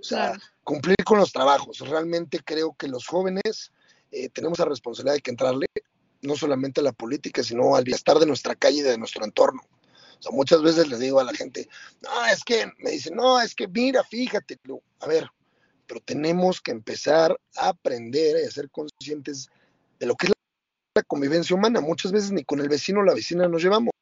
O 0.00 0.04
sea, 0.04 0.38
cumplir 0.64 0.96
con 1.04 1.18
los 1.18 1.32
trabajos. 1.32 1.78
Realmente 1.80 2.40
creo 2.44 2.74
que 2.74 2.88
los 2.88 3.06
jóvenes 3.06 3.72
eh, 4.10 4.28
tenemos 4.28 4.58
la 4.58 4.66
responsabilidad 4.66 5.14
de 5.14 5.20
que 5.20 5.30
entrarle 5.30 5.66
no 6.22 6.36
solamente 6.36 6.80
a 6.80 6.84
la 6.84 6.92
política, 6.92 7.42
sino 7.42 7.76
al 7.76 7.84
bienestar 7.84 8.18
de 8.18 8.26
nuestra 8.26 8.54
calle 8.54 8.78
y 8.78 8.82
de 8.82 8.98
nuestro 8.98 9.24
entorno. 9.24 9.62
O 10.18 10.22
sea, 10.22 10.32
muchas 10.32 10.62
veces 10.62 10.88
les 10.88 11.00
digo 11.00 11.18
a 11.18 11.24
la 11.24 11.34
gente, 11.34 11.68
no, 12.00 12.26
es 12.26 12.44
que, 12.44 12.70
me 12.78 12.92
dicen, 12.92 13.16
no, 13.16 13.40
es 13.40 13.54
que 13.54 13.66
mira, 13.66 14.04
fíjate, 14.04 14.58
a 15.00 15.06
ver, 15.08 15.28
pero 15.86 16.00
tenemos 16.00 16.60
que 16.60 16.70
empezar 16.70 17.36
a 17.56 17.68
aprender 17.68 18.36
y 18.40 18.46
a 18.46 18.50
ser 18.50 18.70
conscientes 18.70 19.48
de 19.98 20.06
lo 20.06 20.14
que 20.14 20.28
es 20.28 20.32
la 20.94 21.02
convivencia 21.02 21.56
humana. 21.56 21.80
Muchas 21.80 22.12
veces 22.12 22.30
ni 22.30 22.44
con 22.44 22.60
el 22.60 22.68
vecino 22.68 23.00
o 23.00 23.04
la 23.04 23.14
vecina 23.14 23.48
nos 23.48 23.62
llevamos. 23.62 23.92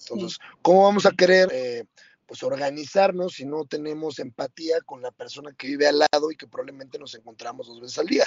Entonces, 0.00 0.38
¿cómo 0.62 0.84
vamos 0.84 1.06
a 1.06 1.12
querer 1.12 1.50
eh, 1.52 1.84
pues 2.26 2.42
organizarnos 2.42 3.34
si 3.34 3.44
no 3.44 3.64
tenemos 3.66 4.18
empatía 4.18 4.80
con 4.80 5.02
la 5.02 5.10
persona 5.10 5.52
que 5.52 5.68
vive 5.68 5.86
al 5.86 5.98
lado 5.98 6.30
y 6.30 6.36
que 6.36 6.46
probablemente 6.46 6.98
nos 6.98 7.14
encontramos 7.14 7.66
dos 7.66 7.80
veces 7.80 7.98
al 7.98 8.06
día? 8.06 8.24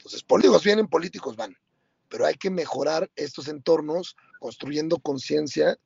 Entonces, 0.00 0.22
políticos 0.22 0.64
vienen, 0.64 0.88
políticos 0.88 1.36
van, 1.36 1.54
pero 2.08 2.24
hay 2.24 2.34
que 2.34 2.48
mejorar 2.48 3.10
estos 3.16 3.48
entornos 3.48 4.16
construyendo 4.38 4.98
conciencia 4.98 5.76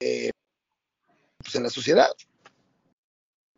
eh, 0.00 0.30
pues 1.38 1.54
en 1.54 1.62
la 1.62 1.70
sociedad. 1.70 2.10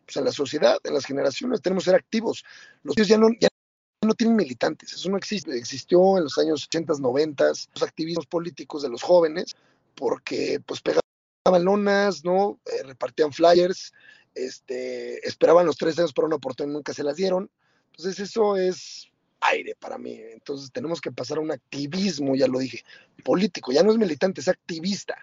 Pues 0.06 0.16
en 0.16 0.24
la 0.24 0.30
sociedad, 0.30 0.78
en 0.84 0.94
las 0.94 1.06
generaciones, 1.06 1.60
tenemos 1.60 1.82
que 1.82 1.90
ser 1.90 1.98
activos. 1.98 2.44
Los 2.84 2.96
niños 2.96 3.08
ya 3.08 3.18
no, 3.18 4.14
tienen 4.14 4.36
militantes, 4.36 4.92
eso 4.92 5.10
no 5.10 5.16
existe. 5.16 5.58
Existió 5.58 6.16
en 6.16 6.24
los 6.24 6.38
años 6.38 6.64
80, 6.66 6.92
90, 7.00 7.48
los 7.48 7.82
activismos 7.82 8.26
políticos 8.26 8.82
de 8.82 8.90
los 8.90 9.02
jóvenes, 9.02 9.56
porque 9.96 10.60
pues 10.64 10.80
pegaban 10.82 11.64
lonas, 11.64 12.24
¿no? 12.24 12.60
Eh, 12.66 12.84
repartían 12.84 13.32
flyers, 13.32 13.92
este, 14.36 15.26
esperaban 15.26 15.66
los 15.66 15.78
tres 15.78 15.98
años 15.98 16.12
para 16.12 16.26
una 16.26 16.36
oportunidad, 16.36 16.74
nunca 16.74 16.94
se 16.94 17.02
las 17.02 17.16
dieron. 17.16 17.50
Entonces 17.96 18.18
eso 18.18 18.56
es 18.56 19.08
aire 19.40 19.76
para 19.78 19.98
mí. 19.98 20.18
Entonces 20.32 20.72
tenemos 20.72 21.00
que 21.00 21.12
pasar 21.12 21.38
a 21.38 21.42
un 21.42 21.52
activismo, 21.52 22.34
ya 22.34 22.48
lo 22.48 22.58
dije, 22.58 22.84
político, 23.24 23.70
ya 23.70 23.82
no 23.82 23.92
es 23.92 23.98
militante, 23.98 24.40
es 24.40 24.48
activista. 24.48 25.16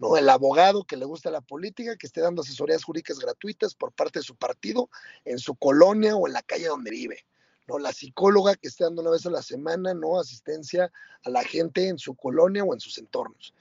¿no? 0.00 0.16
El 0.16 0.28
abogado 0.28 0.84
que 0.84 0.96
le 0.96 1.04
gusta 1.04 1.30
la 1.30 1.40
política, 1.40 1.96
que 1.96 2.06
esté 2.06 2.20
dando 2.20 2.42
asesorías 2.42 2.82
jurídicas 2.82 3.20
gratuitas 3.20 3.74
por 3.74 3.92
parte 3.92 4.18
de 4.18 4.24
su 4.24 4.34
partido, 4.34 4.90
en 5.24 5.38
su 5.38 5.54
colonia 5.54 6.16
o 6.16 6.26
en 6.26 6.32
la 6.32 6.42
calle 6.42 6.66
donde 6.66 6.90
vive. 6.90 7.24
¿no? 7.68 7.78
La 7.78 7.92
psicóloga 7.92 8.56
que 8.56 8.68
esté 8.68 8.84
dando 8.84 9.02
una 9.02 9.12
vez 9.12 9.24
a 9.26 9.30
la 9.30 9.42
semana, 9.42 9.94
¿no? 9.94 10.18
Asistencia 10.18 10.90
a 11.24 11.30
la 11.30 11.44
gente 11.44 11.88
en 11.88 11.98
su 11.98 12.14
colonia 12.14 12.64
o 12.64 12.74
en 12.74 12.80
sus 12.80 12.98
entornos. 12.98 13.54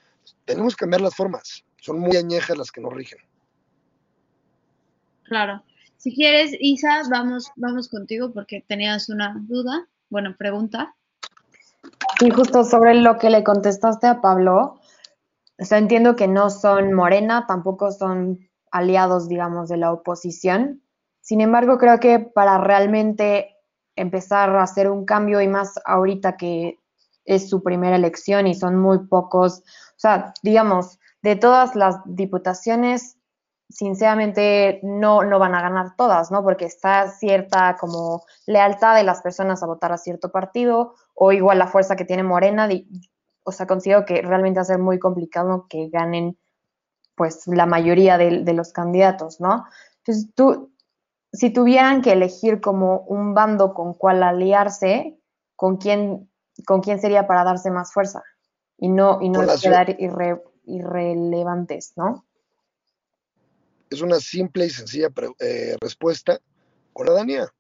Tenemos 0.46 0.76
que 0.76 0.82
cambiar 0.82 1.02
las 1.02 1.16
formas. 1.16 1.64
Son 1.80 2.00
muy 2.00 2.18
añejas 2.18 2.58
las 2.58 2.72
que 2.72 2.82
nos 2.82 2.94
rigen. 2.94 3.20
Claro. 5.24 5.64
Si 6.06 6.14
quieres, 6.14 6.52
Isa, 6.60 7.02
vamos, 7.10 7.52
vamos 7.56 7.90
contigo 7.90 8.32
porque 8.32 8.64
tenías 8.68 9.10
una 9.10 9.42
duda, 9.48 9.88
bueno, 10.12 10.36
pregunta. 10.38 10.96
Sí, 12.20 12.30
justo 12.30 12.64
sobre 12.64 12.94
lo 12.94 13.18
que 13.18 13.32
le 13.32 13.44
contestaste 13.44 14.06
a 14.06 14.22
Pablo. 14.22 14.80
O 15.58 15.66
sea, 15.66 15.80
entiendo 15.80 16.16
que 16.16 16.28
no 16.28 16.52
son 16.52 16.94
Morena, 16.94 17.48
tampoco 17.48 17.92
son 17.92 18.48
aliados, 18.70 19.28
digamos, 19.28 19.68
de 19.68 19.78
la 19.78 19.92
oposición. 19.92 20.84
Sin 21.22 21.42
embargo, 21.42 21.80
creo 21.80 22.00
que 22.00 22.20
para 22.20 22.60
realmente 22.60 23.56
empezar 23.96 24.56
a 24.56 24.62
hacer 24.62 24.92
un 24.92 25.06
cambio 25.06 25.42
y 25.42 25.48
más 25.48 25.74
ahorita 25.86 26.38
que 26.38 26.78
es 27.24 27.50
su 27.50 27.64
primera 27.64 27.96
elección 27.96 28.46
y 28.46 28.54
son 28.54 28.76
muy 28.76 29.08
pocos, 29.08 29.62
o 29.62 29.98
sea, 30.00 30.36
digamos, 30.44 31.00
de 31.24 31.36
todas 31.36 31.76
las 31.76 31.96
diputaciones, 32.06 33.15
sinceramente 33.70 34.80
no, 34.84 35.24
no 35.24 35.40
van 35.40 35.56
a 35.56 35.62
ganar 35.62 35.96
todas, 35.96 36.32
¿no? 36.32 36.44
Porque 36.44 36.66
está 36.66 37.10
cierta 37.10 37.78
como 37.78 38.24
lealtad 38.46 38.96
de 38.96 39.04
las 39.04 39.22
personas 39.22 39.64
a 39.64 39.68
votar 39.68 39.92
a 39.92 39.98
cierto 39.98 40.32
partido 40.32 40.96
o 41.14 41.32
igual 41.32 41.60
la 41.60 41.68
fuerza 41.68 41.96
que 41.96 42.06
tiene 42.06 42.24
Morena, 42.24 42.70
o 43.44 43.52
sea, 43.52 43.68
considero 43.68 44.06
que 44.06 44.22
realmente 44.22 44.60
va 44.60 44.64
a 44.64 44.66
ser 44.66 44.80
muy 44.80 45.00
complicado 45.00 45.68
que 45.70 45.90
ganen 45.90 46.38
pues 47.16 47.48
la 47.48 47.66
mayoría 47.66 48.18
de, 48.18 48.44
de 48.44 48.54
los 48.54 48.74
candidatos, 48.74 49.40
¿no? 49.40 49.66
Entonces, 50.00 50.34
tú, 50.36 50.72
si 51.32 51.50
tuvieran 51.52 52.02
que 52.02 52.14
elegir 52.14 52.62
como 52.62 53.02
un 53.02 53.34
bando 53.34 53.74
con 53.74 53.94
cuál 53.94 54.24
aliarse, 54.24 55.20
¿con 55.56 55.78
quién, 55.78 56.30
con 56.66 56.82
quién 56.82 57.00
sería 57.00 57.28
para 57.28 57.44
darse 57.44 57.72
más 57.72 57.94
fuerza? 57.94 58.24
Y 58.78 58.90
no, 58.90 59.22
y 59.22 59.30
no 59.30 59.42
quedar 59.62 59.96
irrelevantes, 60.66 61.94
¿no? 61.96 62.26
Es 63.96 64.02
una 64.02 64.20
simple 64.20 64.66
y 64.66 64.70
sencilla 64.70 65.08
eh, 65.40 65.78
respuesta 65.80 66.42
con 66.92 67.06
la. 67.06 67.54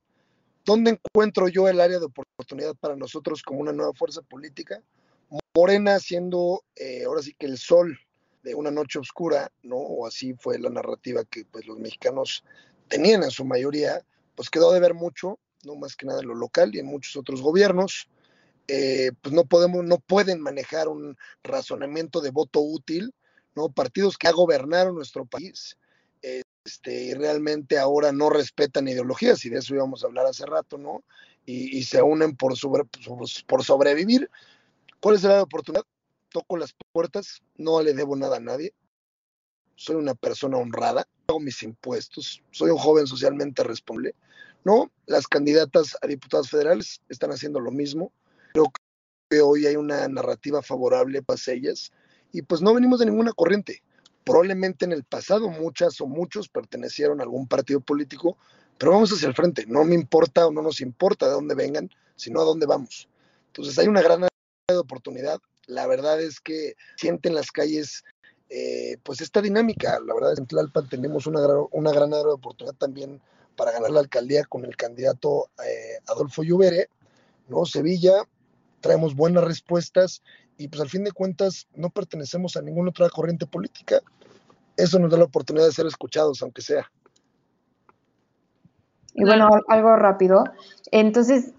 ¿Dónde 0.65 0.91
encuentro 0.91 1.47
yo 1.47 1.69
el 1.69 1.79
área 1.79 1.97
de 1.97 2.07
oportunidad 2.07 2.75
para 2.75 2.97
nosotros 2.97 3.41
como 3.41 3.61
una 3.61 3.71
nueva 3.71 3.93
fuerza 3.93 4.21
política? 4.21 4.83
Morena 5.55 5.97
siendo 5.97 6.65
eh, 6.75 7.05
ahora 7.05 7.21
sí 7.21 7.33
que 7.39 7.45
el 7.45 7.57
sol 7.57 7.97
de 8.43 8.53
una 8.53 8.69
noche 8.69 8.99
oscura, 8.99 9.49
¿no? 9.63 9.77
O 9.77 10.05
así 10.05 10.33
fue 10.33 10.59
la 10.59 10.69
narrativa 10.69 11.23
que 11.23 11.45
pues 11.45 11.65
los 11.67 11.79
mexicanos 11.79 12.43
tenían 12.89 13.23
en 13.23 13.31
su 13.31 13.45
mayoría, 13.45 14.05
pues 14.35 14.49
quedó 14.49 14.73
de 14.73 14.81
ver 14.81 14.93
mucho, 14.93 15.39
no 15.63 15.75
más 15.75 15.95
que 15.95 16.05
nada 16.05 16.19
en 16.19 16.27
lo 16.27 16.35
local 16.35 16.75
y 16.75 16.79
en 16.79 16.87
muchos 16.87 17.15
otros 17.15 17.41
gobiernos. 17.41 18.09
Eh, 18.67 19.13
pues 19.21 19.33
no 19.33 19.45
podemos, 19.45 19.85
no 19.85 19.99
pueden 19.99 20.41
manejar 20.41 20.89
un 20.89 21.15
razonamiento 21.43 22.19
de 22.19 22.31
voto 22.31 22.59
útil, 22.59 23.13
¿no? 23.55 23.69
Partidos 23.69 24.17
que 24.17 24.27
ya 24.27 24.33
gobernaron 24.33 24.95
nuestro 24.95 25.25
país, 25.25 25.77
este, 26.65 27.05
y 27.05 27.13
realmente 27.13 27.77
ahora 27.77 28.11
no 28.11 28.29
respetan 28.29 28.87
ideologías, 28.87 29.45
y 29.45 29.49
de 29.49 29.59
eso 29.59 29.75
íbamos 29.75 30.03
a 30.03 30.07
hablar 30.07 30.25
hace 30.25 30.45
rato, 30.45 30.77
¿no? 30.77 31.03
Y, 31.45 31.83
se 31.83 32.01
unen 32.01 32.35
por, 32.35 32.55
por 33.45 33.63
sobrevivir. 33.63 34.31
¿Cuál 34.99 35.15
es 35.15 35.23
la 35.23 35.43
oportunidad? 35.43 35.83
Toco 36.29 36.57
las 36.57 36.75
puertas, 36.91 37.43
no 37.55 37.83
le 37.83 37.93
debo 37.93 38.15
nada 38.15 38.37
a 38.37 38.39
nadie, 38.39 38.73
soy 39.75 39.97
una 39.97 40.15
persona 40.15 40.57
honrada, 40.57 41.07
pago 41.25 41.39
mis 41.39 41.61
impuestos, 41.63 42.41
soy 42.51 42.71
un 42.71 42.77
joven 42.77 43.07
socialmente 43.07 43.63
responsable. 43.63 44.15
No, 44.63 44.91
las 45.05 45.27
candidatas 45.27 45.95
a 46.01 46.07
diputadas 46.07 46.49
federales 46.49 47.01
están 47.09 47.31
haciendo 47.31 47.59
lo 47.59 47.71
mismo. 47.71 48.11
Creo 48.53 48.71
que 49.29 49.41
hoy 49.41 49.67
hay 49.67 49.75
una 49.75 50.07
narrativa 50.07 50.61
favorable 50.61 51.21
para 51.21 51.39
ellas 51.47 51.91
y 52.31 52.41
pues 52.41 52.61
no 52.61 52.73
venimos 52.73 52.99
de 52.99 53.05
ninguna 53.05 53.31
corriente. 53.33 53.83
Probablemente 54.25 54.85
en 54.85 54.91
el 54.91 55.03
pasado 55.03 55.49
muchas 55.49 56.01
o 56.01 56.07
muchos 56.07 56.49
pertenecieron 56.49 57.19
a 57.19 57.23
algún 57.23 57.47
partido 57.47 57.79
político, 57.79 58.37
pero 58.77 58.91
vamos 58.91 59.11
hacia 59.13 59.27
el 59.27 59.35
frente. 59.35 59.65
No 59.67 59.85
me 59.85 59.95
importa 59.95 60.47
o 60.47 60.51
no 60.51 60.61
nos 60.61 60.81
importa 60.81 61.27
de 61.27 61.33
dónde 61.33 61.55
vengan, 61.55 61.89
sino 62.15 62.41
a 62.41 62.43
dónde 62.43 62.65
vamos. 62.65 63.07
Entonces 63.47 63.77
hay 63.79 63.87
una 63.87 64.01
gran 64.01 64.27
oportunidad. 64.77 65.39
La 65.67 65.87
verdad 65.87 66.21
es 66.21 66.39
que 66.39 66.73
sienten 66.97 67.35
las 67.35 67.51
calles 67.51 68.03
eh, 68.49 68.97
pues 69.03 69.21
esta 69.21 69.41
dinámica. 69.41 69.99
La 70.05 70.13
verdad 70.13 70.31
es 70.31 70.37
que 70.37 70.41
en 70.41 70.47
Tlalpan 70.47 70.89
tenemos 70.89 71.27
una, 71.27 71.41
gran 71.91 72.13
oportunidad 72.13 72.75
también 72.75 73.21
para 73.55 73.71
ganar 73.71 73.91
la 73.91 74.01
alcaldía 74.01 74.43
con 74.45 74.65
el 74.65 74.75
candidato 74.75 75.49
eh, 75.65 75.99
Adolfo 76.07 76.43
Lluvere, 76.43 76.89
¿no? 77.47 77.65
Sevilla, 77.65 78.27
traemos 78.85 79.15
buenas 79.15 79.43
respuestas 79.43 80.21
y 80.59 80.67
pues 80.67 80.79
al 80.79 80.89
fin 80.89 81.03
de 81.03 81.11
cuentas 81.11 81.67
no 81.73 81.89
pertenecemos 81.89 82.55
a 82.55 82.61
ninguna 82.61 82.91
otra 82.91 83.09
corriente 83.09 83.47
política. 83.47 83.99
Eso 84.77 84.99
nos 84.99 85.09
da 85.09 85.17
la 85.17 85.23
oportunidad 85.23 85.65
de 85.65 85.71
ser 85.71 85.87
escuchados, 85.87 86.43
aunque 86.43 86.61
sea. 86.61 86.91
Y 89.15 89.23
bueno, 89.23 89.49
algo 89.69 89.95
rápido. 89.95 90.43
Entonces, 90.91 91.53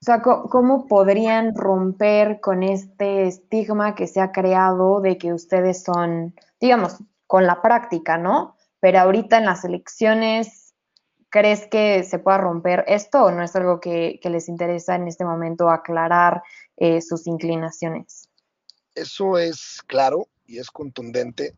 o 0.00 0.04
sea, 0.04 0.22
¿cómo 0.22 0.86
podrían 0.86 1.56
romper 1.56 2.38
con 2.38 2.62
este 2.62 3.26
estigma 3.26 3.96
que 3.96 4.06
se 4.06 4.20
ha 4.20 4.30
creado 4.30 5.00
de 5.00 5.18
que 5.18 5.32
ustedes 5.32 5.82
son, 5.82 6.32
digamos, 6.60 6.98
con 7.26 7.44
la 7.44 7.60
práctica, 7.60 8.18
¿no? 8.18 8.54
Pero 8.78 9.00
ahorita 9.00 9.38
en 9.38 9.46
las 9.46 9.64
elecciones, 9.64 10.57
¿crees 11.30 11.66
que 11.66 12.04
se 12.04 12.18
pueda 12.18 12.38
romper 12.38 12.84
esto 12.88 13.24
o 13.24 13.30
no 13.30 13.42
es 13.42 13.54
algo 13.56 13.80
que, 13.80 14.20
les 14.22 14.48
interesa 14.48 14.94
en 14.94 15.08
este 15.08 15.24
momento 15.24 15.70
aclarar 15.70 16.42
eh, 16.76 17.00
sus 17.00 17.26
inclinaciones? 17.26 18.28
Eso 18.94 19.38
es 19.38 19.82
claro 19.86 20.28
y 20.46 20.58
es 20.58 20.70
contundente, 20.70 21.54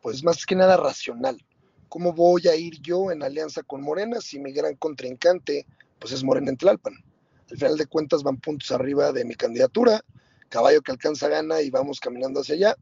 pues 0.00 0.22
más 0.22 0.46
que 0.46 0.54
nada 0.54 0.76
racional. 0.76 1.44
¿Cómo 1.88 2.12
voy 2.12 2.48
a 2.48 2.56
ir 2.56 2.80
yo 2.80 3.10
en 3.10 3.22
alianza 3.22 3.62
con 3.62 3.82
Morena 3.82 4.20
si 4.20 4.38
mi 4.38 4.52
gran 4.52 4.74
contrincante 4.76 5.66
pues 5.98 6.12
es 6.12 6.24
Morena 6.24 6.50
en 6.50 6.56
Tlalpan? 6.56 6.94
Al 7.50 7.56
final 7.56 7.76
de 7.76 7.86
cuentas 7.86 8.22
van 8.22 8.38
puntos 8.38 8.70
arriba 8.72 9.12
de 9.12 9.24
mi 9.24 9.34
candidatura, 9.34 10.02
caballo 10.48 10.82
que 10.82 10.92
alcanza 10.92 11.28
gana 11.28 11.60
y 11.60 11.70
vamos 11.70 12.00
caminando 12.00 12.40
hacia 12.40 12.54
allá. 12.54 12.76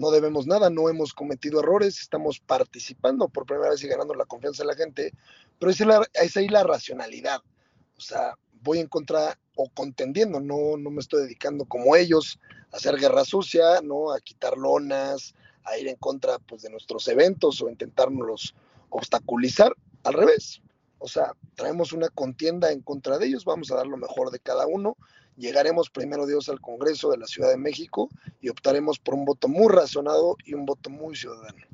No 0.00 0.10
debemos 0.10 0.46
nada, 0.46 0.70
no 0.70 0.88
hemos 0.88 1.12
cometido 1.12 1.60
errores, 1.60 2.00
estamos 2.00 2.40
participando 2.40 3.28
por 3.28 3.44
primera 3.44 3.68
vez 3.68 3.84
y 3.84 3.86
ganando 3.86 4.14
la 4.14 4.24
confianza 4.24 4.62
de 4.62 4.68
la 4.68 4.74
gente, 4.74 5.12
pero 5.58 5.70
es, 5.70 5.78
es 6.14 6.36
ahí 6.38 6.48
la 6.48 6.64
racionalidad. 6.64 7.42
O 7.98 8.00
sea, 8.00 8.34
voy 8.62 8.78
en 8.78 8.86
contra 8.86 9.38
o 9.56 9.68
contendiendo, 9.68 10.40
no, 10.40 10.78
no 10.78 10.90
me 10.90 11.00
estoy 11.00 11.24
dedicando 11.24 11.66
como 11.66 11.96
ellos 11.96 12.40
a 12.72 12.78
hacer 12.78 12.96
guerra 12.96 13.26
sucia, 13.26 13.82
¿no? 13.82 14.10
a 14.10 14.20
quitar 14.20 14.56
lonas, 14.56 15.34
a 15.64 15.76
ir 15.76 15.86
en 15.86 15.96
contra 15.96 16.38
pues, 16.38 16.62
de 16.62 16.70
nuestros 16.70 17.06
eventos 17.06 17.60
o 17.60 17.68
intentárnoslos 17.68 18.54
obstaculizar. 18.88 19.76
Al 20.04 20.14
revés, 20.14 20.62
o 20.98 21.08
sea, 21.08 21.34
traemos 21.56 21.92
una 21.92 22.08
contienda 22.08 22.72
en 22.72 22.80
contra 22.80 23.18
de 23.18 23.26
ellos, 23.26 23.44
vamos 23.44 23.70
a 23.70 23.76
dar 23.76 23.86
lo 23.86 23.98
mejor 23.98 24.30
de 24.30 24.38
cada 24.38 24.66
uno. 24.66 24.96
Llegaremos 25.40 25.90
primero 25.90 26.26
Dios 26.26 26.48
al 26.48 26.60
Congreso 26.60 27.10
de 27.10 27.18
la 27.18 27.26
Ciudad 27.26 27.50
de 27.50 27.56
México 27.56 28.08
y 28.40 28.48
optaremos 28.48 28.98
por 28.98 29.14
un 29.14 29.24
voto 29.24 29.48
muy 29.48 29.72
razonado 29.72 30.36
y 30.44 30.54
un 30.54 30.66
voto 30.66 30.90
muy 30.90 31.16
ciudadano. 31.16 31.66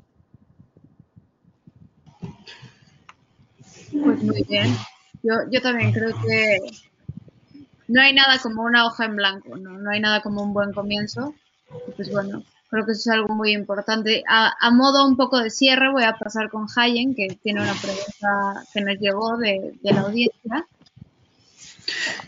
Pues 3.91 4.23
muy 4.23 4.43
bien. 4.43 4.75
Yo, 5.21 5.33
yo 5.51 5.61
también 5.61 5.91
creo 5.91 6.15
que 6.21 6.57
no 7.87 8.01
hay 8.01 8.13
nada 8.13 8.39
como 8.41 8.63
una 8.63 8.85
hoja 8.85 9.05
en 9.05 9.15
blanco, 9.15 9.57
¿no? 9.57 9.77
No 9.77 9.91
hay 9.91 9.99
nada 9.99 10.21
como 10.21 10.41
un 10.41 10.53
buen 10.53 10.71
comienzo. 10.73 11.35
Pues 11.95 12.11
bueno, 12.11 12.43
Creo 12.69 12.85
que 12.85 12.91
eso 12.91 13.09
es 13.09 13.15
algo 13.15 13.33
muy 13.33 13.51
importante. 13.51 14.23
A, 14.27 14.71
modo 14.71 15.07
un 15.07 15.15
poco 15.15 15.39
de 15.39 15.49
cierre, 15.49 15.91
voy 15.91 16.03
a 16.03 16.17
pasar 16.17 16.49
con 16.49 16.67
Hayen, 16.75 17.15
que 17.15 17.27
tiene 17.41 17.61
una 17.61 17.73
pregunta 17.73 18.65
que 18.73 18.81
nos 18.81 18.97
llegó 18.99 19.37
de, 19.37 19.79
la 19.83 20.01
audiencia. 20.01 20.67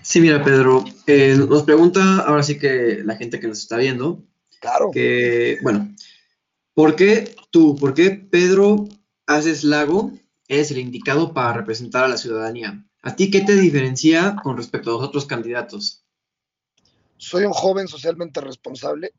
Sí, 0.01 0.21
mira, 0.21 0.43
Pedro, 0.43 0.83
eh, 1.07 1.35
nos 1.37 1.63
pregunta 1.63 2.19
ahora 2.19 2.43
sí 2.43 2.57
que 2.57 3.01
la 3.03 3.15
gente 3.15 3.39
que 3.39 3.47
nos 3.47 3.59
está 3.59 3.77
viendo. 3.77 4.23
Claro. 4.59 4.91
Que, 4.91 5.57
bueno, 5.61 5.93
¿por 6.73 6.95
qué 6.95 7.35
tú, 7.51 7.75
por 7.75 7.93
qué 7.93 8.11
Pedro 8.11 8.87
Haces 9.27 9.63
Lago 9.63 10.11
es 10.47 10.71
el 10.71 10.79
indicado 10.79 11.33
para 11.33 11.53
representar 11.53 12.05
a 12.05 12.09
la 12.09 12.17
ciudadanía? 12.17 12.85
¿A 13.01 13.15
ti 13.15 13.31
qué 13.31 13.41
te 13.41 13.55
diferencia 13.55 14.35
con 14.43 14.57
respecto 14.57 14.89
a 14.89 14.93
los 14.93 15.03
otros 15.03 15.25
candidatos? 15.25 16.03
Soy 17.17 17.45
un 17.45 17.53
joven 17.53 17.87
socialmente 17.87 18.41
responsable 18.41 19.13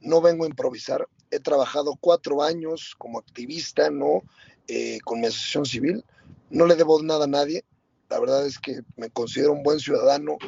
no 0.00 0.20
vengo 0.20 0.44
a 0.44 0.48
improvisar, 0.48 1.06
he 1.30 1.40
trabajado 1.40 1.94
cuatro 2.00 2.42
años 2.42 2.94
como 2.96 3.18
activista, 3.18 3.90
¿no? 3.90 4.22
Eh, 4.68 4.98
con 5.04 5.20
mi 5.20 5.26
asociación 5.26 5.66
civil, 5.66 6.04
no 6.50 6.66
le 6.66 6.76
debo 6.76 7.02
nada 7.02 7.24
a 7.24 7.28
nadie, 7.28 7.64
la 8.08 8.20
verdad 8.20 8.46
es 8.46 8.58
que 8.58 8.82
me 8.96 9.10
considero 9.10 9.52
un 9.52 9.62
buen 9.62 9.80
ciudadano 9.80 10.38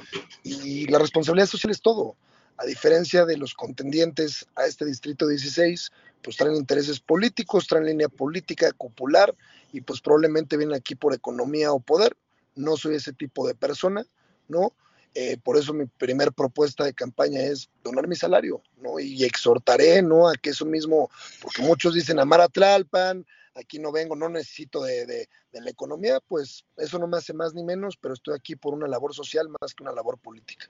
y 0.42 0.86
la 0.86 0.98
responsabilidad 0.98 1.48
social 1.48 1.70
es 1.70 1.80
todo. 1.80 2.16
A 2.56 2.66
diferencia 2.66 3.24
de 3.24 3.36
los 3.36 3.54
contendientes 3.54 4.46
a 4.56 4.66
este 4.66 4.84
distrito 4.84 5.28
16, 5.28 5.92
pues 6.22 6.36
traen 6.36 6.56
intereses 6.56 7.00
políticos, 7.00 7.66
traen 7.66 7.86
línea 7.86 8.08
política, 8.08 8.70
popular 8.76 9.34
y 9.72 9.80
pues 9.80 10.00
probablemente 10.00 10.56
vienen 10.56 10.76
aquí 10.76 10.94
por 10.94 11.14
economía 11.14 11.72
o 11.72 11.80
poder. 11.80 12.16
No 12.56 12.76
soy 12.76 12.96
ese 12.96 13.12
tipo 13.12 13.46
de 13.46 13.54
persona, 13.54 14.04
¿no? 14.48 14.72
Eh, 15.14 15.36
por 15.42 15.56
eso 15.56 15.72
mi 15.72 15.86
primer 15.86 16.32
propuesta 16.32 16.84
de 16.84 16.94
campaña 16.94 17.40
es 17.40 17.70
donar 17.82 18.08
mi 18.08 18.16
salario, 18.16 18.62
¿no? 18.80 19.00
Y 19.00 19.24
exhortaré, 19.24 20.02
¿no? 20.02 20.28
A 20.28 20.34
que 20.34 20.50
eso 20.50 20.64
mismo, 20.64 21.10
porque 21.40 21.62
muchos 21.62 21.94
dicen 21.94 22.18
amar 22.18 22.40
a 22.40 22.48
Tlalpan, 22.48 23.24
aquí 23.58 23.78
no 23.78 23.92
vengo, 23.92 24.16
no 24.16 24.28
necesito 24.28 24.82
de, 24.82 25.28
la 25.52 25.70
economía, 25.70 26.20
pues 26.26 26.64
eso 26.76 26.98
no 26.98 27.06
me 27.06 27.18
hace 27.18 27.32
más 27.32 27.54
ni 27.54 27.64
menos, 27.64 27.96
pero 27.96 28.14
estoy 28.14 28.34
aquí 28.34 28.56
por 28.56 28.74
una 28.74 28.86
labor 28.86 29.14
social 29.14 29.48
más 29.48 29.74
que 29.74 29.82
una 29.82 29.92
labor 29.92 30.18
política. 30.18 30.66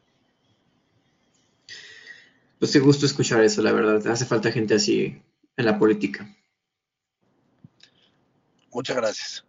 Pues 2.58 2.72
qué 2.72 2.80
gusto 2.80 3.06
escuchar 3.06 3.44
eso, 3.44 3.62
la 3.62 3.72
verdad. 3.72 4.04
Hace 4.08 4.24
falta 4.24 4.50
gente 4.50 4.74
así 4.74 5.22
en 5.56 5.64
la 5.64 5.78
política. 5.78 6.34
Muchas 8.72 8.96
gracias. 8.96 9.44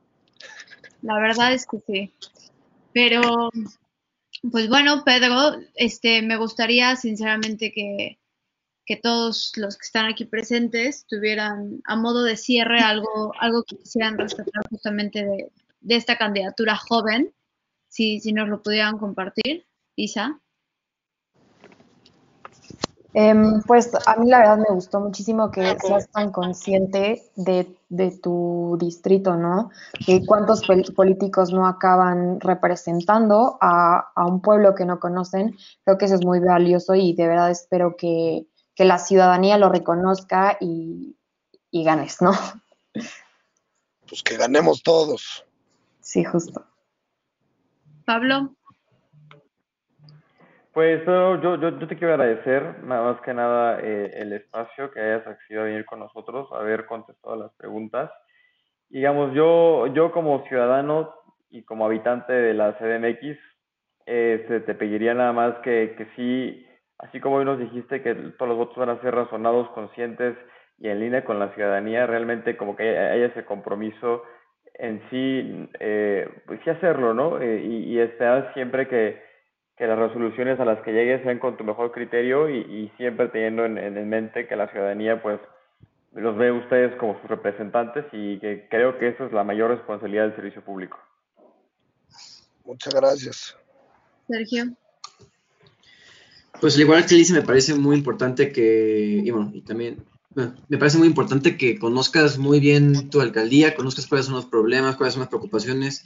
La 1.01 1.19
verdad 1.19 1.53
es 1.53 1.65
que 1.65 1.79
sí. 1.87 2.13
Pero, 2.93 3.49
pues 4.51 4.69
bueno, 4.69 5.03
Pedro, 5.03 5.55
este, 5.75 6.21
me 6.21 6.37
gustaría 6.37 6.95
sinceramente 6.95 7.71
que, 7.71 8.18
que 8.89 8.97
todos 8.97 9.51
los 9.55 9.77
que 9.77 9.85
están 9.85 10.07
aquí 10.07 10.25
presentes 10.25 11.05
tuvieran 11.07 11.79
a 11.85 11.95
modo 11.95 12.23
de 12.23 12.35
cierre 12.35 12.79
algo, 12.79 13.31
algo 13.39 13.61
que 13.61 13.77
quisieran 13.77 14.17
rescatar 14.17 14.67
justamente 14.67 15.23
de, 15.23 15.51
esta 15.95 16.17
candidatura 16.17 16.75
joven, 16.75 17.31
si, 17.87 18.19
si 18.19 18.33
nos 18.33 18.49
lo 18.49 18.63
pudieran 18.63 18.97
compartir. 18.97 19.67
Isa. 19.95 20.39
Em, 23.13 23.61
pues 23.61 23.91
a 24.07 24.15
mí 24.15 24.27
la 24.27 24.39
verdad 24.39 24.57
me 24.57 24.73
gustó 24.73 24.99
muchísimo 24.99 25.51
que 25.51 25.77
seas 25.79 26.09
tan 26.09 26.31
consciente 26.31 27.21
de, 27.35 27.75
de 27.89 28.17
tu 28.17 28.75
distrito, 28.79 29.35
¿no? 29.35 29.69
Que 30.03 30.25
cuántos 30.25 30.63
políticos 30.95 31.53
no 31.53 31.67
acaban 31.67 32.39
representando 32.39 33.59
a, 33.61 34.11
a, 34.15 34.25
un 34.25 34.41
pueblo 34.41 34.73
que 34.73 34.85
no 34.85 34.99
conocen. 34.99 35.55
Creo 35.85 35.99
que 35.99 36.05
eso 36.05 36.15
es 36.15 36.25
muy 36.25 36.39
valioso 36.39 36.95
y 36.95 37.13
de 37.13 37.27
verdad 37.27 37.51
espero 37.51 37.95
que, 37.95 38.47
que 38.79 38.85
la 38.85 38.97
ciudadanía 38.97 39.57
lo 39.57 39.67
reconozca 39.67 40.55
y, 40.61 41.17
ganes, 41.69 42.21
¿no? 42.21 42.31
Pues 44.07 44.23
que 44.23 44.37
ganemos 44.37 44.83
todos. 44.83 45.45
Sí, 45.99 46.23
justo. 46.23 46.65
Pablo. 48.05 48.55
Pues 50.71 51.05
yo, 51.05 51.41
yo, 51.41 51.57
yo 51.57 51.87
te 51.89 51.97
quiero 51.97 52.13
agradecer, 52.13 52.81
nada 52.85 53.11
más 53.11 53.21
que 53.21 53.33
nada, 53.33 53.81
eh, 53.81 54.13
el 54.13 54.31
espacio 54.31 54.91
que 54.91 55.01
hayas 55.01 55.27
accedido 55.27 55.63
a 55.63 55.65
venir 55.65 55.83
con 55.83 55.99
nosotros, 55.99 56.47
haber 56.53 56.85
contestado 56.85 57.35
las 57.35 57.51
preguntas. 57.55 58.09
Digamos, 58.87 59.33
yo, 59.33 59.87
yo 59.87 60.13
como 60.13 60.47
ciudadano 60.47 61.13
y 61.49 61.63
como 61.63 61.85
habitante 61.85 62.31
de 62.31 62.53
la 62.53 62.77
CDMX, 62.77 63.37
eh, 64.05 64.63
te 64.65 64.73
pediría 64.73 65.13
nada 65.13 65.33
más 65.33 65.55
que, 65.63 65.95
que 65.97 66.07
sí 66.15 66.65
así 66.99 67.19
como 67.19 67.37
hoy 67.37 67.45
nos 67.45 67.59
dijiste 67.59 68.01
que 68.01 68.13
todos 68.13 68.49
los 68.49 68.57
votos 68.57 68.77
van 68.77 68.89
a 68.89 69.01
ser 69.01 69.15
razonados, 69.15 69.69
conscientes 69.69 70.37
y 70.79 70.87
en 70.87 70.99
línea 70.99 71.25
con 71.25 71.39
la 71.39 71.53
ciudadanía, 71.53 72.05
realmente 72.05 72.55
como 72.55 72.75
que 72.75 72.97
haya 72.97 73.25
ese 73.25 73.45
compromiso 73.45 74.23
en 74.75 75.01
sí, 75.09 75.69
eh, 75.79 76.29
pues 76.45 76.61
sí 76.63 76.69
hacerlo, 76.69 77.13
¿no? 77.13 77.39
Eh, 77.41 77.61
y, 77.63 77.93
y, 77.93 77.99
esperar 77.99 78.53
siempre 78.53 78.87
que, 78.87 79.21
que, 79.75 79.87
las 79.87 79.99
resoluciones 79.99 80.57
a 80.59 80.65
las 80.65 80.81
que 80.83 80.93
llegues 80.93 81.21
sean 81.23 81.39
con 81.39 81.57
tu 81.57 81.65
mejor 81.65 81.91
criterio 81.91 82.49
y, 82.49 82.89
siempre 82.95 83.27
teniendo 83.27 83.65
en, 83.65 83.77
en, 83.77 84.09
mente 84.09 84.47
que 84.47 84.55
la 84.55 84.69
ciudadanía, 84.69 85.21
pues, 85.21 85.39
los 86.13 86.37
ve 86.37 86.51
ustedes 86.51 86.95
como 86.95 87.19
sus 87.19 87.29
representantes 87.29 88.05
y 88.13 88.39
que 88.39 88.67
creo 88.69 88.97
que 88.97 89.09
esa 89.09 89.25
es 89.25 89.33
la 89.33 89.43
mayor 89.43 89.71
responsabilidad 89.71 90.23
del 90.23 90.35
servicio 90.35 90.63
público. 90.63 90.97
Muchas 92.65 92.95
gracias. 92.95 93.57
Sergio. 94.27 94.63
Pues 96.59 96.75
al 96.75 96.81
igual 96.81 97.05
que 97.05 97.15
dice, 97.15 97.33
me 97.33 97.41
parece 97.41 97.73
muy 97.73 97.95
importante 97.97 98.51
que, 98.51 99.21
y 99.23 99.29
bueno, 99.31 99.51
y 99.53 99.61
también, 99.61 100.03
me 100.35 100.77
parece 100.77 100.97
muy 100.97 101.07
importante 101.07 101.57
que 101.57 101.79
conozcas 101.79 102.37
muy 102.37 102.59
bien 102.59 103.09
tu 103.09 103.21
alcaldía, 103.21 103.75
conozcas 103.75 104.07
cuáles 104.07 104.25
son 104.25 104.35
los 104.35 104.45
problemas, 104.45 104.95
cuáles 104.95 105.13
son 105.13 105.21
las 105.21 105.29
preocupaciones, 105.29 106.03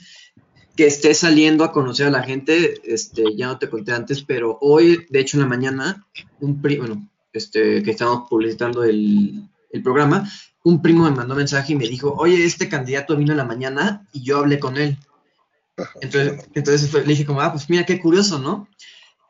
que 0.76 0.86
estés 0.86 1.18
saliendo 1.18 1.64
a 1.64 1.72
conocer 1.72 2.06
a 2.06 2.10
la 2.10 2.22
gente, 2.22 2.80
este, 2.84 3.36
ya 3.36 3.46
no 3.46 3.58
te 3.58 3.68
conté 3.68 3.92
antes, 3.92 4.22
pero 4.22 4.58
hoy, 4.60 5.06
de 5.08 5.20
hecho 5.20 5.36
en 5.36 5.42
la 5.42 5.48
mañana, 5.48 6.06
un 6.40 6.60
primo, 6.60 6.86
bueno, 6.86 7.08
este, 7.32 7.82
que 7.82 7.90
estamos 7.90 8.28
publicitando 8.28 8.82
el, 8.84 9.48
el 9.70 9.82
programa, 9.82 10.28
un 10.64 10.80
primo 10.80 11.04
me 11.04 11.10
mandó 11.10 11.34
mensaje 11.34 11.74
y 11.74 11.76
me 11.76 11.88
dijo, 11.88 12.14
oye, 12.16 12.44
este 12.44 12.68
candidato 12.68 13.16
vino 13.16 13.32
en 13.32 13.38
la 13.38 13.44
mañana 13.44 14.06
y 14.12 14.22
yo 14.22 14.38
hablé 14.38 14.58
con 14.58 14.76
él. 14.76 14.96
Entonces, 16.00 16.48
entonces 16.54 16.92
le 16.92 17.02
dije 17.02 17.26
como, 17.26 17.40
ah, 17.40 17.52
pues 17.52 17.68
mira, 17.68 17.84
qué 17.84 18.00
curioso, 18.00 18.38
¿no? 18.38 18.68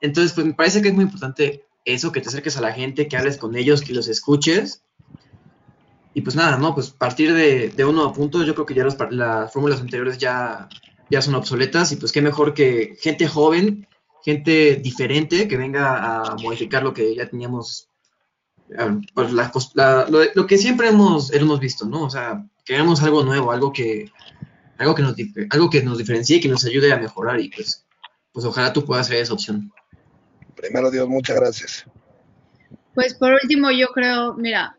Entonces, 0.04 0.34
pues 0.34 0.46
me 0.46 0.52
parece 0.52 0.82
que 0.82 0.88
es 0.88 0.94
muy 0.94 1.04
importante 1.04 1.64
eso, 1.86 2.12
que 2.12 2.20
te 2.20 2.28
acerques 2.28 2.58
a 2.58 2.60
la 2.60 2.72
gente, 2.72 3.08
que 3.08 3.16
hables 3.16 3.38
con 3.38 3.56
ellos, 3.56 3.80
que 3.80 3.94
los 3.94 4.06
escuches. 4.06 4.82
Y 6.12 6.20
pues 6.20 6.36
nada, 6.36 6.58
¿no? 6.58 6.74
Pues 6.74 6.90
partir 6.90 7.32
de, 7.32 7.70
de 7.70 7.84
uno 7.86 8.04
a 8.04 8.12
punto, 8.12 8.44
yo 8.44 8.54
creo 8.54 8.66
que 8.66 8.74
ya 8.74 8.84
las 8.84 9.52
fórmulas 9.52 9.80
anteriores 9.80 10.18
ya, 10.18 10.68
ya 11.08 11.22
son 11.22 11.34
obsoletas 11.34 11.90
y 11.92 11.96
pues 11.96 12.12
qué 12.12 12.20
mejor 12.20 12.52
que 12.52 12.96
gente 13.00 13.26
joven, 13.26 13.88
gente 14.22 14.76
diferente 14.76 15.48
que 15.48 15.56
venga 15.56 16.26
a 16.26 16.36
modificar 16.36 16.82
lo 16.82 16.92
que 16.92 17.14
ya 17.14 17.26
teníamos, 17.26 17.88
ah, 18.78 18.98
pues 19.14 19.32
lo, 19.32 20.46
que 20.46 20.58
siempre 20.58 20.88
hemos, 20.88 21.32
hemos 21.32 21.60
visto, 21.60 21.86
¿no? 21.86 22.02
O 22.02 22.10
sea, 22.10 22.44
queremos 22.66 23.02
algo 23.02 23.24
nuevo, 23.24 23.52
algo 23.52 23.72
que, 23.72 24.12
algo 24.76 24.94
que 24.94 25.02
nos, 25.02 25.16
algo 25.48 25.70
que 25.70 25.82
nos 25.82 25.96
diferencie, 25.96 26.40
que 26.40 26.48
nos 26.48 26.66
ayude 26.66 26.92
a 26.92 26.98
mejorar 26.98 27.40
y 27.40 27.48
pues, 27.48 27.86
pues 28.32 28.44
ojalá 28.44 28.70
tú 28.74 28.84
puedas 28.84 29.06
ser 29.06 29.16
esa 29.16 29.32
opción. 29.32 29.72
Primero 30.56 30.90
Dios, 30.90 31.08
muchas 31.08 31.36
gracias. 31.36 31.84
Pues 32.94 33.14
por 33.14 33.32
último, 33.32 33.70
yo 33.70 33.88
creo, 33.88 34.34
mira, 34.34 34.76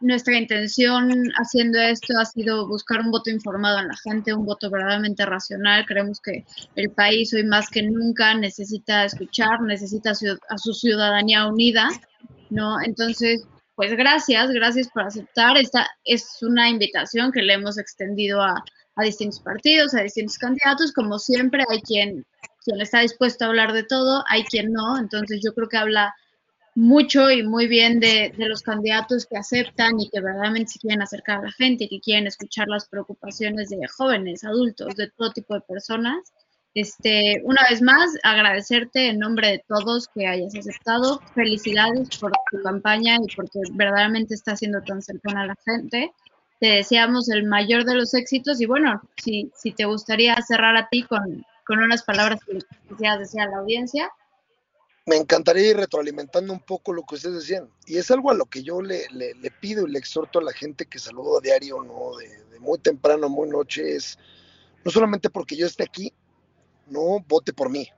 nuestra 0.00 0.36
intención 0.36 1.10
haciendo 1.36 1.80
esto 1.80 2.18
ha 2.18 2.24
sido 2.24 2.68
buscar 2.68 3.00
un 3.00 3.10
voto 3.10 3.30
informado 3.30 3.80
en 3.80 3.88
la 3.88 3.96
gente, 3.96 4.34
un 4.34 4.44
voto 4.44 4.70
verdaderamente 4.70 5.24
racional. 5.24 5.86
Creemos 5.86 6.20
que 6.20 6.44
el 6.74 6.90
país 6.90 7.32
hoy 7.32 7.44
más 7.44 7.68
que 7.70 7.82
nunca 7.82 8.34
necesita 8.34 9.04
escuchar, 9.04 9.62
necesita 9.62 10.10
a 10.10 10.58
su 10.58 10.74
ciudadanía 10.74 11.46
unida, 11.46 11.88
¿no? 12.50 12.80
Entonces, 12.82 13.46
pues 13.74 13.96
gracias, 13.96 14.50
gracias 14.50 14.88
por 14.88 15.04
aceptar. 15.04 15.56
Esta 15.56 15.88
es 16.04 16.42
una 16.42 16.68
invitación 16.68 17.32
que 17.32 17.42
le 17.42 17.54
hemos 17.54 17.78
extendido 17.78 18.42
a, 18.42 18.62
a 18.96 19.02
distintos 19.02 19.40
partidos, 19.40 19.94
a 19.94 20.02
distintos 20.02 20.36
candidatos. 20.38 20.92
Como 20.92 21.18
siempre, 21.18 21.64
hay 21.70 21.80
quien 21.80 22.26
quien 22.66 22.80
está 22.80 23.00
dispuesto 23.00 23.44
a 23.44 23.48
hablar 23.48 23.72
de 23.72 23.84
todo, 23.84 24.24
hay 24.28 24.42
quien 24.44 24.72
no, 24.72 24.98
entonces 24.98 25.40
yo 25.42 25.54
creo 25.54 25.68
que 25.68 25.76
habla 25.76 26.14
mucho 26.74 27.30
y 27.30 27.42
muy 27.42 27.68
bien 27.68 28.00
de, 28.00 28.34
los 28.36 28.62
candidatos 28.62 29.24
que 29.24 29.38
aceptan 29.38 29.98
y 29.98 30.10
que 30.10 30.20
verdaderamente 30.20 30.72
se 30.72 30.78
quieren 30.80 31.00
acercar 31.00 31.38
a 31.38 31.42
la 31.44 31.52
gente, 31.52 31.84
y 31.84 31.88
que 31.88 32.00
quieren 32.00 32.26
escuchar 32.26 32.68
las 32.68 32.88
preocupaciones 32.88 33.70
de 33.70 33.78
jóvenes, 33.88 34.44
adultos, 34.44 34.94
de 34.96 35.10
todo 35.10 35.32
tipo 35.32 35.54
de 35.54 35.62
personas. 35.62 36.32
Este, 36.74 37.40
una 37.44 37.62
vez 37.70 37.80
más, 37.80 38.10
agradecerte 38.22 39.08
en 39.08 39.20
nombre 39.20 39.48
de 39.48 39.64
todos 39.66 40.08
que 40.08 40.26
hayas 40.26 40.54
aceptado. 40.54 41.20
Felicidades 41.34 42.18
por 42.18 42.32
tu 42.50 42.62
campaña 42.62 43.16
y 43.16 43.34
porque 43.34 43.60
verdaderamente 43.72 44.34
está 44.34 44.54
siendo 44.56 44.82
tan 44.82 45.00
cercana 45.00 45.42
a 45.42 45.46
la 45.46 45.56
gente. 45.64 46.12
Te 46.60 46.66
deseamos 46.66 47.30
el 47.30 47.44
mayor 47.44 47.84
de 47.84 47.94
los 47.94 48.12
éxitos 48.12 48.60
y 48.60 48.66
bueno, 48.66 49.00
si, 49.16 49.50
si 49.54 49.72
te 49.72 49.86
gustaría 49.86 50.36
cerrar 50.42 50.76
a 50.76 50.88
ti 50.90 51.04
con, 51.04 51.46
con 51.66 51.80
unas 51.80 52.02
palabras 52.04 52.40
que 52.44 52.58
quisieras 52.88 53.18
decir 53.18 53.40
a 53.40 53.48
la 53.48 53.58
audiencia. 53.58 54.10
Me 55.04 55.16
encantaría 55.16 55.70
ir 55.70 55.76
retroalimentando 55.76 56.52
un 56.52 56.60
poco 56.60 56.92
lo 56.92 57.02
que 57.02 57.16
ustedes 57.16 57.36
decían. 57.36 57.68
Y 57.86 57.98
es 57.98 58.10
algo 58.10 58.30
a 58.30 58.34
lo 58.34 58.46
que 58.46 58.62
yo 58.62 58.80
le, 58.80 59.06
pido 59.60 59.86
y 59.86 59.90
le 59.90 59.98
exhorto 59.98 60.38
a 60.38 60.42
la 60.42 60.52
gente 60.52 60.86
que 60.86 60.98
saludo 60.98 61.38
a 61.38 61.40
diario, 61.40 61.82
¿no? 61.82 62.16
De, 62.16 62.60
muy 62.60 62.78
temprano, 62.78 63.28
muy 63.28 63.48
noche, 63.48 63.96
es 63.96 64.18
no 64.84 64.90
solamente 64.90 65.30
porque 65.30 65.56
yo 65.56 65.66
esté 65.66 65.84
aquí, 65.84 66.12
no 66.86 67.20
vote 67.28 67.52
por 67.52 67.68
mí. 67.68 67.88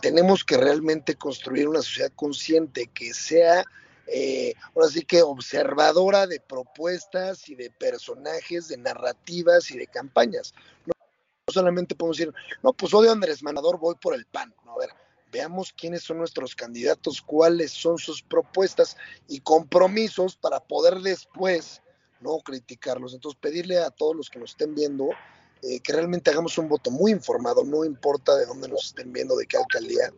Tenemos 0.00 0.44
que 0.44 0.56
realmente 0.56 1.14
construir 1.14 1.68
una 1.68 1.82
sociedad 1.82 2.12
consciente 2.14 2.88
que 2.92 3.14
sea, 3.14 3.64
eh, 4.06 4.54
ahora 4.74 4.88
sí 4.88 5.02
que 5.02 5.22
observadora 5.22 6.26
de 6.26 6.40
propuestas 6.40 7.48
y 7.48 7.54
de 7.54 7.70
personajes, 7.70 8.68
de 8.68 8.76
narrativas 8.76 9.70
y 9.70 9.78
de 9.78 9.86
campañas. 9.86 10.52
No 11.46 11.52
solamente 11.52 11.94
podemos 11.94 12.16
decir, 12.16 12.34
no, 12.62 12.72
pues 12.72 12.94
odio 12.94 13.10
a 13.10 13.12
Andrés 13.12 13.42
Manador, 13.42 13.78
voy 13.78 13.96
por 14.00 14.14
el 14.14 14.24
PAN. 14.24 14.54
No, 14.64 14.72
a 14.72 14.78
ver, 14.78 14.90
veamos 15.30 15.74
quiénes 15.74 16.02
son 16.02 16.18
nuestros 16.18 16.54
candidatos, 16.54 17.20
cuáles 17.20 17.70
son 17.70 17.98
sus 17.98 18.22
propuestas 18.22 18.96
y 19.28 19.40
compromisos 19.40 20.36
para 20.36 20.60
poder 20.60 21.00
después 21.00 21.82
no 22.20 22.38
criticarlos. 22.38 23.12
Entonces, 23.12 23.38
pedirle 23.38 23.78
a 23.78 23.90
todos 23.90 24.16
los 24.16 24.30
que 24.30 24.38
nos 24.38 24.52
estén 24.52 24.74
viendo 24.74 25.10
eh, 25.66 25.80
que 25.80 25.92
realmente 25.92 26.30
hagamos 26.30 26.56
un 26.56 26.68
voto 26.68 26.90
muy 26.90 27.10
informado, 27.10 27.62
no 27.64 27.84
importa 27.84 28.36
de 28.36 28.46
dónde 28.46 28.68
nos 28.68 28.86
estén 28.86 29.12
viendo, 29.12 29.36
de 29.36 29.46
qué 29.46 29.56
alcaldía, 29.56 30.12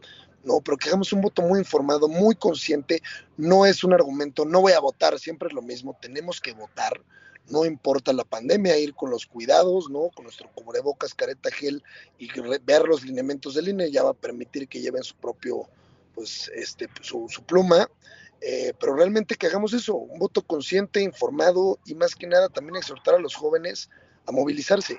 no, 0.45 0.61
pero 0.61 0.77
que 0.77 0.89
hagamos 0.89 1.13
un 1.13 1.21
voto 1.21 1.43
muy 1.43 1.59
informado, 1.59 2.09
muy 2.09 2.35
consciente, 2.37 3.03
no 3.37 3.67
es 3.67 3.85
un 3.85 3.93
argumento, 3.93 4.45
no 4.45 4.61
voy 4.61 4.73
a 4.73 4.81
votar, 4.81 5.19
siempre 5.19 5.49
es 5.49 5.55
lo 5.55 5.63
mismo, 5.63 5.97
tenemos 6.01 6.41
que 6.41 6.53
votar, 6.53 7.01
no 7.49 7.65
importa 7.65 8.13
la 8.13 8.25
pandemia, 8.25 8.79
ir 8.79 8.95
con 8.95 9.11
los 9.11 9.27
cuidados, 9.27 9.89
¿no? 9.91 10.11
Con 10.15 10.25
nuestro 10.25 10.51
cubrebocas, 10.53 11.15
careta, 11.15 11.51
gel 11.51 11.83
y 12.19 12.29
ver 12.65 12.83
los 12.83 13.05
lineamientos 13.05 13.55
del 13.55 13.69
INE 13.69 13.91
ya 13.91 14.03
va 14.03 14.11
a 14.11 14.15
permitir 14.15 14.69
que 14.69 14.81
lleven 14.81 15.03
su 15.03 15.15
propio, 15.17 15.69
pues, 16.15 16.51
este, 16.55 16.89
su, 17.03 17.29
pluma, 17.47 17.89
eh, 18.41 18.73
pero 18.79 18.95
realmente 18.95 19.37
que 19.37 19.47
hagamos 19.47 19.73
eso, 19.73 19.95
un 19.95 20.19
voto 20.19 20.43
consciente, 20.43 21.01
informado 21.01 21.79
y 21.85 21.95
más 21.95 22.15
que 22.15 22.27
nada 22.27 22.49
también 22.49 22.77
exhortar 22.77 23.15
a 23.15 23.21
los 23.21 23.35
jóvenes 23.35 23.91
a 24.27 24.33
movilizarse. 24.33 24.99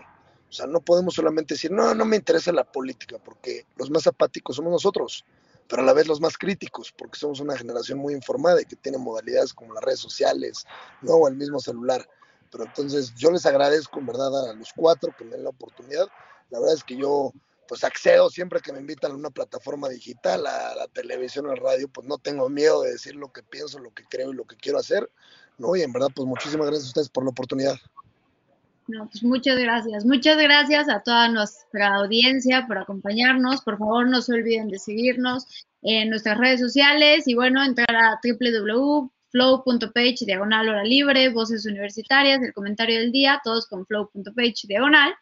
O 0.50 0.54
sea, 0.54 0.66
no 0.66 0.80
podemos 0.80 1.16
solamente 1.16 1.56
decir, 1.56 1.72
no, 1.72 1.94
no 1.94 2.06
me 2.06 2.16
interesa 2.16 2.54
la 2.54 2.64
política, 2.64 3.18
porque 3.24 3.66
los 3.76 3.90
más 3.90 4.08
apáticos 4.08 4.56
somos 4.56 4.72
nosotros, 4.72 5.26
pero 5.68 5.82
a 5.82 5.86
la 5.86 5.92
vez 5.92 6.08
los 6.08 6.22
más 6.22 6.38
críticos, 6.38 6.94
porque 6.98 7.20
somos 7.20 7.42
una 7.42 7.58
generación 7.58 8.00
muy 8.00 8.14
informada 8.14 8.62
y 8.62 8.66
que 8.66 8.78
tiene 8.78 8.98
modalidades 8.98 9.54
como 9.54 9.74
las 9.74 9.84
redes 9.84 10.00
sociales, 10.00 10.66
¿no? 11.02 11.16
o 11.16 11.28
el 11.28 11.36
mismo 11.36 11.60
celular. 11.60 12.08
Pero 12.52 12.66
entonces 12.66 13.14
yo 13.16 13.32
les 13.32 13.46
agradezco 13.46 14.00
en 14.00 14.06
verdad 14.06 14.50
a 14.50 14.54
los 14.54 14.72
cuatro 14.74 15.14
que 15.18 15.26
me 15.26 15.32
den 15.32 15.44
la 15.44 15.50
oportunidad. 15.50 16.08
La 16.50 16.60
verdad 16.60 16.76
es 16.76 16.84
que 16.84 16.96
yo 16.96 17.34
pues 17.68 17.84
accedo 17.84 18.30
siempre 18.30 18.62
que 18.62 18.72
me 18.72 18.80
invitan 18.80 19.12
a 19.12 19.16
una 19.16 19.30
plataforma 19.30 19.90
digital, 19.90 20.48
a 20.48 20.76
la 20.76 20.88
televisión, 20.88 21.48
a 21.48 21.50
la 21.50 21.56
radio, 21.56 21.88
pues 21.90 22.08
no 22.08 22.18
tengo 22.18 22.50
miedo 22.50 22.82
de 22.82 22.92
decir 22.92 23.16
lo 23.16 23.32
que 23.32 23.44
pienso, 23.44 23.80
lo 23.80 23.94
que 23.94 24.04
creo 24.06 24.32
y 24.32 24.36
lo 24.36 24.46
que 24.46 24.56
quiero 24.56 24.80
hacer, 24.80 25.10
¿no? 25.58 25.76
Y 25.76 25.82
en 25.82 25.92
verdad, 25.92 26.08
pues 26.16 26.28
muchísimas 26.28 26.68
gracias 26.68 26.86
a 26.86 26.90
ustedes 26.90 27.10
por 27.10 27.24
la 27.24 27.32
oportunidad. 27.32 27.76
No, 28.88 29.06
pues 29.10 29.22
muchas 29.22 29.60
gracias. 29.60 30.06
Muchas 30.06 30.38
gracias 30.38 30.88
a 30.88 31.02
toda 31.02 31.28
nuestra 31.28 31.96
audiencia 31.96 32.66
por 32.68 32.78
acompañarnos. 32.78 33.62
Por 33.62 33.78
favor, 33.78 34.08
no 34.08 34.22
se 34.22 34.34
olviden 34.34 34.70
de 34.70 34.80
seguirnos 34.80 35.46
en 35.82 36.10
nuestras 36.10 36.38
redes 36.38 36.62
sociales 36.62 37.28
y 37.28 37.36
bueno, 37.36 37.64
entrar 37.64 37.94
a 37.94 38.20
www.flow.page 39.34 40.26
diagonal 40.26 40.70
hora 40.70 40.84
libre, 40.84 41.30
voces 41.30 41.66
universitarias, 41.66 42.42
el 42.42 42.54
comentario 42.54 43.00
del 43.00 43.12
día, 43.12 43.42
todos 43.44 43.68
con 43.68 43.86
flow.page 43.86 44.68
diagonal. 44.68 45.14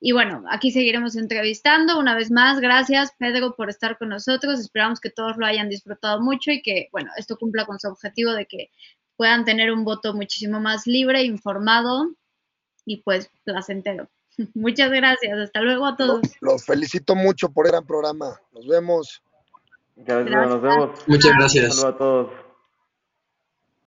Y 0.00 0.12
bueno, 0.12 0.44
aquí 0.50 0.70
seguiremos 0.70 1.16
entrevistando. 1.16 1.98
Una 1.98 2.14
vez 2.14 2.30
más, 2.30 2.60
gracias 2.60 3.12
Pedro 3.18 3.54
por 3.56 3.70
estar 3.70 3.96
con 3.96 4.10
nosotros. 4.10 4.60
Esperamos 4.60 5.00
que 5.00 5.10
todos 5.10 5.36
lo 5.38 5.46
hayan 5.46 5.68
disfrutado 5.68 6.20
mucho 6.20 6.50
y 6.50 6.62
que, 6.62 6.88
bueno, 6.92 7.10
esto 7.16 7.38
cumpla 7.38 7.64
con 7.64 7.78
su 7.78 7.88
objetivo 7.88 8.32
de 8.32 8.46
que 8.46 8.70
puedan 9.16 9.44
tener 9.44 9.72
un 9.72 9.84
voto 9.84 10.12
muchísimo 10.14 10.60
más 10.60 10.86
libre, 10.86 11.22
informado 11.22 12.10
y 12.84 12.98
pues 13.02 13.30
placentero. 13.44 14.10
Muchas 14.54 14.90
gracias, 14.90 15.38
hasta 15.38 15.60
luego 15.60 15.86
a 15.86 15.96
todos. 15.96 16.20
Los, 16.40 16.64
felicito 16.66 17.14
mucho 17.14 17.50
por 17.50 17.66
el 17.66 17.72
gran 17.72 17.86
programa. 17.86 18.40
Nos 18.52 18.66
vemos. 18.66 19.22
nos 19.96 20.60
vemos. 20.62 20.90
Muchas 21.06 21.32
gracias. 21.38 21.76
Saludos 21.76 21.94
a 21.94 21.96
todos. 21.96 22.43